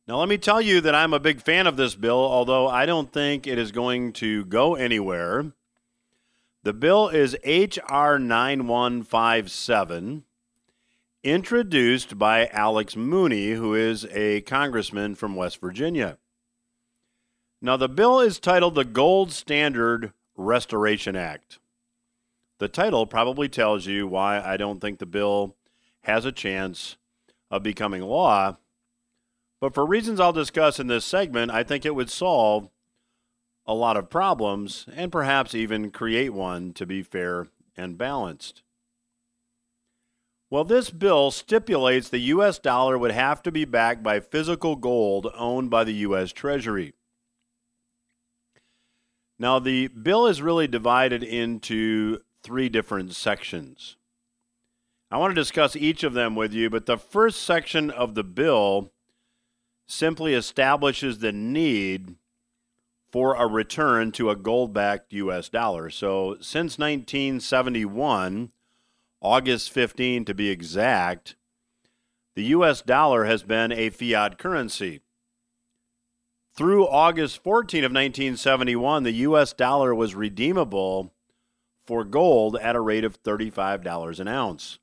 Now, 0.07 0.19
let 0.19 0.27
me 0.27 0.37
tell 0.37 0.61
you 0.61 0.81
that 0.81 0.93
I'm 0.93 1.13
a 1.13 1.19
big 1.19 1.41
fan 1.41 1.65
of 1.65 1.77
this 1.77 1.95
bill, 1.95 2.17
although 2.17 2.67
I 2.67 2.85
don't 2.85 3.11
think 3.11 3.47
it 3.47 3.57
is 3.57 3.71
going 3.71 4.11
to 4.13 4.43
go 4.45 4.75
anywhere. 4.75 5.53
The 6.63 6.73
bill 6.73 7.07
is 7.07 7.37
H.R. 7.43 8.19
9157 8.19 10.25
introduced 11.23 12.17
by 12.17 12.47
Alex 12.47 12.97
Mooney, 12.97 13.51
who 13.51 13.73
is 13.73 14.05
a 14.11 14.41
congressman 14.41 15.15
from 15.15 15.35
West 15.35 15.61
Virginia. 15.61 16.17
Now, 17.61 17.77
the 17.77 17.87
bill 17.87 18.19
is 18.19 18.39
titled 18.39 18.75
the 18.75 18.83
Gold 18.83 19.31
Standard 19.31 20.11
Restoration 20.35 21.15
Act. 21.15 21.59
The 22.59 22.67
title 22.67 23.05
probably 23.05 23.47
tells 23.47 23.85
you 23.87 24.05
why 24.05 24.41
I 24.41 24.57
don't 24.57 24.81
think 24.81 24.99
the 24.99 25.05
bill 25.05 25.55
has 26.01 26.25
a 26.25 26.31
chance 26.31 26.97
of 27.49 27.63
becoming 27.63 28.01
law. 28.01 28.57
But 29.61 29.73
for 29.73 29.85
reasons 29.85 30.19
I'll 30.19 30.33
discuss 30.33 30.77
in 30.77 30.87
this 30.87 31.05
segment, 31.05 31.51
I 31.51 31.63
think 31.63 31.85
it 31.85 31.95
would 31.95 32.09
solve 32.09 32.69
a 33.65 33.73
lot 33.73 33.95
of 33.95 34.09
problems 34.09 34.85
and 34.93 35.09
perhaps 35.09 35.55
even 35.55 35.89
create 35.89 36.33
one 36.33 36.73
to 36.73 36.85
be 36.85 37.01
fair 37.01 37.47
and 37.77 37.97
balanced. 37.97 38.61
Well, 40.53 40.63
this 40.63 40.91
bill 40.91 41.31
stipulates 41.31 42.09
the 42.09 42.19
U.S. 42.19 42.59
dollar 42.59 42.95
would 42.95 43.09
have 43.09 43.41
to 43.41 43.51
be 43.51 43.65
backed 43.65 44.03
by 44.03 44.19
physical 44.19 44.75
gold 44.75 45.25
owned 45.35 45.71
by 45.71 45.83
the 45.83 45.95
U.S. 46.05 46.31
Treasury. 46.31 46.93
Now, 49.39 49.57
the 49.57 49.87
bill 49.87 50.27
is 50.27 50.43
really 50.43 50.67
divided 50.67 51.23
into 51.23 52.19
three 52.43 52.69
different 52.69 53.15
sections. 53.15 53.97
I 55.09 55.17
want 55.17 55.31
to 55.31 55.41
discuss 55.41 55.75
each 55.75 56.03
of 56.03 56.13
them 56.13 56.35
with 56.35 56.53
you, 56.53 56.69
but 56.69 56.85
the 56.85 56.99
first 56.99 57.41
section 57.41 57.89
of 57.89 58.13
the 58.13 58.23
bill 58.23 58.91
simply 59.87 60.35
establishes 60.35 61.17
the 61.17 61.31
need 61.31 62.13
for 63.11 63.33
a 63.33 63.47
return 63.47 64.11
to 64.11 64.29
a 64.29 64.35
gold 64.35 64.71
backed 64.71 65.13
U.S. 65.13 65.49
dollar. 65.49 65.89
So, 65.89 66.35
since 66.41 66.77
1971, 66.77 68.51
August 69.23 69.71
15 69.71 70.25
to 70.25 70.33
be 70.33 70.49
exact, 70.49 71.37
the 72.35 72.43
US 72.45 72.81
dollar 72.81 73.23
has 73.23 73.41
been 73.41 73.71
a 73.71 73.89
fiat 73.89 74.37
currency. 74.37 74.99
Through 76.55 76.87
August 76.87 77.41
14 77.41 77.85
of 77.85 77.91
1971, 77.91 79.03
the 79.03 79.11
US 79.11 79.53
dollar 79.53 79.95
was 79.95 80.13
redeemable 80.13 81.13
for 81.85 82.03
gold 82.03 82.57
at 82.57 82.75
a 82.75 82.81
rate 82.81 83.05
of 83.05 83.23
$35 83.23 84.19
an 84.19 84.27
ounce. 84.27 84.79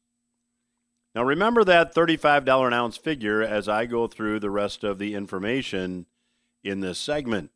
Now 1.14 1.22
remember 1.22 1.62
that 1.64 1.94
$35 1.94 2.66
an 2.66 2.72
ounce 2.72 2.96
figure 2.96 3.42
as 3.42 3.68
I 3.68 3.84
go 3.84 4.06
through 4.06 4.40
the 4.40 4.50
rest 4.50 4.84
of 4.84 4.98
the 4.98 5.14
information 5.14 6.06
in 6.64 6.80
this 6.80 6.98
segment. 6.98 7.50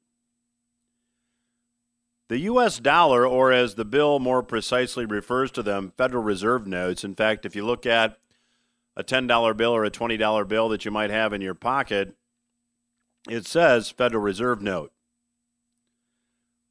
The 2.28 2.38
U.S. 2.40 2.78
dollar, 2.78 3.26
or 3.26 3.52
as 3.52 3.74
the 3.74 3.84
bill 3.84 4.18
more 4.18 4.42
precisely 4.42 5.04
refers 5.04 5.50
to 5.52 5.62
them, 5.62 5.92
Federal 5.96 6.22
Reserve 6.22 6.66
notes. 6.66 7.04
In 7.04 7.14
fact, 7.14 7.44
if 7.44 7.54
you 7.54 7.66
look 7.66 7.84
at 7.84 8.18
a 8.96 9.04
$10 9.04 9.56
bill 9.56 9.72
or 9.72 9.84
a 9.84 9.90
$20 9.90 10.48
bill 10.48 10.68
that 10.70 10.84
you 10.84 10.90
might 10.90 11.10
have 11.10 11.32
in 11.32 11.42
your 11.42 11.54
pocket, 11.54 12.14
it 13.28 13.46
says 13.46 13.90
Federal 13.90 14.22
Reserve 14.22 14.62
note. 14.62 14.92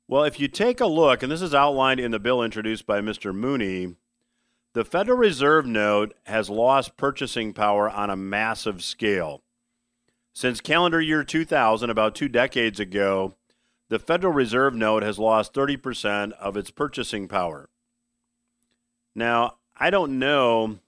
Well, 0.08 0.24
if 0.24 0.40
you 0.40 0.48
take 0.48 0.80
a 0.80 0.86
look, 0.86 1.22
and 1.22 1.32
this 1.32 1.42
is 1.42 1.54
outlined 1.54 2.00
in 2.00 2.12
the 2.12 2.20
bill 2.20 2.42
introduced 2.42 2.86
by 2.86 3.02
Mr. 3.02 3.34
Mooney, 3.34 3.96
the 4.74 4.84
Federal 4.84 5.18
Reserve 5.18 5.68
note 5.68 6.16
has 6.24 6.50
lost 6.50 6.98
purchasing 6.98 7.54
power 7.54 7.90
on 7.90 8.10
a 8.10 8.16
massive 8.16 8.84
scale. 8.84 9.44
Since 10.34 10.62
calendar 10.62 11.00
year 11.00 11.24
2000, 11.24 11.92
about 11.92 12.16
two 12.16 12.28
decades 12.28 12.80
ago, 12.80 13.36
the 13.94 14.00
Federal 14.00 14.34
Reserve 14.34 14.74
note 14.74 15.04
has 15.04 15.20
lost 15.20 15.54
30% 15.54 16.32
of 16.40 16.58
its 16.58 16.72
purchasing 16.72 17.28
power. 17.28 17.70
Now, 19.14 19.58
I 19.78 19.92
don't 19.92 20.18
know 20.18 20.80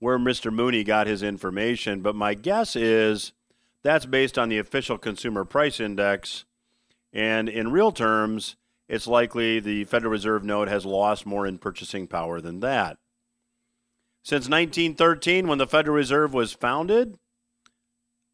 where 0.00 0.18
Mr. 0.18 0.52
Mooney 0.52 0.84
got 0.84 1.06
his 1.06 1.22
information, 1.22 2.02
but 2.02 2.14
my 2.14 2.34
guess 2.34 2.76
is 2.76 3.32
that's 3.82 4.04
based 4.04 4.38
on 4.38 4.50
the 4.50 4.58
official 4.58 4.98
consumer 4.98 5.46
price 5.46 5.80
index. 5.80 6.44
And 7.10 7.48
in 7.48 7.72
real 7.72 7.90
terms, 7.90 8.56
it's 8.86 9.06
likely 9.06 9.58
the 9.58 9.84
Federal 9.84 10.12
Reserve 10.12 10.44
note 10.44 10.68
has 10.68 10.84
lost 10.84 11.24
more 11.24 11.46
in 11.46 11.56
purchasing 11.56 12.06
power 12.06 12.38
than 12.38 12.60
that. 12.60 12.98
Since 14.22 14.50
1913, 14.50 15.48
when 15.48 15.56
the 15.56 15.66
Federal 15.66 15.96
Reserve 15.96 16.34
was 16.34 16.52
founded, 16.52 17.16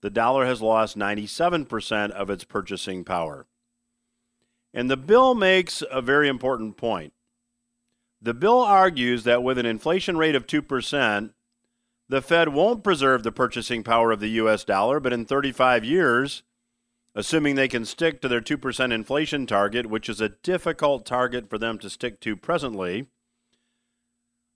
the 0.01 0.11
dollar 0.11 0.45
has 0.45 0.61
lost 0.61 0.99
97% 0.99 2.11
of 2.11 2.31
its 2.31 2.43
purchasing 2.43 3.05
power. 3.05 3.47
And 4.75 4.91
the 4.91 4.97
bill 4.97 5.35
makes 5.35 5.83
a 5.91 6.03
very 6.03 6.29
important 6.29 6.77
point. 6.77 7.13
The 8.21 8.35
bill 8.35 8.61
argues 8.61 9.25
that 9.25 9.43
with 9.43 9.59
an 9.59 9.67
inflation 9.67 10.17
rate 10.17 10.35
of 10.35 10.47
2%, 10.47 11.31
the 12.09 12.23
Fed 12.23 12.49
won't 12.51 12.83
preserve 12.83 13.23
the 13.23 13.33
purchasing 13.33 13.85
power 13.85 14.11
of 14.11 14.21
the 14.21 14.31
US 14.31 14.65
dollar, 14.65 14.99
but 14.99 15.13
in 15.13 15.25
35 15.25 15.85
years, 15.85 16.43
assuming 17.15 17.55
they 17.55 17.69
can 17.69 17.85
stick 17.85 18.21
to 18.21 18.29
their 18.29 18.41
2% 18.41 18.93
inflation 18.93 19.47
target, 19.47 19.87
which 19.87 20.09
is 20.09 20.21
a 20.21 20.31
difficult 20.31 21.05
target 21.05 21.49
for 21.49 21.59
them 21.59 21.79
to 21.79 21.91
stick 21.91 22.21
to 22.21 22.37
presently, 22.37 23.07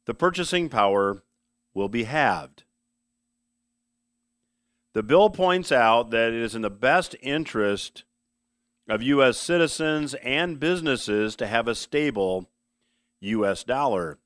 the 0.06 0.14
purchasing 0.14 0.68
power 0.68 1.22
will 1.74 1.88
be 1.88 2.04
halved. 2.04 2.64
The 4.94 5.02
bill 5.02 5.30
points 5.30 5.72
out 5.72 6.10
that 6.10 6.28
it 6.28 6.42
is 6.42 6.54
in 6.54 6.62
the 6.62 6.70
best 6.70 7.16
interest 7.22 8.04
of 8.88 9.02
U.S. 9.02 9.38
citizens 9.38 10.14
and 10.14 10.58
businesses 10.58 11.36
to 11.36 11.46
have 11.46 11.68
a 11.68 11.74
stable 11.74 12.48
U.S. 13.20 13.64
dollar. 13.64 14.18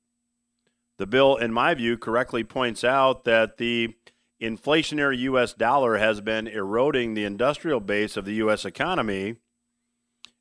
The 0.99 1.07
bill, 1.07 1.37
in 1.37 1.53
my 1.53 1.75
view, 1.75 1.99
correctly 1.99 2.43
points 2.43 2.83
out 2.83 3.25
that 3.25 3.59
the 3.59 3.95
inflationary 4.41 5.19
U.S. 5.19 5.53
dollar 5.53 5.99
has 5.99 6.21
been 6.21 6.47
eroding 6.47 7.15
the 7.15 7.25
industrial 7.25 7.81
base 7.81 8.17
of 8.17 8.25
the 8.25 8.35
U.S. 8.35 8.65
economy, 8.65 9.37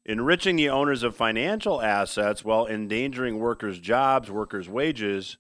enriching 0.06 0.56
the 0.56 0.70
owners 0.70 1.04
of 1.04 1.16
financial 1.16 1.82
assets 1.82 2.44
while 2.44 2.68
endangering 2.68 3.40
workers' 3.40 3.80
jobs, 3.80 4.32
workers' 4.32 4.70
wages, 4.70 5.38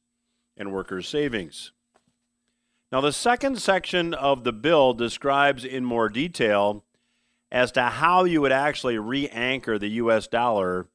and 0.57 0.73
workers' 0.73 1.07
savings. 1.07 1.71
Now, 2.91 3.01
the 3.01 3.11
second 3.11 3.59
section 3.59 4.13
of 4.13 4.43
the 4.43 4.53
bill 4.53 4.93
describes 4.93 5.65
in 5.65 5.83
more 5.83 6.07
detail 6.07 6.84
as 7.55 7.71
to 7.71 7.83
how 7.83 8.25
you 8.25 8.41
would 8.41 8.51
actually 8.51 8.97
re 8.97 9.29
anchor 9.29 9.79
the 9.79 9.87
U.S. 9.91 10.27
dollar 10.27 10.87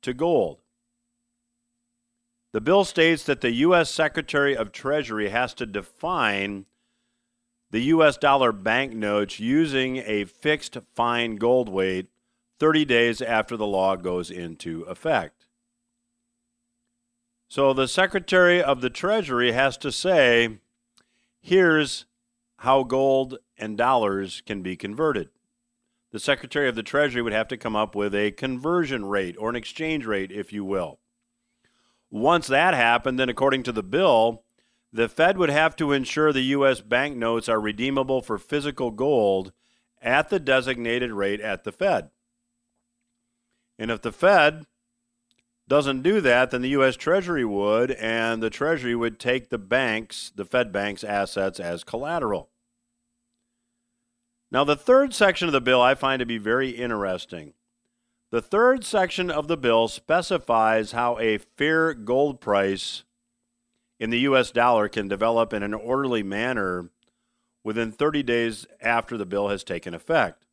to 0.00 0.14
gold. 0.14 0.62
The 2.52 2.62
bill 2.62 2.86
states 2.86 3.24
that 3.24 3.42
the 3.42 3.52
U.S. 3.52 3.90
Secretary 3.90 4.56
of 4.56 4.72
Treasury 4.72 5.28
has 5.28 5.52
to 5.54 5.66
define 5.66 6.64
the 7.70 7.82
U.S. 7.82 8.16
dollar 8.16 8.52
banknotes 8.52 9.38
using 9.38 9.98
a 9.98 10.24
fixed 10.24 10.78
fine 10.94 11.36
gold 11.36 11.68
weight 11.68 12.06
30 12.58 12.86
days 12.86 13.20
after 13.20 13.54
the 13.54 13.66
law 13.66 13.94
goes 13.94 14.30
into 14.30 14.84
effect. 14.84 15.44
So 17.48 17.74
the 17.74 17.86
Secretary 17.86 18.62
of 18.62 18.80
the 18.80 18.90
Treasury 18.90 19.52
has 19.52 19.76
to 19.76 19.92
say, 19.92 20.56
here's 21.42 22.06
how 22.60 22.82
gold 22.82 23.36
and 23.58 23.76
dollars 23.76 24.42
can 24.46 24.62
be 24.62 24.74
converted. 24.74 25.28
The 26.10 26.18
Secretary 26.18 26.68
of 26.68 26.74
the 26.74 26.82
Treasury 26.82 27.20
would 27.20 27.34
have 27.34 27.48
to 27.48 27.56
come 27.56 27.76
up 27.76 27.94
with 27.94 28.14
a 28.14 28.30
conversion 28.30 29.04
rate 29.06 29.36
or 29.38 29.50
an 29.50 29.56
exchange 29.56 30.06
rate, 30.06 30.32
if 30.32 30.52
you 30.52 30.64
will. 30.64 31.00
Once 32.10 32.46
that 32.46 32.72
happened, 32.72 33.18
then 33.18 33.28
according 33.28 33.62
to 33.64 33.72
the 33.72 33.82
bill, 33.82 34.42
the 34.90 35.08
Fed 35.08 35.36
would 35.36 35.50
have 35.50 35.76
to 35.76 35.92
ensure 35.92 36.32
the 36.32 36.40
U.S. 36.40 36.80
banknotes 36.80 37.48
are 37.48 37.60
redeemable 37.60 38.22
for 38.22 38.38
physical 38.38 38.90
gold 38.90 39.52
at 40.00 40.30
the 40.30 40.38
designated 40.38 41.12
rate 41.12 41.40
at 41.40 41.64
the 41.64 41.72
Fed. 41.72 42.10
And 43.78 43.90
if 43.90 44.00
the 44.00 44.12
Fed 44.12 44.64
doesn't 45.68 46.02
do 46.02 46.22
that, 46.22 46.50
then 46.50 46.62
the 46.62 46.70
U.S. 46.70 46.96
Treasury 46.96 47.44
would, 47.44 47.90
and 47.90 48.42
the 48.42 48.48
Treasury 48.48 48.94
would 48.94 49.20
take 49.20 49.50
the 49.50 49.58
banks, 49.58 50.32
the 50.34 50.46
Fed 50.46 50.72
banks' 50.72 51.04
assets 51.04 51.60
as 51.60 51.84
collateral. 51.84 52.48
Now, 54.50 54.64
the 54.64 54.76
third 54.76 55.12
section 55.12 55.46
of 55.46 55.52
the 55.52 55.60
bill 55.60 55.82
I 55.82 55.94
find 55.94 56.20
to 56.20 56.26
be 56.26 56.38
very 56.38 56.70
interesting. 56.70 57.52
The 58.30 58.42
third 58.42 58.84
section 58.84 59.30
of 59.30 59.48
the 59.48 59.56
bill 59.56 59.88
specifies 59.88 60.92
how 60.92 61.18
a 61.18 61.38
fair 61.38 61.94
gold 61.94 62.40
price 62.40 63.04
in 63.98 64.10
the 64.10 64.20
U.S. 64.20 64.50
dollar 64.50 64.88
can 64.88 65.08
develop 65.08 65.52
in 65.52 65.62
an 65.62 65.74
orderly 65.74 66.22
manner 66.22 66.90
within 67.64 67.92
30 67.92 68.22
days 68.22 68.66
after 68.80 69.16
the 69.16 69.26
bill 69.26 69.48
has 69.48 69.64
taken 69.64 69.92
effect. 69.92 70.46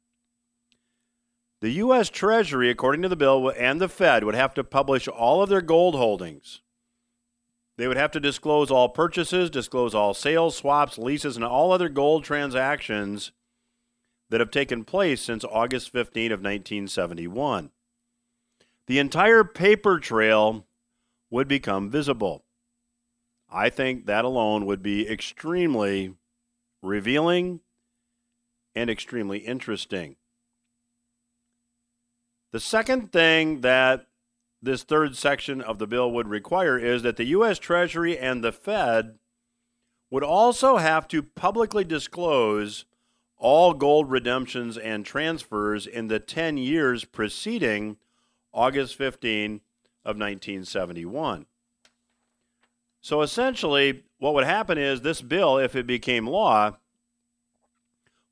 The 1.62 1.72
U.S. 1.72 2.10
Treasury, 2.10 2.70
according 2.70 3.02
to 3.04 3.10
the 3.10 3.16
bill, 3.16 3.52
and 3.58 3.80
the 3.80 3.89
Fed 3.89 4.24
would 4.24 4.36
have 4.36 4.54
to 4.56 4.64
publish 4.64 5.08
all 5.08 5.41
of 5.41 5.50
their 5.50 5.62
gold 5.62 5.96
holdings. 5.96 6.62
They 7.78 7.88
would 7.88 7.98
have 7.98 8.12
to 8.12 8.20
disclose 8.20 8.72
all 8.72 8.89
purchases, 8.89 9.50
disclose 9.50 9.96
all 9.96 10.14
sales, 10.14 10.56
swaps, 10.56 10.98
leases, 10.98 11.36
and 11.36 11.46
all 11.46 11.72
other 11.72 11.89
gold 11.89 12.24
transactions 12.24 13.32
that 14.36 14.42
have 14.42 14.52
taken 14.52 14.84
place 14.84 15.22
since 15.22 15.46
August 15.46 15.94
15 15.94 16.34
of 16.34 16.40
1971. 16.40 17.70
The 18.86 19.00
entire 19.00 19.46
paper 19.46 19.98
trail 19.98 20.66
would 21.30 21.48
become 21.48 21.90
visible. 21.90 22.44
I 23.50 23.70
think 23.70 24.08
that 24.08 24.26
alone 24.26 24.66
would 24.66 24.84
be 24.84 25.08
extremely 25.08 26.16
revealing 26.84 27.62
and 28.76 28.90
extremely 28.90 29.38
interesting. 29.38 30.18
The 32.52 32.60
second 32.60 33.14
thing 33.14 33.62
that 33.62 34.08
this 34.62 34.84
third 34.84 35.16
section 35.16 35.62
of 35.62 35.80
the 35.80 35.88
bill 35.88 36.12
would 36.12 36.28
require 36.28 36.78
is 36.78 37.04
that 37.04 37.16
the 37.16 37.28
U.S. 37.28 37.58
Treasury 37.58 38.18
and 38.18 38.44
the 38.44 38.52
Fed 38.52 39.18
would 40.12 40.24
also 40.24 40.76
have 40.76 41.08
to 41.08 41.24
publicly 41.24 41.86
disclose 41.86 42.84
all 43.38 43.74
gold 43.74 44.10
redemptions 44.10 44.78
and 44.78 45.06
transfers 45.06 45.86
in 45.86 46.08
the 46.08 46.20
10 46.20 46.58
years 46.58 47.06
preceding 47.06 47.98
August 48.54 48.96
15 48.96 49.62
of 50.04 50.18
1971. 50.18 51.46
So 53.02 53.22
essentially, 53.22 54.04
what 54.18 54.34
would 54.34 54.46
happen 54.46 54.78
is 54.78 55.02
this 55.02 55.22
bill, 55.22 55.58
if 55.58 55.76
it 55.76 55.86
became 55.86 56.28
law, 56.28 56.78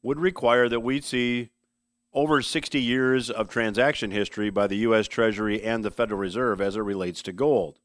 would 0.01 0.19
require 0.19 0.67
that 0.69 0.79
we 0.79 1.01
see 1.01 1.49
over 2.13 2.41
60 2.41 2.79
years 2.81 3.29
of 3.29 3.49
transaction 3.49 4.11
history 4.11 4.49
by 4.49 4.67
the 4.67 4.77
U.S. 4.77 5.07
Treasury 5.07 5.61
and 5.63 5.83
the 5.83 5.91
Federal 5.91 6.19
Reserve 6.19 6.61
as 6.61 6.75
it 6.75 6.81
relates 6.81 7.21
to 7.23 7.33
gold. 7.33 7.79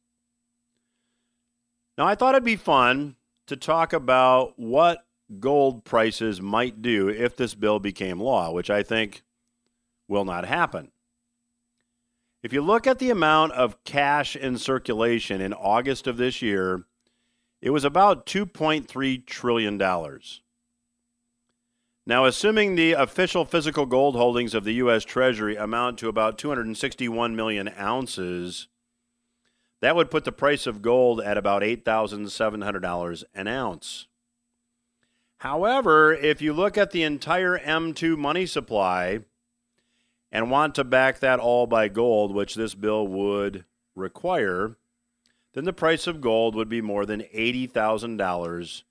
Now, 1.97 2.07
I 2.07 2.15
thought 2.15 2.35
it'd 2.35 2.45
be 2.45 2.57
fun 2.57 3.17
to 3.47 3.57
talk 3.57 3.93
about 3.93 4.59
what 4.59 5.05
gold 5.41 5.85
prices 5.85 6.41
might 6.41 6.83
do 6.83 7.09
if 7.09 7.37
this 7.37 7.55
bill 7.55 7.79
became 7.79 8.21
law, 8.21 8.51
which 8.51 8.71
I 8.71 8.83
think 8.83 9.23
will 10.07 10.25
not 10.25 10.47
happen. 10.47 10.91
If 12.43 12.53
you 12.53 12.63
look 12.63 12.87
at 12.87 12.99
the 12.99 13.11
amount 13.11 13.53
of 13.53 13.83
cash 13.85 14.37
in 14.37 14.59
circulation 14.59 15.41
in 15.41 15.53
August 15.53 16.07
of 16.07 16.17
this 16.17 16.41
year, 16.41 16.85
it 17.61 17.71
was 17.71 17.85
about 17.85 18.27
$2.3 18.27 19.27
trillion. 19.27 19.79
Now, 22.07 22.25
assuming 22.25 22.75
the 22.75 22.93
official 22.93 23.45
physical 23.45 23.85
gold 23.85 24.17
holdings 24.17 24.55
of 24.55 24.65
the 24.65 24.75
U.S. 24.75 25.05
Treasury 25.05 25.57
amount 25.57 25.99
to 25.99 26.09
about 26.09 26.39
261 26.39 27.37
million 27.37 27.69
ounces, 27.79 28.69
that 29.81 29.95
would 29.95 30.11
put 30.11 30.25
the 30.25 30.33
price 30.33 30.67
of 30.67 30.81
gold 30.81 31.21
at 31.21 31.37
about 31.37 31.63
$8,700 31.63 33.25
an 33.35 33.47
ounce. 33.49 34.07
However, 35.39 36.13
if 36.13 36.43
you 36.43 36.53
look 36.53 36.77
at 36.77 36.91
the 36.91 37.03
entire 37.03 37.59
M2 37.59 38.17
money 38.17 38.47
supply, 38.47 39.21
and 40.31 40.51
want 40.51 40.75
to 40.75 40.85
back 40.85 41.21
that 41.21 41.41
all 41.41 41.67
by 41.67 41.89
gold, 41.89 42.35
which 42.35 42.55
this 42.55 42.75
bill 42.75 43.07
would 43.07 43.65
require, 43.95 44.77
then 45.55 45.65
the 45.65 45.73
price 45.73 46.07
of 46.07 46.21
gold 46.21 46.55
would 46.55 46.69
be 46.69 46.81
more 46.81 47.07
than 47.07 47.23
$80,000 47.35 48.83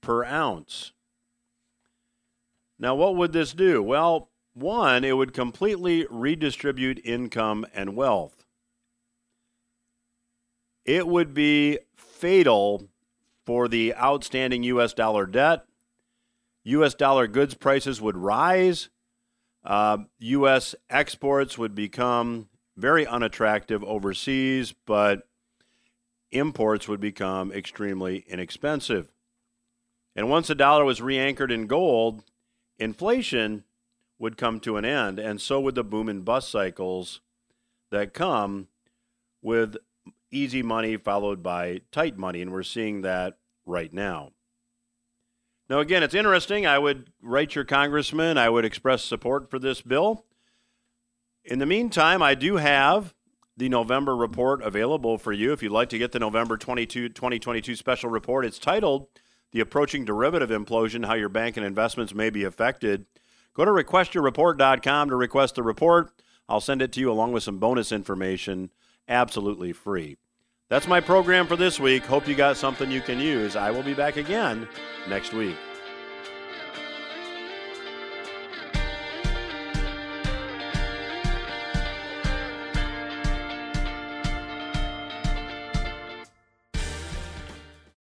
per 0.00 0.24
ounce. 0.24 0.92
Now, 2.78 2.94
what 2.94 3.16
would 3.16 3.32
this 3.32 3.52
do? 3.52 3.82
Well, 3.82 4.30
one, 4.54 5.04
it 5.04 5.16
would 5.16 5.32
completely 5.32 6.06
redistribute 6.10 7.00
income 7.04 7.66
and 7.74 7.94
wealth. 7.94 8.44
It 10.84 11.06
would 11.06 11.34
be 11.34 11.78
fatal 11.94 12.88
for 13.50 13.66
the 13.66 13.92
outstanding 13.96 14.62
U.S. 14.62 14.92
dollar 14.92 15.26
debt. 15.26 15.64
U.S. 16.62 16.94
dollar 16.94 17.26
goods 17.26 17.54
prices 17.54 18.00
would 18.00 18.16
rise 18.16 18.90
uh, 19.64 19.98
U.S. 20.20 20.76
exports 20.88 21.58
would 21.58 21.74
become 21.74 22.48
very 22.76 23.04
unattractive 23.04 23.82
overseas, 23.82 24.72
but 24.86 25.26
imports 26.30 26.86
would 26.86 27.00
become 27.00 27.50
extremely 27.50 28.24
inexpensive. 28.28 29.10
And 30.14 30.30
once 30.30 30.46
the 30.46 30.54
dollar 30.54 30.84
was 30.84 31.02
re 31.02 31.18
anchored 31.18 31.50
in 31.50 31.66
gold, 31.66 32.22
inflation 32.78 33.64
would 34.20 34.36
come 34.36 34.60
to 34.60 34.76
an 34.76 34.84
end, 34.84 35.18
and 35.18 35.40
so 35.40 35.58
would 35.58 35.74
the 35.74 35.82
boom 35.82 36.08
and 36.08 36.24
bust 36.24 36.52
cycles 36.52 37.20
that 37.90 38.14
come 38.14 38.68
with 39.42 39.76
easy 40.30 40.62
money 40.62 40.96
followed 40.96 41.42
by 41.42 41.80
tight 41.90 42.16
money, 42.16 42.40
and 42.40 42.52
we're 42.52 42.62
seeing 42.62 43.02
that 43.02 43.39
right 43.70 43.92
now. 43.92 44.30
Now, 45.68 45.78
again, 45.78 46.02
it's 46.02 46.14
interesting. 46.14 46.66
I 46.66 46.78
would 46.78 47.12
write 47.22 47.54
your 47.54 47.64
congressman, 47.64 48.36
I 48.36 48.50
would 48.50 48.64
express 48.64 49.04
support 49.04 49.50
for 49.50 49.58
this 49.58 49.80
bill. 49.80 50.24
In 51.44 51.60
the 51.60 51.66
meantime, 51.66 52.22
I 52.22 52.34
do 52.34 52.56
have 52.56 53.14
the 53.56 53.68
November 53.68 54.16
report 54.16 54.62
available 54.62 55.16
for 55.16 55.32
you. 55.32 55.52
If 55.52 55.62
you'd 55.62 55.72
like 55.72 55.88
to 55.90 55.98
get 55.98 56.12
the 56.12 56.18
November 56.18 56.56
22, 56.56 57.10
2022 57.10 57.76
special 57.76 58.10
report, 58.10 58.44
it's 58.44 58.58
titled 58.58 59.06
The 59.52 59.60
Approaching 59.60 60.04
Derivative 60.04 60.50
Implosion 60.50 61.06
How 61.06 61.14
Your 61.14 61.28
Bank 61.28 61.56
and 61.56 61.64
Investments 61.64 62.14
May 62.14 62.30
Be 62.30 62.44
Affected. 62.44 63.06
Go 63.54 63.64
to 63.64 63.70
requestyourreport.com 63.70 65.08
to 65.08 65.16
request 65.16 65.54
the 65.54 65.62
report. 65.62 66.10
I'll 66.48 66.60
send 66.60 66.82
it 66.82 66.92
to 66.92 67.00
you 67.00 67.12
along 67.12 67.32
with 67.32 67.42
some 67.44 67.58
bonus 67.58 67.92
information 67.92 68.70
absolutely 69.08 69.72
free. 69.72 70.16
That's 70.70 70.86
my 70.86 71.00
program 71.00 71.48
for 71.48 71.56
this 71.56 71.80
week. 71.80 72.04
Hope 72.04 72.28
you 72.28 72.36
got 72.36 72.56
something 72.56 72.92
you 72.92 73.00
can 73.00 73.18
use. 73.18 73.56
I 73.56 73.72
will 73.72 73.82
be 73.82 73.92
back 73.92 74.16
again 74.16 74.68
next 75.08 75.32
week. 75.32 75.56